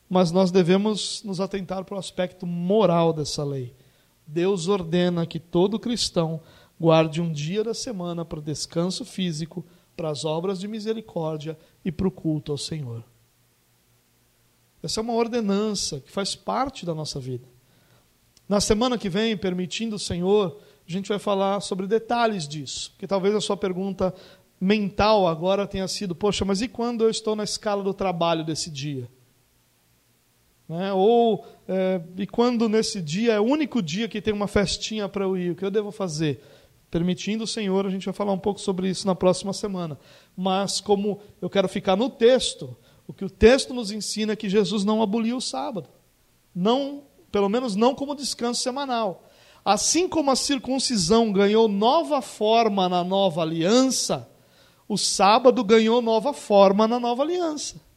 Mas 0.08 0.30
nós 0.30 0.52
devemos 0.52 1.20
nos 1.24 1.40
atentar 1.40 1.84
para 1.84 1.96
o 1.96 1.98
aspecto 1.98 2.46
moral 2.46 3.12
dessa 3.12 3.42
lei. 3.42 3.74
Deus 4.32 4.68
ordena 4.68 5.26
que 5.26 5.40
todo 5.40 5.78
cristão 5.78 6.40
guarde 6.78 7.20
um 7.20 7.32
dia 7.32 7.64
da 7.64 7.74
semana 7.74 8.24
para 8.24 8.38
o 8.38 8.42
descanso 8.42 9.04
físico, 9.04 9.66
para 9.96 10.08
as 10.08 10.24
obras 10.24 10.60
de 10.60 10.68
misericórdia 10.68 11.58
e 11.84 11.90
para 11.90 12.06
o 12.06 12.10
culto 12.10 12.52
ao 12.52 12.58
Senhor. 12.58 13.04
Essa 14.82 15.00
é 15.00 15.02
uma 15.02 15.14
ordenança 15.14 16.00
que 16.00 16.10
faz 16.10 16.34
parte 16.34 16.86
da 16.86 16.94
nossa 16.94 17.18
vida. 17.18 17.46
Na 18.48 18.60
semana 18.60 18.96
que 18.96 19.08
vem, 19.08 19.36
permitindo 19.36 19.96
o 19.96 19.98
Senhor, 19.98 20.58
a 20.88 20.90
gente 20.90 21.08
vai 21.08 21.18
falar 21.18 21.60
sobre 21.60 21.86
detalhes 21.86 22.48
disso, 22.48 22.92
porque 22.92 23.06
talvez 23.06 23.34
a 23.34 23.40
sua 23.40 23.56
pergunta 23.56 24.14
mental 24.60 25.26
agora 25.26 25.66
tenha 25.66 25.86
sido: 25.88 26.14
poxa, 26.14 26.44
mas 26.44 26.62
e 26.62 26.68
quando 26.68 27.02
eu 27.02 27.10
estou 27.10 27.34
na 27.34 27.44
escala 27.44 27.82
do 27.82 27.92
trabalho 27.92 28.44
desse 28.44 28.70
dia? 28.70 29.08
Né? 30.70 30.92
Ou, 30.92 31.44
é, 31.66 32.00
e 32.16 32.28
quando 32.28 32.68
nesse 32.68 33.00
dia 33.00 33.32
é 33.32 33.40
o 33.40 33.42
único 33.42 33.82
dia 33.82 34.08
que 34.08 34.22
tem 34.22 34.32
uma 34.32 34.46
festinha 34.46 35.08
para 35.08 35.24
eu 35.24 35.36
ir, 35.36 35.50
o 35.50 35.56
que 35.56 35.64
eu 35.64 35.70
devo 35.70 35.90
fazer? 35.90 36.40
Permitindo 36.88 37.42
o 37.42 37.46
Senhor, 37.46 37.84
a 37.84 37.90
gente 37.90 38.04
vai 38.04 38.14
falar 38.14 38.30
um 38.30 38.38
pouco 38.38 38.60
sobre 38.60 38.88
isso 38.88 39.04
na 39.04 39.16
próxima 39.16 39.52
semana. 39.52 39.98
Mas, 40.36 40.80
como 40.80 41.18
eu 41.42 41.50
quero 41.50 41.68
ficar 41.68 41.96
no 41.96 42.08
texto, 42.08 42.76
o 43.04 43.12
que 43.12 43.24
o 43.24 43.30
texto 43.30 43.74
nos 43.74 43.90
ensina 43.90 44.34
é 44.34 44.36
que 44.36 44.48
Jesus 44.48 44.84
não 44.84 45.02
aboliu 45.02 45.38
o 45.38 45.40
sábado. 45.40 45.88
Não 46.54 47.02
pelo 47.32 47.48
menos 47.48 47.74
não 47.74 47.92
como 47.92 48.14
descanso 48.14 48.62
semanal. 48.62 49.24
Assim 49.64 50.08
como 50.08 50.30
a 50.30 50.36
circuncisão 50.36 51.32
ganhou 51.32 51.66
nova 51.66 52.22
forma 52.22 52.88
na 52.88 53.02
nova 53.02 53.42
aliança, 53.42 54.28
o 54.88 54.96
sábado 54.96 55.64
ganhou 55.64 56.00
nova 56.00 56.32
forma 56.32 56.86
na 56.86 57.00
nova 57.00 57.24
aliança. 57.24 57.89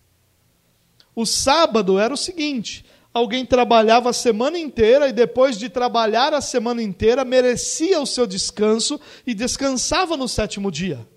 O 1.16 1.26
sábado 1.26 2.00
era 2.00 2.14
o 2.14 2.18
seguinte: 2.18 2.86
alguém 3.14 3.46
trabalhava 3.46 4.10
a 4.10 4.14
semana 4.14 4.58
inteira 4.58 5.08
e 5.08 5.14
depois 5.14 5.58
de 5.58 5.70
trabalhar 5.70 6.34
a 6.34 6.42
semana 6.42 6.82
inteira 6.82 7.24
merecia 7.24 8.02
o 8.02 8.06
seu 8.06 8.26
descanso 8.26 9.00
e 9.26 9.34
descansava 9.34 10.18
no 10.18 10.28
sétimo 10.28 10.72
dia. 10.72 11.08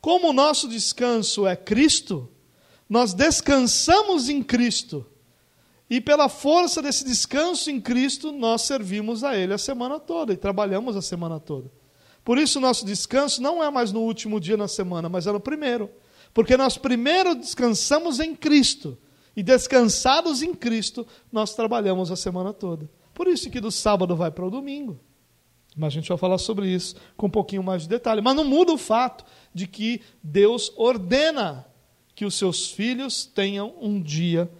Como 0.00 0.30
o 0.30 0.32
nosso 0.32 0.68
descanso 0.68 1.46
é 1.46 1.54
Cristo, 1.54 2.28
nós 2.88 3.14
descansamos 3.14 4.28
em 4.28 4.42
Cristo. 4.42 5.06
E 5.88 6.00
pela 6.00 6.28
força 6.28 6.80
desse 6.80 7.04
descanso 7.04 7.70
em 7.70 7.80
Cristo, 7.80 8.32
nós 8.32 8.62
servimos 8.62 9.22
a 9.22 9.36
Ele 9.36 9.52
a 9.52 9.58
semana 9.58 10.00
toda 10.00 10.32
e 10.32 10.36
trabalhamos 10.36 10.96
a 10.96 11.02
semana 11.02 11.38
toda. 11.38 11.70
Por 12.24 12.38
isso, 12.38 12.60
nosso 12.60 12.86
descanso 12.86 13.42
não 13.42 13.62
é 13.62 13.70
mais 13.70 13.92
no 13.92 14.00
último 14.00 14.40
dia 14.40 14.56
na 14.56 14.68
semana, 14.68 15.08
mas 15.08 15.26
é 15.26 15.32
no 15.32 15.40
primeiro. 15.40 15.90
Porque 16.34 16.56
nós 16.56 16.78
primeiro 16.78 17.34
descansamos 17.34 18.20
em 18.20 18.34
Cristo. 18.34 18.98
E 19.34 19.42
descansados 19.42 20.42
em 20.42 20.54
Cristo, 20.54 21.06
nós 21.30 21.54
trabalhamos 21.54 22.10
a 22.10 22.16
semana 22.16 22.52
toda. 22.52 22.88
Por 23.14 23.26
isso 23.26 23.50
que 23.50 23.60
do 23.60 23.70
sábado 23.70 24.14
vai 24.14 24.30
para 24.30 24.44
o 24.44 24.50
domingo. 24.50 24.98
Mas 25.76 25.88
a 25.88 25.94
gente 25.94 26.08
vai 26.08 26.18
falar 26.18 26.38
sobre 26.38 26.68
isso 26.68 26.96
com 27.16 27.26
um 27.26 27.30
pouquinho 27.30 27.62
mais 27.62 27.82
de 27.82 27.88
detalhe. 27.88 28.20
Mas 28.20 28.36
não 28.36 28.44
muda 28.44 28.72
o 28.72 28.78
fato 28.78 29.24
de 29.54 29.66
que 29.66 30.02
Deus 30.22 30.72
ordena 30.76 31.66
que 32.14 32.26
os 32.26 32.34
seus 32.34 32.70
filhos 32.70 33.24
tenham 33.24 33.74
um 33.80 34.00
dia 34.00 34.50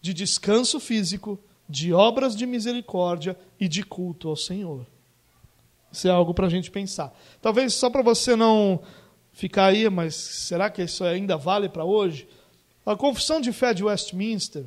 de 0.00 0.14
descanso 0.14 0.80
físico, 0.80 1.38
de 1.68 1.92
obras 1.92 2.34
de 2.34 2.46
misericórdia 2.46 3.36
e 3.60 3.68
de 3.68 3.82
culto 3.82 4.28
ao 4.28 4.36
Senhor. 4.36 4.86
Isso 5.92 6.08
é 6.08 6.10
algo 6.10 6.32
para 6.32 6.46
a 6.46 6.50
gente 6.50 6.70
pensar. 6.70 7.14
Talvez 7.40 7.74
só 7.74 7.90
para 7.90 8.02
você 8.02 8.34
não 8.34 8.80
ficar 9.36 9.66
aí, 9.66 9.88
mas 9.90 10.14
será 10.14 10.70
que 10.70 10.82
isso 10.82 11.04
ainda 11.04 11.36
vale 11.36 11.68
para 11.68 11.84
hoje? 11.84 12.26
A 12.86 12.96
confissão 12.96 13.38
de 13.38 13.52
fé 13.52 13.74
de 13.74 13.84
Westminster, 13.84 14.64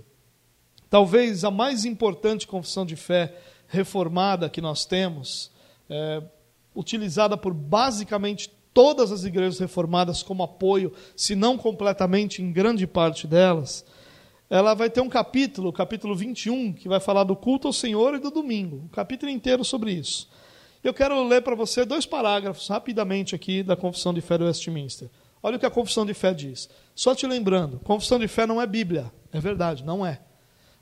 talvez 0.91 1.43
a 1.43 1.49
mais 1.49 1.85
importante 1.85 2.47
confissão 2.47 2.85
de 2.85 2.95
fé 2.95 3.35
reformada 3.67 4.47
que 4.47 4.61
nós 4.61 4.85
temos, 4.85 5.49
é, 5.89 6.21
utilizada 6.75 7.35
por 7.35 7.51
basicamente 7.51 8.51
todas 8.71 9.11
as 9.11 9.23
igrejas 9.23 9.57
reformadas 9.57 10.21
como 10.21 10.43
apoio, 10.43 10.93
se 11.15 11.35
não 11.35 11.57
completamente 11.57 12.43
em 12.43 12.51
grande 12.51 12.85
parte 12.85 13.25
delas, 13.25 13.83
ela 14.51 14.75
vai 14.75 14.89
ter 14.89 15.01
um 15.01 15.09
capítulo, 15.09 15.69
o 15.69 15.73
capítulo 15.73 16.15
21, 16.15 16.73
que 16.73 16.87
vai 16.87 16.99
falar 16.99 17.23
do 17.23 17.35
culto 17.35 17.67
ao 17.67 17.73
Senhor 17.73 18.13
e 18.13 18.19
do 18.19 18.29
domingo. 18.29 18.83
Um 18.85 18.87
capítulo 18.89 19.31
inteiro 19.31 19.65
sobre 19.65 19.93
isso. 19.93 20.29
Eu 20.81 20.93
quero 20.93 21.27
ler 21.27 21.41
para 21.41 21.55
você 21.55 21.83
dois 21.83 22.05
parágrafos 22.05 22.67
rapidamente 22.67 23.35
aqui 23.35 23.61
da 23.61 23.75
Confissão 23.75 24.13
de 24.13 24.21
Fé 24.21 24.37
do 24.37 24.45
Westminster. 24.45 25.09
Olha 25.43 25.57
o 25.57 25.59
que 25.59 25.65
a 25.65 25.71
Confissão 25.71 26.05
de 26.05 26.13
Fé 26.13 26.33
diz. 26.33 26.69
Só 26.95 27.13
te 27.13 27.27
lembrando, 27.27 27.79
Confissão 27.79 28.17
de 28.17 28.27
Fé 28.27 28.45
não 28.45 28.61
é 28.61 28.65
Bíblia. 28.65 29.11
É 29.31 29.39
verdade, 29.41 29.83
não 29.83 30.05
é. 30.05 30.21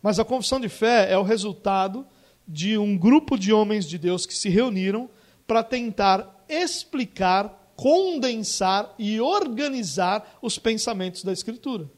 Mas 0.02 0.20
a 0.20 0.26
Confissão 0.26 0.60
de 0.60 0.70
Fé 0.70 1.12
é 1.12 1.18
o 1.18 1.24
resultado 1.24 2.06
de 2.48 2.78
um 2.78 2.96
grupo 2.96 3.38
de 3.38 3.52
homens 3.52 3.86
de 3.86 3.98
Deus 3.98 4.26
que 4.26 4.36
se 4.36 4.50
reuniram 4.50 5.10
para 5.48 5.64
tentar 5.64 6.46
explicar, 6.48 7.74
condensar 7.76 8.94
e 9.00 9.20
organizar 9.20 10.38
os 10.42 10.60
pensamentos 10.60 11.24
da 11.24 11.34
Escritura. 11.34 11.90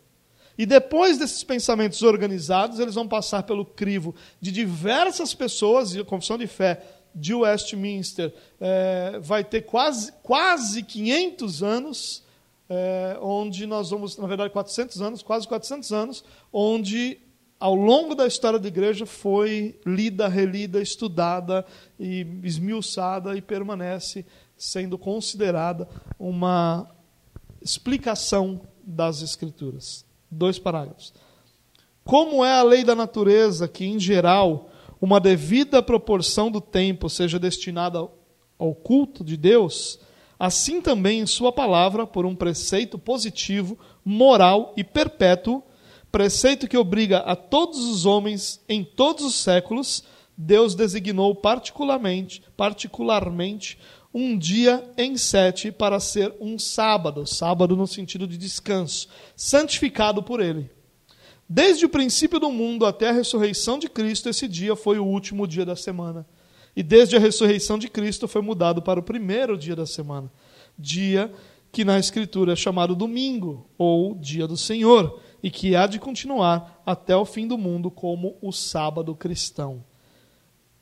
E 0.58 0.66
depois 0.66 1.18
desses 1.18 1.44
pensamentos 1.44 2.02
organizados, 2.02 2.80
eles 2.80 2.96
vão 2.96 3.08
passar 3.08 3.44
pelo 3.44 3.64
crivo 3.64 4.14
de 4.42 4.52
diversas 4.52 5.34
pessoas, 5.34 5.94
e 5.94 6.00
a 6.00 6.06
Confissão 6.06 6.38
de 6.38 6.48
Fé 6.48 6.82
de 7.14 7.34
Westminster 7.34 8.34
é, 8.60 9.20
vai 9.22 9.44
ter 9.44 9.62
quase, 9.62 10.12
quase 10.24 10.84
500 10.84 11.64
anos, 11.64 12.24
é, 12.70 13.18
onde 13.22 13.66
nós 13.66 13.90
vamos, 13.90 14.18
na 14.18 14.28
verdade, 14.28 14.54
400 14.54 15.02
anos, 15.02 15.24
quase 15.24 15.48
400 15.48 15.92
anos, 15.92 16.24
onde 16.54 17.20
ao 17.60 17.76
longo 17.76 18.16
da 18.16 18.26
história 18.26 18.58
da 18.58 18.68
igreja 18.68 19.06
foi 19.06 19.80
lida, 19.86 20.28
relida, 20.28 20.82
estudada 20.82 21.66
e 22.00 22.26
esmiuçada 22.44 23.36
e 23.36 23.42
permanece 23.42 24.26
sendo 24.56 24.98
considerada 24.98 25.88
uma 26.18 26.90
explicação 27.62 28.62
das 28.82 29.22
Escrituras. 29.22 30.06
Dois 30.32 30.58
parágrafos. 30.58 31.14
Como 32.04 32.44
é 32.44 32.52
a 32.52 32.64
lei 32.64 32.84
da 32.84 32.96
natureza 32.96 33.68
que, 33.68 33.86
em 33.86 34.00
geral, 34.00 34.69
uma 35.02 35.20
devida 35.20 35.82
proporção 35.82 36.52
do 36.52 36.60
tempo 36.60 37.10
seja 37.10 37.40
destinada 37.40 38.08
ao 38.58 38.76
culto 38.76 39.24
de 39.24 39.38
Deus, 39.38 40.00
assim 40.38 40.82
também 40.82 41.20
em 41.20 41.26
Sua 41.26 41.52
palavra, 41.52 42.06
por 42.06 42.26
um 42.26 42.36
preceito 42.36 42.98
positivo, 42.98 43.78
moral 44.04 44.74
e 44.76 44.84
perpétuo, 44.84 45.64
preceito 46.12 46.68
que 46.68 46.78
obriga 46.78 47.20
a 47.20 47.36
todos 47.36 47.80
os 47.80 48.06
homens 48.06 48.62
em 48.68 48.84
todos 48.84 49.24
os 49.24 49.36
séculos, 49.36 50.04
Deus 50.38 50.74
designou 50.74 51.36
particularmente, 51.36 52.42
particularmente 52.56 53.78
um 54.14 54.38
dia 54.38 54.90
em 54.98 55.18
sete 55.18 55.72
para 55.72 56.00
ser 56.00 56.34
um 56.40 56.58
sábado, 56.58 57.28
sábado 57.28 57.76
no 57.76 57.86
sentido 57.86 58.26
de 58.26 58.38
descanso, 58.38 59.08
santificado 59.36 60.24
por 60.24 60.42
Ele. 60.42 60.70
Desde 61.52 61.84
o 61.84 61.90
princípio 61.90 62.40
do 62.40 62.52
mundo 62.52 62.86
até 62.86 63.10
a 63.10 63.12
ressurreição 63.12 63.80
de 63.80 63.90
Cristo, 63.90 64.30
esse 64.30 64.48
dia 64.48 64.76
foi 64.76 65.00
o 65.00 65.06
último 65.06 65.48
dia 65.48 65.66
da 65.66 65.76
semana. 65.76 66.24
E 66.76 66.84
desde 66.84 67.16
a 67.16 67.20
ressurreição 67.20 67.80
de 67.80 67.90
Cristo 67.90 68.28
foi 68.28 68.44
mudado 68.44 68.84
para 68.84 69.00
o 69.00 69.04
primeiro 69.04 69.58
dia 69.58 69.76
da 69.76 69.88
semana, 69.88 70.32
dia 70.78 71.34
que 71.72 71.84
na 71.84 71.98
Escritura 71.98 72.54
é 72.54 72.56
chamado 72.56 72.96
domingo, 72.96 73.68
ou 73.78 74.14
dia 74.14 74.48
do 74.48 74.56
Senhor, 74.56 75.20
e 75.42 75.50
que 75.50 75.76
há 75.76 75.88
de 75.88 75.98
continuar 75.98 76.82
até 76.86 77.16
o 77.16 77.26
fim 77.26 77.48
do 77.48 77.58
mundo 77.58 77.90
como 77.90 78.38
o 78.42 78.52
sábado 78.52 79.16
cristão. 79.16 79.84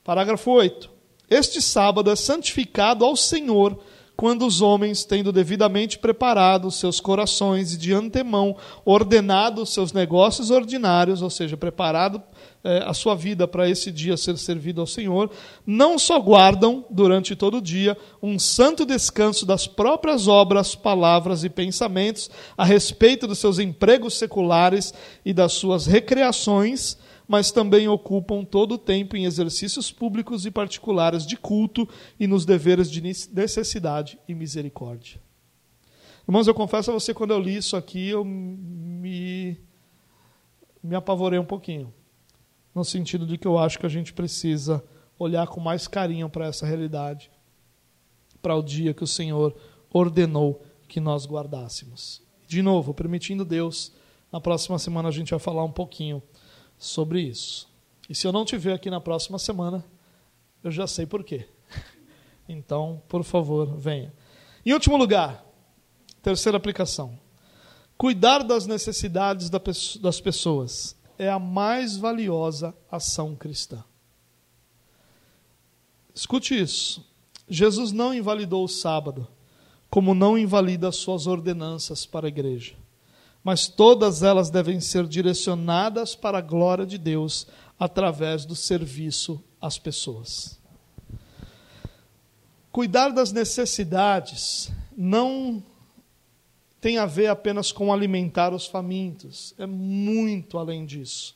Parágrafo 0.04 0.52
8. 0.52 0.90
Este 1.30 1.62
sábado 1.62 2.12
é 2.12 2.16
santificado 2.16 3.06
ao 3.06 3.16
Senhor 3.16 3.80
quando 4.18 4.48
os 4.48 4.62
homens, 4.62 5.06
tendo 5.06 5.32
devidamente 5.32 6.00
preparado 6.00 6.72
seus 6.72 7.00
corações 7.00 7.74
e 7.74 7.78
de 7.78 7.94
antemão 7.94 8.58
ordenado 8.84 9.64
seus 9.64 9.94
negócios 9.94 10.50
ordinários, 10.50 11.22
ou 11.22 11.30
seja, 11.30 11.56
preparado 11.56 12.20
eh, 12.64 12.84
a 12.84 12.96
sua 12.96 13.14
vida 13.14 13.48
para 13.48 13.70
esse 13.70 13.92
dia 13.92 14.18
ser 14.18 14.36
servido 14.40 14.82
ao 14.82 14.88
Senhor, 14.88 15.30
não 15.64 16.00
só 16.00 16.20
guardam 16.20 16.84
durante 16.90 17.36
todo 17.36 17.58
o 17.58 17.62
dia 17.62 17.96
um 18.20 18.40
santo 18.40 18.88
descanso 18.88 19.46
das 19.46 19.68
próprias 19.68 20.28
obras, 20.28 20.74
palavras 20.74 21.44
e 21.44 21.50
pensamentos 21.50 22.28
a 22.58 22.66
respeito 22.66 23.28
dos 23.28 23.38
seus 23.38 23.60
empregos 23.60 24.16
seculares 24.16 24.96
e 25.24 25.32
das 25.32 25.54
suas 25.54 25.86
recreações, 25.86 26.98
mas 27.28 27.52
também 27.52 27.88
ocupam 27.88 28.44
todo 28.44 28.76
o 28.76 28.78
tempo 28.78 29.18
em 29.18 29.26
exercícios 29.26 29.92
públicos 29.92 30.46
e 30.46 30.52
particulares 30.52 31.26
de 31.26 31.36
culto 31.36 31.88
e 32.20 32.26
nos 32.26 32.46
deveres 32.46 32.90
de 32.90 33.02
necessidade 33.02 34.18
e 34.28 34.34
misericórdia. 34.34 35.20
Irmãos, 36.28 36.48
eu 36.48 36.54
confesso 36.54 36.92
a 36.92 36.94
você, 36.94 37.14
quando 37.14 37.32
eu 37.32 37.40
li 37.40 37.56
isso 37.58 37.76
aqui, 37.76 38.10
eu 38.10 38.24
me, 38.24 39.58
me 40.82 40.96
apavorei 40.96 41.40
um 41.40 41.46
pouquinho. 41.46 41.94
No 42.74 42.84
sentido 42.86 43.26
de 43.26 43.38
que 43.38 43.48
eu 43.48 43.58
acho 43.58 43.80
que 43.80 43.86
a 43.86 43.90
gente 43.90 44.14
precisa 44.14 44.84
olhar 45.20 45.48
com 45.48 45.60
mais 45.60 45.88
carinho 45.88 46.30
para 46.30 46.48
essa 46.48 46.66
realidade, 46.66 47.32
para 48.42 48.56
o 48.56 48.62
dia 48.62 48.94
que 48.94 49.04
o 49.04 49.08
Senhor 49.08 49.56
ordenou 49.92 50.64
que 50.88 51.00
nós 51.00 51.26
guardássemos. 51.26 52.22
De 52.48 52.62
novo, 52.62 52.94
permitindo 52.94 53.44
Deus, 53.44 53.92
na 54.32 54.40
próxima 54.40 54.78
semana 54.78 55.10
a 55.10 55.12
gente 55.12 55.32
vai 55.32 55.40
falar 55.40 55.64
um 55.64 55.72
pouquinho 55.72 56.22
sobre 56.78 57.22
isso. 57.22 57.68
E 58.10 58.16
se 58.16 58.26
eu 58.26 58.32
não 58.32 58.46
te 58.46 58.58
ver 58.58 58.74
aqui 58.74 58.90
na 58.90 59.02
próxima 59.02 59.40
semana, 59.40 59.84
eu 60.64 60.72
já 60.72 60.88
sei 60.88 61.06
por 61.06 61.24
quê. 61.24 61.48
Então, 62.50 63.02
por 63.10 63.26
favor, 63.26 63.76
venha. 63.78 64.14
Em 64.66 64.72
último 64.72 64.96
lugar, 64.96 65.44
terceira 66.22 66.58
aplicação. 66.58 67.20
Cuidar 67.98 68.42
das 68.42 68.66
necessidades 68.66 69.50
das 69.50 70.22
pessoas 70.22 70.96
é 71.20 71.30
a 71.30 71.38
mais 71.38 71.98
valiosa 71.98 72.74
ação 72.90 73.36
cristã. 73.36 73.84
Escute 76.16 76.58
isso. 76.58 77.06
Jesus 77.50 77.92
não 77.92 78.14
invalidou 78.14 78.64
o 78.64 78.70
sábado, 78.70 79.28
como 79.90 80.16
não 80.16 80.38
invalida 80.38 80.88
as 80.88 80.96
suas 80.96 81.28
ordenanças 81.28 82.06
para 82.06 82.28
a 82.28 82.30
igreja 82.30 82.78
mas 83.48 83.66
todas 83.66 84.24
elas 84.24 84.50
devem 84.50 84.82
ser 84.82 85.08
direcionadas 85.08 86.14
para 86.14 86.40
a 86.40 86.42
glória 86.42 86.86
de 86.86 86.98
Deus 86.98 87.48
através 87.80 88.44
do 88.44 88.58
serviço 88.58 89.42
às 89.62 89.80
pessoas. 89.80 90.60
Cuidar 92.74 93.08
das 93.08 93.32
necessidades 93.32 94.70
não 94.98 95.64
tem 96.82 96.98
a 96.98 97.06
ver 97.06 97.28
apenas 97.28 97.72
com 97.72 97.94
alimentar 97.94 98.54
os 98.54 98.66
famintos, 98.66 99.56
é 99.58 99.66
muito 99.66 100.58
além 100.58 100.86
disso. 100.86 101.34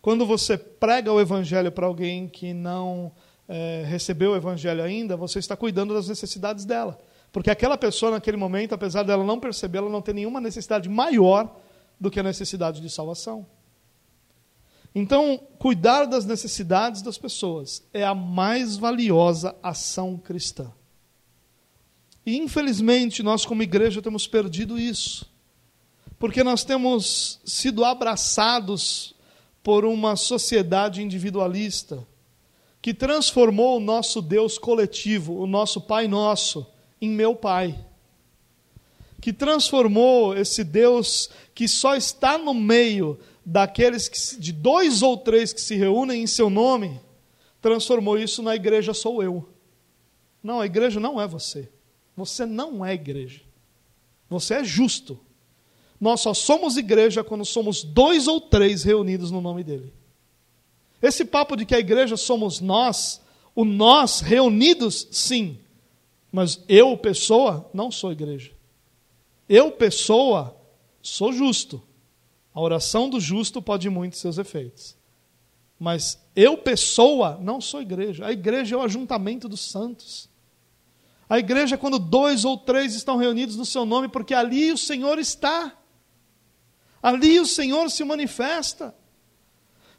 Quando 0.00 0.24
você 0.24 0.56
prega 0.56 1.12
o 1.12 1.20
evangelho 1.20 1.72
para 1.72 1.88
alguém 1.88 2.28
que 2.28 2.54
não 2.54 3.10
é, 3.48 3.82
recebeu 3.84 4.30
o 4.30 4.36
evangelho 4.36 4.80
ainda, 4.80 5.16
você 5.16 5.40
está 5.40 5.56
cuidando 5.56 5.92
das 5.92 6.06
necessidades 6.06 6.64
dela. 6.64 7.00
Porque 7.32 7.50
aquela 7.50 7.78
pessoa, 7.78 8.12
naquele 8.12 8.36
momento, 8.36 8.74
apesar 8.74 9.02
dela 9.02 9.24
não 9.24 9.40
perceber, 9.40 9.78
ela 9.78 9.88
não 9.88 10.02
tem 10.02 10.14
nenhuma 10.14 10.40
necessidade 10.40 10.88
maior 10.88 11.56
do 11.98 12.10
que 12.10 12.20
a 12.20 12.22
necessidade 12.22 12.80
de 12.80 12.90
salvação. 12.90 13.46
Então, 14.94 15.40
cuidar 15.58 16.04
das 16.04 16.26
necessidades 16.26 17.00
das 17.00 17.16
pessoas 17.16 17.82
é 17.94 18.04
a 18.04 18.14
mais 18.14 18.76
valiosa 18.76 19.56
ação 19.62 20.18
cristã. 20.18 20.70
E, 22.26 22.36
infelizmente, 22.36 23.22
nós, 23.22 23.46
como 23.46 23.62
igreja, 23.62 24.02
temos 24.02 24.26
perdido 24.26 24.78
isso. 24.78 25.30
Porque 26.18 26.44
nós 26.44 26.62
temos 26.62 27.40
sido 27.44 27.84
abraçados 27.84 29.14
por 29.62 29.84
uma 29.86 30.14
sociedade 30.16 31.02
individualista 31.02 32.06
que 32.82 32.92
transformou 32.92 33.78
o 33.78 33.80
nosso 33.80 34.20
Deus 34.20 34.58
coletivo, 34.58 35.40
o 35.40 35.46
nosso 35.46 35.80
Pai 35.80 36.06
Nosso, 36.06 36.66
em 37.02 37.10
meu 37.10 37.34
Pai. 37.34 37.78
Que 39.20 39.32
transformou 39.32 40.36
esse 40.36 40.64
Deus 40.64 41.28
que 41.54 41.68
só 41.68 41.94
está 41.96 42.38
no 42.38 42.54
meio 42.54 43.18
daqueles 43.44 44.08
que, 44.08 44.40
de 44.40 44.52
dois 44.52 45.02
ou 45.02 45.16
três 45.16 45.52
que 45.52 45.60
se 45.60 45.74
reúnem 45.74 46.22
em 46.22 46.26
seu 46.26 46.48
nome, 46.48 47.00
transformou 47.60 48.16
isso 48.16 48.42
na 48.42 48.54
igreja 48.54 48.94
sou 48.94 49.22
eu. 49.22 49.48
Não, 50.42 50.60
a 50.60 50.66
igreja 50.66 50.98
não 50.98 51.20
é 51.20 51.26
você. 51.26 51.68
Você 52.16 52.46
não 52.46 52.84
é 52.84 52.94
igreja. 52.94 53.42
Você 54.28 54.54
é 54.54 54.64
justo. 54.64 55.18
Nós 56.00 56.20
só 56.20 56.34
somos 56.34 56.76
igreja 56.76 57.22
quando 57.22 57.44
somos 57.44 57.84
dois 57.84 58.26
ou 58.26 58.40
três 58.40 58.82
reunidos 58.82 59.30
no 59.30 59.40
nome 59.40 59.62
dele. 59.62 59.92
Esse 61.00 61.24
papo 61.24 61.56
de 61.56 61.64
que 61.64 61.74
a 61.74 61.80
igreja 61.80 62.16
somos 62.16 62.60
nós, 62.60 63.20
o 63.54 63.64
nós 63.64 64.20
reunidos, 64.20 65.08
sim. 65.10 65.58
Mas 66.32 66.64
eu, 66.66 66.96
pessoa, 66.96 67.70
não 67.74 67.90
sou 67.90 68.10
igreja. 68.10 68.52
Eu, 69.46 69.70
pessoa, 69.70 70.56
sou 71.02 71.30
justo. 71.30 71.82
A 72.54 72.60
oração 72.60 73.10
do 73.10 73.20
justo 73.20 73.60
pode 73.60 73.90
muito 73.90 74.16
seus 74.16 74.38
efeitos. 74.38 74.96
Mas 75.78 76.18
eu, 76.34 76.56
pessoa, 76.56 77.38
não 77.40 77.60
sou 77.60 77.82
igreja. 77.82 78.26
A 78.26 78.32
igreja 78.32 78.74
é 78.74 78.78
o 78.78 78.82
ajuntamento 78.82 79.46
dos 79.48 79.60
santos. 79.60 80.30
A 81.28 81.38
igreja 81.38 81.74
é 81.74 81.78
quando 81.78 81.98
dois 81.98 82.44
ou 82.44 82.56
três 82.56 82.94
estão 82.94 83.16
reunidos 83.16 83.56
no 83.56 83.66
seu 83.66 83.84
nome, 83.84 84.08
porque 84.08 84.32
ali 84.32 84.72
o 84.72 84.78
Senhor 84.78 85.18
está. 85.18 85.76
Ali 87.02 87.40
o 87.40 87.46
Senhor 87.46 87.90
se 87.90 88.04
manifesta. 88.04 88.94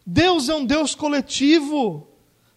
Deus 0.06 0.50
é 0.50 0.56
um 0.56 0.66
Deus 0.66 0.96
coletivo. 0.96 2.08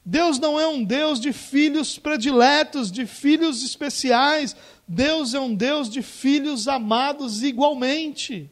Deus 0.09 0.39
não 0.39 0.59
é 0.59 0.69
um 0.69 0.85
Deus 0.85 1.19
de 1.19 1.33
filhos 1.33 1.99
prediletos, 1.99 2.93
de 2.93 3.07
filhos 3.07 3.65
especiais. 3.65 4.55
Deus 4.87 5.35
é 5.35 5.41
um 5.41 5.53
Deus 5.53 5.91
de 5.91 6.01
filhos 6.01 6.69
amados 6.69 7.43
igualmente. 7.43 8.49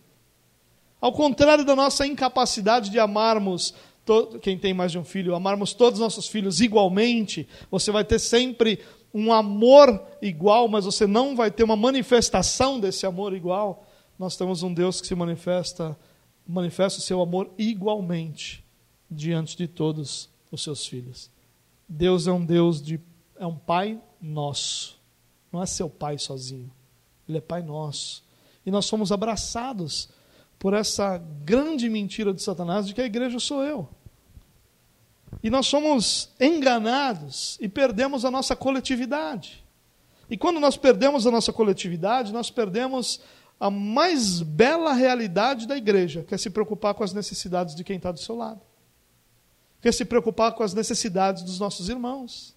Ao 1.00 1.12
contrário 1.12 1.64
da 1.64 1.76
nossa 1.76 2.04
incapacidade 2.04 2.90
de 2.90 2.98
amarmos 2.98 3.72
quem 4.42 4.58
tem 4.58 4.74
mais 4.74 4.90
de 4.90 4.98
um 4.98 5.04
filho, 5.04 5.32
amarmos 5.32 5.72
todos 5.72 6.00
os 6.00 6.02
nossos 6.02 6.26
filhos 6.26 6.60
igualmente, 6.60 7.48
você 7.70 7.92
vai 7.92 8.04
ter 8.04 8.18
sempre 8.18 8.80
um 9.14 9.32
amor 9.32 10.02
igual, 10.20 10.66
mas 10.66 10.84
você 10.84 11.06
não 11.06 11.36
vai 11.36 11.52
ter 11.52 11.62
uma 11.62 11.76
manifestação 11.76 12.80
desse 12.80 13.06
amor 13.06 13.32
igual. 13.32 13.86
Nós 14.18 14.36
temos 14.36 14.64
um 14.64 14.74
Deus 14.74 15.00
que 15.00 15.06
se 15.06 15.14
manifesta, 15.14 15.96
manifesta 16.44 16.98
o 16.98 17.02
seu 17.02 17.22
amor 17.22 17.48
igualmente 17.56 18.64
diante 19.08 19.56
de 19.56 19.68
todos 19.68 20.28
os 20.50 20.62
seus 20.62 20.84
filhos. 20.84 21.32
Deus 21.88 22.26
é 22.26 22.32
um 22.32 22.44
Deus 22.44 22.82
de 22.82 23.00
é 23.38 23.46
um 23.46 23.56
pai 23.56 24.00
nosso. 24.20 24.98
Não 25.52 25.62
é 25.62 25.66
seu 25.66 25.88
pai 25.88 26.18
sozinho. 26.18 26.70
Ele 27.28 27.38
é 27.38 27.40
pai 27.40 27.62
nosso. 27.62 28.24
E 28.64 28.70
nós 28.70 28.86
somos 28.86 29.12
abraçados 29.12 30.08
por 30.58 30.72
essa 30.72 31.18
grande 31.44 31.88
mentira 31.88 32.32
de 32.32 32.42
Satanás 32.42 32.86
de 32.86 32.94
que 32.94 33.00
a 33.00 33.06
igreja 33.06 33.38
sou 33.38 33.62
eu. 33.62 33.88
E 35.42 35.50
nós 35.50 35.66
somos 35.66 36.30
enganados 36.40 37.58
e 37.60 37.68
perdemos 37.68 38.24
a 38.24 38.30
nossa 38.30 38.56
coletividade. 38.56 39.64
E 40.30 40.36
quando 40.36 40.58
nós 40.58 40.76
perdemos 40.76 41.26
a 41.26 41.30
nossa 41.30 41.52
coletividade, 41.52 42.32
nós 42.32 42.50
perdemos 42.50 43.20
a 43.60 43.68
mais 43.68 44.40
bela 44.40 44.94
realidade 44.94 45.66
da 45.66 45.76
igreja, 45.76 46.22
que 46.22 46.34
é 46.34 46.38
se 46.38 46.48
preocupar 46.48 46.94
com 46.94 47.04
as 47.04 47.12
necessidades 47.12 47.74
de 47.74 47.84
quem 47.84 47.96
está 47.96 48.10
do 48.10 48.18
seu 48.18 48.36
lado 48.36 48.60
quer 49.84 49.92
se 49.92 50.06
preocupar 50.06 50.52
com 50.52 50.62
as 50.62 50.72
necessidades 50.72 51.42
dos 51.42 51.58
nossos 51.58 51.90
irmãos. 51.90 52.56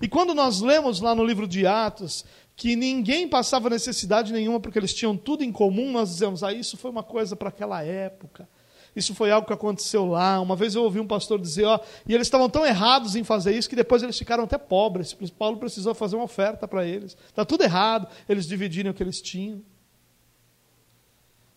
E 0.00 0.08
quando 0.08 0.34
nós 0.34 0.62
lemos 0.62 0.98
lá 0.98 1.14
no 1.14 1.22
livro 1.22 1.46
de 1.46 1.66
Atos 1.66 2.24
que 2.56 2.74
ninguém 2.74 3.28
passava 3.28 3.68
necessidade 3.68 4.32
nenhuma 4.32 4.58
porque 4.58 4.78
eles 4.78 4.94
tinham 4.94 5.14
tudo 5.14 5.44
em 5.44 5.52
comum, 5.52 5.92
nós 5.92 6.08
dizemos, 6.08 6.42
ah, 6.42 6.54
isso 6.54 6.78
foi 6.78 6.90
uma 6.90 7.02
coisa 7.02 7.36
para 7.36 7.50
aquela 7.50 7.82
época. 7.82 8.48
Isso 8.96 9.14
foi 9.14 9.30
algo 9.30 9.46
que 9.46 9.52
aconteceu 9.52 10.06
lá. 10.06 10.40
Uma 10.40 10.56
vez 10.56 10.74
eu 10.74 10.82
ouvi 10.82 10.98
um 11.00 11.06
pastor 11.06 11.38
dizer, 11.38 11.66
ó, 11.66 11.78
e 12.08 12.14
eles 12.14 12.28
estavam 12.28 12.48
tão 12.48 12.64
errados 12.64 13.14
em 13.14 13.22
fazer 13.22 13.54
isso 13.54 13.68
que 13.68 13.76
depois 13.76 14.02
eles 14.02 14.16
ficaram 14.16 14.44
até 14.44 14.56
pobres. 14.56 15.12
Paulo 15.36 15.58
precisou 15.58 15.94
fazer 15.94 16.16
uma 16.16 16.24
oferta 16.24 16.66
para 16.66 16.86
eles. 16.86 17.14
Está 17.28 17.44
tudo 17.44 17.62
errado, 17.62 18.08
eles 18.26 18.48
dividirem 18.48 18.90
o 18.90 18.94
que 18.94 19.02
eles 19.02 19.20
tinham. 19.20 19.60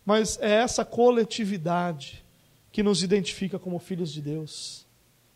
Mas 0.04 0.38
é 0.42 0.50
essa 0.50 0.84
coletividade 0.84 2.22
que 2.70 2.82
nos 2.82 3.02
identifica 3.02 3.58
como 3.58 3.78
filhos 3.78 4.12
de 4.12 4.20
Deus 4.20 4.86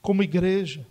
como 0.03 0.23
igreja. 0.23 0.85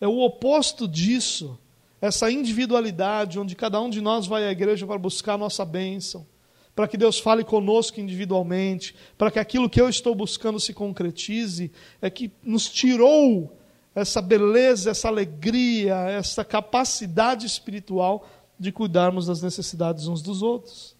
É 0.00 0.08
o 0.08 0.20
oposto 0.20 0.88
disso, 0.88 1.58
essa 2.00 2.30
individualidade, 2.30 3.38
onde 3.38 3.54
cada 3.54 3.80
um 3.80 3.90
de 3.90 4.00
nós 4.00 4.26
vai 4.26 4.46
à 4.46 4.50
igreja 4.50 4.86
para 4.86 4.98
buscar 4.98 5.34
a 5.34 5.38
nossa 5.38 5.64
bênção, 5.64 6.26
para 6.74 6.88
que 6.88 6.96
Deus 6.96 7.18
fale 7.18 7.44
conosco 7.44 8.00
individualmente, 8.00 8.96
para 9.18 9.30
que 9.30 9.38
aquilo 9.38 9.68
que 9.68 9.80
eu 9.80 9.88
estou 9.88 10.14
buscando 10.14 10.58
se 10.58 10.72
concretize, 10.72 11.70
é 12.00 12.08
que 12.08 12.32
nos 12.42 12.68
tirou 12.68 13.56
essa 13.94 14.22
beleza, 14.22 14.90
essa 14.90 15.08
alegria, 15.08 15.96
essa 16.08 16.44
capacidade 16.44 17.46
espiritual 17.46 18.26
de 18.58 18.72
cuidarmos 18.72 19.26
das 19.26 19.42
necessidades 19.42 20.06
uns 20.06 20.22
dos 20.22 20.40
outros. 20.40 20.96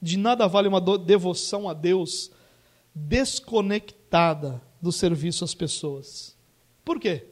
De 0.00 0.16
nada 0.16 0.48
vale 0.48 0.68
uma 0.68 0.80
devoção 0.80 1.68
a 1.68 1.74
Deus 1.74 2.30
desconectada 2.94 4.60
do 4.82 4.90
serviço 4.90 5.44
às 5.44 5.54
pessoas. 5.54 6.36
Por 6.84 6.98
quê? 6.98 7.26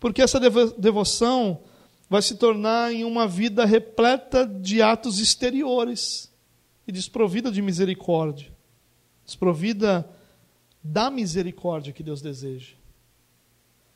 Porque 0.00 0.20
essa 0.20 0.40
devoção 0.76 1.62
vai 2.10 2.20
se 2.20 2.34
tornar 2.34 2.92
em 2.92 3.04
uma 3.04 3.28
vida 3.28 3.64
repleta 3.64 4.44
de 4.44 4.82
atos 4.82 5.20
exteriores 5.20 6.32
e 6.86 6.92
desprovida 6.92 7.52
de 7.52 7.62
misericórdia, 7.62 8.52
desprovida 9.24 10.08
da 10.82 11.10
misericórdia 11.10 11.92
que 11.92 12.02
Deus 12.02 12.20
deseja. 12.20 12.74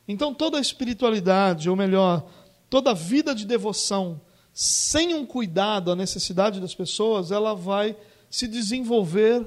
Então 0.07 0.35
toda 0.35 0.59
a 0.59 0.61
espiritualidade, 0.61 1.71
ou 1.71 1.77
melhor, 1.77 2.29
toda 2.69 2.91
a 2.91 2.95
vida 2.95 3.35
de 3.35 3.47
devoção, 3.47 4.21
sem 4.53 5.15
um 5.15 5.25
cuidado 5.25 5.91
à 5.91 5.97
necessidade 5.97 6.61
das 6.61 6.75
pessoas, 6.75 7.31
ela 7.31 7.55
vai 7.55 7.97
se 8.29 8.47
desenvolver 8.47 9.47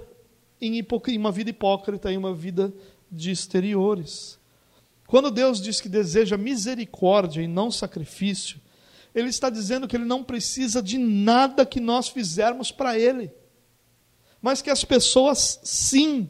em, 0.59 0.83
uma 1.17 1.31
vida 1.31 1.49
hipócrita, 1.49 2.11
em 2.11 2.17
uma 2.17 2.33
vida 2.33 2.73
de 3.11 3.31
exteriores. 3.31 4.39
Quando 5.07 5.31
Deus 5.31 5.61
diz 5.61 5.79
que 5.79 5.89
deseja 5.89 6.37
misericórdia 6.37 7.41
e 7.41 7.47
não 7.47 7.69
sacrifício, 7.69 8.59
Ele 9.13 9.29
está 9.29 9.49
dizendo 9.49 9.87
que 9.87 9.95
Ele 9.95 10.05
não 10.05 10.23
precisa 10.23 10.81
de 10.81 10.97
nada 10.97 11.65
que 11.65 11.79
nós 11.79 12.09
fizermos 12.09 12.71
para 12.71 12.97
Ele, 12.97 13.31
mas 14.41 14.61
que 14.61 14.69
as 14.69 14.83
pessoas 14.83 15.59
sim. 15.63 16.29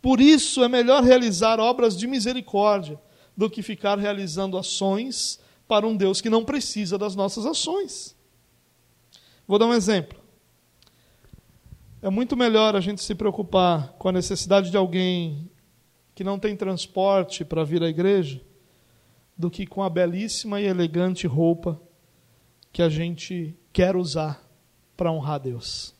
Por 0.00 0.20
isso 0.20 0.64
é 0.64 0.68
melhor 0.68 1.02
realizar 1.02 1.60
obras 1.60 1.96
de 1.96 2.06
misericórdia 2.06 2.98
do 3.36 3.50
que 3.50 3.62
ficar 3.62 3.98
realizando 3.98 4.56
ações 4.58 5.38
para 5.68 5.86
um 5.86 5.96
Deus 5.96 6.20
que 6.20 6.30
não 6.30 6.44
precisa 6.44 6.98
das 6.98 7.14
nossas 7.14 7.46
ações. 7.46 8.16
Vou 9.46 9.58
dar 9.58 9.66
um 9.66 9.74
exemplo. 9.74 10.19
É 12.02 12.08
muito 12.08 12.34
melhor 12.34 12.74
a 12.74 12.80
gente 12.80 13.02
se 13.02 13.14
preocupar 13.14 13.92
com 13.98 14.08
a 14.08 14.12
necessidade 14.12 14.70
de 14.70 14.76
alguém 14.76 15.50
que 16.14 16.24
não 16.24 16.38
tem 16.38 16.56
transporte 16.56 17.44
para 17.44 17.62
vir 17.62 17.82
à 17.82 17.88
igreja 17.88 18.40
do 19.36 19.50
que 19.50 19.66
com 19.66 19.82
a 19.82 19.90
belíssima 19.90 20.62
e 20.62 20.66
elegante 20.66 21.26
roupa 21.26 21.78
que 22.72 22.80
a 22.80 22.88
gente 22.88 23.54
quer 23.70 23.96
usar 23.96 24.42
para 24.96 25.12
honrar 25.12 25.40
Deus. 25.40 25.94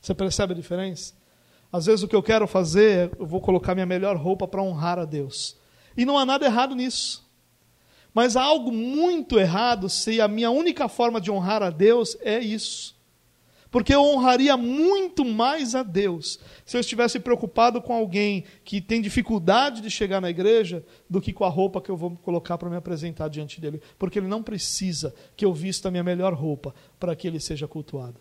Você 0.00 0.12
percebe 0.12 0.54
a 0.54 0.56
diferença? 0.56 1.14
Às 1.72 1.86
vezes 1.86 2.02
o 2.02 2.08
que 2.08 2.16
eu 2.16 2.22
quero 2.22 2.48
fazer, 2.48 3.12
eu 3.16 3.26
vou 3.26 3.40
colocar 3.40 3.76
minha 3.76 3.86
melhor 3.86 4.16
roupa 4.16 4.48
para 4.48 4.62
honrar 4.62 4.98
a 4.98 5.04
Deus. 5.04 5.56
E 5.96 6.04
não 6.04 6.18
há 6.18 6.26
nada 6.26 6.46
errado 6.46 6.74
nisso. 6.74 7.24
Mas 8.12 8.34
há 8.34 8.42
algo 8.42 8.72
muito 8.72 9.38
errado 9.38 9.88
se 9.88 10.20
a 10.20 10.26
minha 10.26 10.50
única 10.50 10.88
forma 10.88 11.20
de 11.20 11.30
honrar 11.30 11.62
a 11.62 11.70
Deus 11.70 12.16
é 12.22 12.40
isso. 12.40 12.97
Porque 13.70 13.94
eu 13.94 14.02
honraria 14.02 14.56
muito 14.56 15.24
mais 15.24 15.74
a 15.74 15.82
Deus 15.82 16.38
se 16.64 16.76
eu 16.76 16.80
estivesse 16.80 17.20
preocupado 17.20 17.82
com 17.82 17.92
alguém 17.92 18.44
que 18.64 18.80
tem 18.80 19.02
dificuldade 19.02 19.82
de 19.82 19.90
chegar 19.90 20.20
na 20.20 20.30
igreja 20.30 20.84
do 21.08 21.20
que 21.20 21.32
com 21.32 21.44
a 21.44 21.48
roupa 21.48 21.80
que 21.80 21.90
eu 21.90 21.96
vou 21.96 22.16
colocar 22.16 22.56
para 22.56 22.70
me 22.70 22.76
apresentar 22.76 23.28
diante 23.28 23.60
dele. 23.60 23.82
Porque 23.98 24.18
ele 24.18 24.26
não 24.26 24.42
precisa 24.42 25.14
que 25.36 25.44
eu 25.44 25.52
vista 25.52 25.88
a 25.88 25.90
minha 25.90 26.04
melhor 26.04 26.32
roupa 26.32 26.74
para 26.98 27.14
que 27.14 27.26
ele 27.28 27.40
seja 27.40 27.68
cultuado. 27.68 28.20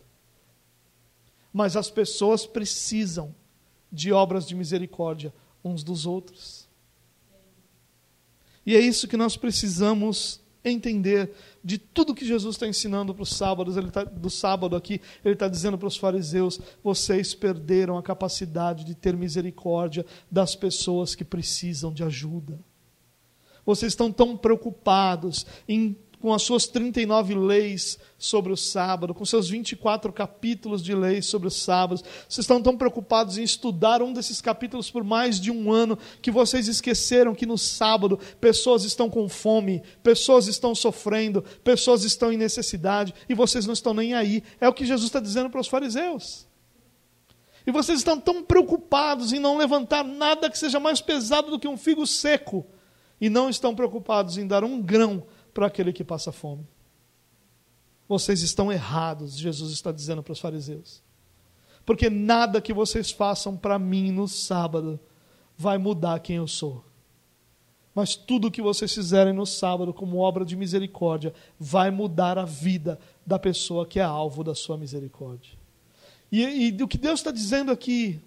Mas 1.53 1.77
as 1.77 1.89
pessoas 1.89 2.45
precisam 2.45 3.33
de 3.91 4.11
obras 4.11 4.45
de 4.45 4.53
misericórdia 4.53 5.33
uns 5.63 5.83
dos 5.83 6.05
outros. 6.05 6.67
E 8.65 8.75
é 8.75 8.79
isso 8.81 9.07
que 9.07 9.15
nós 9.15 9.37
precisamos 9.37 10.41
entender 10.63 11.31
de 11.67 11.77
tudo 11.77 12.15
que 12.15 12.25
Jesus 12.25 12.55
está 12.55 12.65
ensinando 12.65 13.13
para 13.13 13.23
os 13.23 13.35
sábados, 13.35 13.75
ele 13.75 13.91
tá, 13.91 14.05
do 14.05 14.29
sábado 14.29 14.73
aqui, 14.73 15.01
ele 15.21 15.33
está 15.33 15.49
dizendo 15.49 15.77
para 15.77 15.89
os 15.89 15.97
fariseus: 15.97 16.61
vocês 16.81 17.35
perderam 17.35 17.97
a 17.97 18.01
capacidade 18.01 18.85
de 18.85 18.95
ter 18.95 19.17
misericórdia 19.17 20.05
das 20.31 20.55
pessoas 20.55 21.13
que 21.13 21.25
precisam 21.25 21.91
de 21.91 22.05
ajuda. 22.05 22.57
Vocês 23.65 23.91
estão 23.91 24.13
tão 24.13 24.37
preocupados 24.37 25.45
em 25.67 25.93
com 26.19 26.33
as 26.33 26.41
suas 26.41 26.67
39 26.67 27.35
leis 27.35 27.97
sobre 28.17 28.51
o 28.51 28.57
sábado, 28.57 29.13
com 29.13 29.23
seus 29.23 29.49
24 29.49 30.11
capítulos 30.11 30.83
de 30.83 30.95
leis 30.95 31.25
sobre 31.25 31.47
os 31.47 31.55
sábados. 31.55 32.03
Vocês 32.27 32.43
estão 32.43 32.61
tão 32.61 32.75
preocupados 32.75 33.37
em 33.37 33.43
estudar 33.43 34.01
um 34.01 34.11
desses 34.11 34.41
capítulos 34.41 34.89
por 34.89 35.03
mais 35.03 35.39
de 35.39 35.51
um 35.51 35.71
ano 35.71 35.97
que 36.21 36.31
vocês 36.31 36.67
esqueceram 36.67 37.35
que 37.35 37.45
no 37.45 37.57
sábado 37.57 38.19
pessoas 38.41 38.83
estão 38.83 39.09
com 39.09 39.29
fome, 39.29 39.83
pessoas 40.01 40.47
estão 40.47 40.73
sofrendo, 40.73 41.43
pessoas 41.63 42.03
estão 42.03 42.31
em 42.31 42.37
necessidade 42.37 43.13
e 43.29 43.35
vocês 43.35 43.65
não 43.65 43.73
estão 43.73 43.93
nem 43.93 44.13
aí. 44.13 44.43
É 44.59 44.67
o 44.67 44.73
que 44.73 44.85
Jesus 44.85 45.07
está 45.07 45.19
dizendo 45.19 45.49
para 45.49 45.61
os 45.61 45.67
fariseus. 45.67 46.47
E 47.65 47.71
vocês 47.71 47.99
estão 47.99 48.17
tão 48.17 48.41
preocupados 48.41 49.33
em 49.33 49.39
não 49.39 49.57
levantar 49.57 50.03
nada 50.03 50.49
que 50.49 50.57
seja 50.57 50.79
mais 50.79 51.01
pesado 51.01 51.51
do 51.51 51.59
que 51.59 51.67
um 51.67 51.77
figo 51.77 52.07
seco 52.07 52.65
e 53.19 53.29
não 53.29 53.49
estão 53.49 53.75
preocupados 53.75 54.37
em 54.37 54.47
dar 54.47 54.63
um 54.63 54.81
grão 54.81 55.23
para 55.57 55.65
aquele 55.65 55.91
que 55.91 56.03
passa 56.03 56.31
fome. 56.31 56.67
Vocês 58.07 58.43
estão 58.43 58.71
errados, 58.71 59.35
Jesus 59.35 59.73
está 59.73 59.91
dizendo 59.91 60.21
para 60.21 60.33
os 60.33 60.39
fariseus. 60.39 61.01
Porque 61.83 62.11
nada 62.11 62.61
que 62.61 62.71
vocês 62.71 63.09
façam 63.09 63.57
para 63.57 63.79
mim 63.79 64.11
no 64.11 64.27
sábado 64.27 64.99
vai 65.57 65.79
mudar 65.79 66.19
quem 66.19 66.35
eu 66.35 66.47
sou. 66.47 66.85
Mas 67.95 68.15
tudo 68.15 68.51
que 68.51 68.61
vocês 68.61 68.93
fizerem 68.93 69.33
no 69.33 69.47
sábado 69.47 69.91
como 69.91 70.19
obra 70.19 70.45
de 70.45 70.55
misericórdia 70.55 71.33
vai 71.59 71.89
mudar 71.89 72.37
a 72.37 72.45
vida 72.45 72.99
da 73.25 73.39
pessoa 73.39 73.87
que 73.87 73.99
é 73.99 74.03
alvo 74.03 74.43
da 74.43 74.53
sua 74.53 74.77
misericórdia. 74.77 75.53
E, 76.31 76.69
e 76.69 76.83
o 76.83 76.87
que 76.87 76.99
Deus 76.99 77.19
está 77.19 77.31
dizendo 77.31 77.71
aqui, 77.71 78.21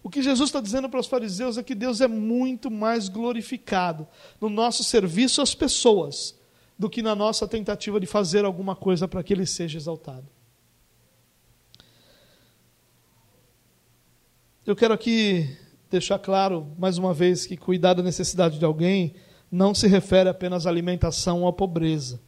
o 0.00 0.08
que 0.08 0.22
Jesus 0.22 0.48
está 0.48 0.60
dizendo 0.60 0.88
para 0.88 1.00
os 1.00 1.08
fariseus 1.08 1.58
é 1.58 1.62
que 1.64 1.74
Deus 1.74 2.00
é 2.00 2.06
muito 2.06 2.70
mais 2.70 3.08
glorificado 3.08 4.06
no 4.40 4.48
nosso 4.48 4.84
serviço 4.84 5.42
às 5.42 5.56
pessoas 5.56 6.38
do 6.78 6.88
que 6.88 7.02
na 7.02 7.14
nossa 7.14 7.48
tentativa 7.48 7.98
de 7.98 8.06
fazer 8.06 8.44
alguma 8.44 8.76
coisa 8.76 9.08
para 9.08 9.22
que 9.22 9.32
ele 9.32 9.44
seja 9.44 9.76
exaltado. 9.76 10.28
Eu 14.64 14.76
quero 14.76 14.94
aqui 14.94 15.56
deixar 15.90 16.18
claro, 16.18 16.70
mais 16.78 16.98
uma 16.98 17.14
vez, 17.14 17.46
que 17.46 17.56
cuidar 17.56 17.94
da 17.94 18.02
necessidade 18.02 18.58
de 18.58 18.64
alguém 18.64 19.14
não 19.50 19.74
se 19.74 19.88
refere 19.88 20.28
apenas 20.28 20.66
à 20.66 20.70
alimentação 20.70 21.42
ou 21.42 21.48
à 21.48 21.52
pobreza, 21.52 22.20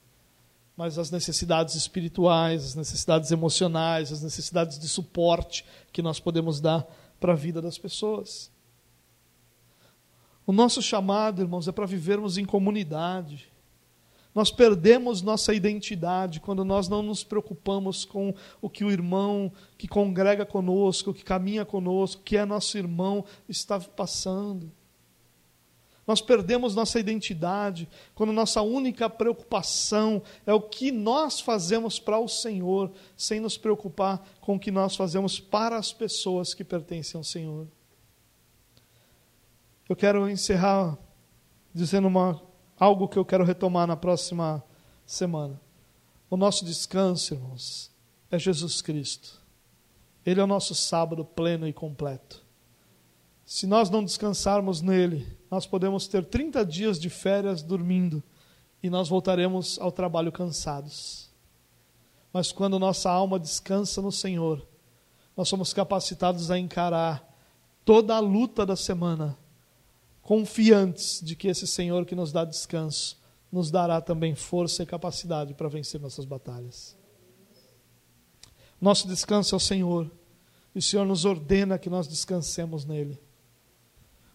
mas 0.75 0.99
às 0.99 1.11
necessidades 1.11 1.75
espirituais, 1.75 2.65
às 2.65 2.75
necessidades 2.75 3.31
emocionais, 3.31 4.11
às 4.11 4.23
necessidades 4.23 4.79
de 4.79 4.89
suporte 4.89 5.67
que 5.93 6.01
nós 6.01 6.19
podemos 6.19 6.61
dar 6.61 6.87
para 7.21 7.35
a 7.35 7.37
vida 7.37 7.61
das 7.61 7.77
pessoas. 7.77 8.51
O 10.47 10.53
nosso 10.53 10.81
chamado, 10.81 11.43
irmãos, 11.43 11.69
é 11.69 11.73
para 11.73 11.85
vivermos 11.87 12.39
em 12.39 12.45
comunidade. 12.47 13.50
Nós 14.35 14.51
perdemos 14.51 15.23
nossa 15.23 15.53
identidade 15.53 16.41
quando 16.41 16.65
nós 16.65 16.89
não 16.89 17.03
nos 17.03 17.25
preocupamos 17.25 18.05
com 18.05 18.33
o 18.61 18.71
que 18.71 18.85
o 18.85 18.91
irmão 18.91 19.53
que 19.77 19.89
congrega 19.89 20.47
conosco, 20.47 21.13
que 21.13 21.25
caminha 21.25 21.65
conosco, 21.65 22.23
que 22.23 22.37
é 22.37 22.45
nosso 22.45 22.79
irmão, 22.79 23.25
está 23.49 23.81
passando. 23.81 24.71
Nós 26.07 26.21
perdemos 26.21 26.75
nossa 26.75 26.99
identidade 26.99 27.89
quando 28.15 28.33
nossa 28.33 28.63
única 28.63 29.09
preocupação 29.09 30.23
é 30.47 30.53
o 30.53 30.61
que 30.61 30.91
nós 30.91 31.41
fazemos 31.41 31.99
para 32.01 32.19
o 32.19 32.27
Senhor, 32.27 32.91
sem 33.17 33.41
nos 33.41 33.57
preocupar 33.57 34.25
com 34.41 34.57
o 34.57 34.59
que 34.59 34.71
nós 34.71 34.97
fazemos 34.97 35.39
para 35.39 35.77
as 35.77 35.93
pessoas 35.93 36.55
que 36.55 36.65
pertencem 36.65 37.19
ao 37.19 37.25
Senhor. 37.25 37.67
Eu 39.89 39.97
quero 39.97 40.29
encerrar 40.29 40.97
dizendo 41.75 42.09
uma 42.09 42.41
algo 42.81 43.07
que 43.07 43.19
eu 43.19 43.25
quero 43.27 43.45
retomar 43.45 43.87
na 43.87 43.95
próxima 43.95 44.65
semana. 45.05 45.61
O 46.31 46.37
nosso 46.37 46.65
descanso, 46.65 47.35
irmãos, 47.35 47.91
é 48.31 48.39
Jesus 48.39 48.81
Cristo. 48.81 49.39
Ele 50.25 50.41
é 50.41 50.45
o 50.45 50.47
nosso 50.47 50.75
sábado 50.75 51.23
pleno 51.23 51.69
e 51.69 51.73
completo. 51.75 52.43
Se 53.45 53.67
nós 53.67 53.91
não 53.91 54.03
descansarmos 54.03 54.81
nele, 54.81 55.27
nós 55.51 55.67
podemos 55.67 56.07
ter 56.09 56.25
30 56.25 56.65
dias 56.65 56.99
de 56.99 57.11
férias 57.11 57.63
dormindo 57.63 58.23
e 58.83 58.89
nós 58.89 59.09
voltaremos 59.09 59.79
ao 59.79 59.93
trabalho 59.93 60.33
cansados. 60.33 61.29
Mas 62.33 62.53
quando 62.53 62.79
nossa 62.79 63.11
alma 63.11 63.39
descansa 63.39 64.01
no 64.01 64.13
Senhor, 64.13 64.67
nós 65.37 65.49
somos 65.49 65.75
capacitados 65.75 66.51
a 66.51 66.59
encarar 66.59 67.29
toda 67.85 68.15
a 68.15 68.21
luta 68.21 68.65
da 68.65 68.77
semana 68.77 69.37
confiantes 70.23 71.21
de 71.23 71.35
que 71.35 71.49
esse 71.49 71.67
Senhor 71.67 72.05
que 72.05 72.15
nos 72.15 72.33
dá 72.33 72.45
descanso 72.45 73.19
nos 73.51 73.71
dará 73.71 74.01
também 74.01 74.35
força 74.35 74.83
e 74.83 74.87
capacidade 74.87 75.55
para 75.55 75.69
vencer 75.69 76.01
nossas 76.01 76.25
batalhas. 76.25 76.97
Nosso 78.81 79.09
descanso 79.09 79.55
é 79.55 79.57
o 79.57 79.61
Senhor, 79.61 80.11
e 80.75 80.79
o 80.79 80.83
Senhor 80.83 81.05
nos 81.05 81.25
ordena 81.25 81.79
que 81.79 81.91
nós 81.91 82.07
descansemos 82.07 82.85
nele. 82.85 83.21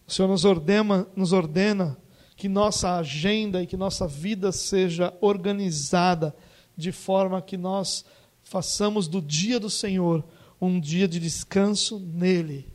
O 0.05 0.11
Senhor 0.11 0.27
nos 0.27 0.45
ordena, 0.45 1.07
nos 1.15 1.33
ordena 1.33 1.97
que 2.35 2.49
nossa 2.49 2.97
agenda 2.97 3.63
e 3.63 3.67
que 3.67 3.77
nossa 3.77 4.07
vida 4.07 4.51
seja 4.51 5.13
organizada 5.21 6.35
de 6.75 6.91
forma 6.91 7.41
que 7.41 7.57
nós 7.57 8.05
façamos 8.43 9.07
do 9.07 9.21
dia 9.21 9.59
do 9.59 9.69
Senhor 9.69 10.23
um 10.59 10.79
dia 10.79 11.07
de 11.07 11.19
descanso 11.19 11.99
nele, 11.99 12.71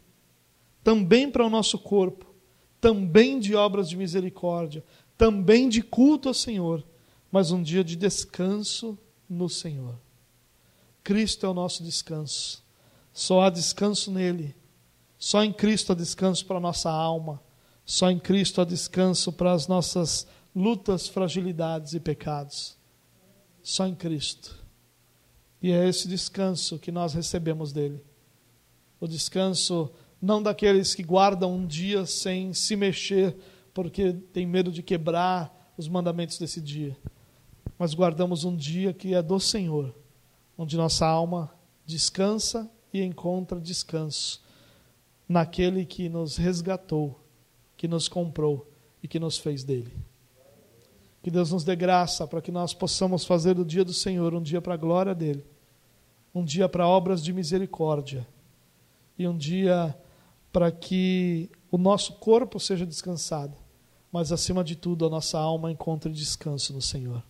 também 0.82 1.30
para 1.30 1.46
o 1.46 1.50
nosso 1.50 1.78
corpo, 1.78 2.29
também 2.80 3.38
de 3.38 3.54
obras 3.54 3.88
de 3.88 3.96
misericórdia, 3.96 4.84
também 5.16 5.68
de 5.68 5.82
culto 5.82 6.28
ao 6.28 6.34
Senhor, 6.34 6.84
mas 7.30 7.50
um 7.50 7.62
dia 7.62 7.84
de 7.84 7.94
descanso 7.94 8.98
no 9.28 9.48
Senhor. 9.48 9.94
Cristo 11.04 11.46
é 11.46 11.48
o 11.48 11.54
nosso 11.54 11.82
descanso. 11.82 12.62
Só 13.12 13.42
há 13.42 13.50
descanso 13.50 14.10
nele. 14.10 14.54
Só 15.18 15.44
em 15.44 15.52
Cristo 15.52 15.92
há 15.92 15.94
descanso 15.94 16.46
para 16.46 16.56
a 16.56 16.60
nossa 16.60 16.90
alma. 16.90 17.40
Só 17.84 18.10
em 18.10 18.18
Cristo 18.18 18.60
há 18.60 18.64
descanso 18.64 19.32
para 19.32 19.52
as 19.52 19.66
nossas 19.66 20.26
lutas, 20.54 21.08
fragilidades 21.08 21.92
e 21.92 22.00
pecados. 22.00 22.76
Só 23.62 23.86
em 23.86 23.94
Cristo. 23.94 24.58
E 25.62 25.70
é 25.72 25.88
esse 25.88 26.08
descanso 26.08 26.78
que 26.78 26.90
nós 26.90 27.12
recebemos 27.12 27.72
dele. 27.72 28.02
O 28.98 29.06
descanso 29.06 29.90
não 30.20 30.42
daqueles 30.42 30.94
que 30.94 31.02
guardam 31.02 31.54
um 31.54 31.66
dia 31.66 32.04
sem 32.04 32.52
se 32.52 32.76
mexer, 32.76 33.36
porque 33.72 34.12
tem 34.12 34.46
medo 34.46 34.70
de 34.70 34.82
quebrar 34.82 35.72
os 35.76 35.88
mandamentos 35.88 36.38
desse 36.38 36.60
dia, 36.60 36.96
mas 37.78 37.94
guardamos 37.94 38.44
um 38.44 38.54
dia 38.54 38.92
que 38.92 39.14
é 39.14 39.22
do 39.22 39.40
Senhor, 39.40 39.94
onde 40.58 40.76
nossa 40.76 41.06
alma 41.06 41.50
descansa 41.86 42.70
e 42.92 43.02
encontra 43.02 43.58
descanso 43.58 44.42
naquele 45.26 45.86
que 45.86 46.08
nos 46.08 46.36
resgatou, 46.36 47.18
que 47.76 47.88
nos 47.88 48.08
comprou 48.08 48.70
e 49.02 49.08
que 49.08 49.18
nos 49.18 49.38
fez 49.38 49.64
dele. 49.64 49.96
Que 51.22 51.30
Deus 51.30 51.52
nos 51.52 51.64
dê 51.64 51.76
graça 51.76 52.26
para 52.26 52.42
que 52.42 52.50
nós 52.50 52.74
possamos 52.74 53.24
fazer 53.24 53.54
do 53.54 53.64
dia 53.64 53.84
do 53.84 53.92
Senhor 53.92 54.34
um 54.34 54.42
dia 54.42 54.60
para 54.60 54.74
a 54.74 54.76
glória 54.76 55.14
dele, 55.14 55.44
um 56.34 56.44
dia 56.44 56.68
para 56.68 56.86
obras 56.86 57.22
de 57.22 57.32
misericórdia 57.32 58.26
e 59.18 59.28
um 59.28 59.36
dia 59.36 59.94
para 60.53 60.70
que 60.70 61.51
o 61.70 61.78
nosso 61.78 62.14
corpo 62.14 62.59
seja 62.59 62.86
descansado, 62.86 63.57
mas 64.11 64.32
acima 64.32 64.64
de 64.64 64.76
tudo 64.76 65.07
a 65.07 65.11
nossa 65.11 65.38
alma 65.38 65.70
encontre 65.70 66.12
descanso 66.12 66.72
no 66.72 66.82
Senhor. 66.82 67.22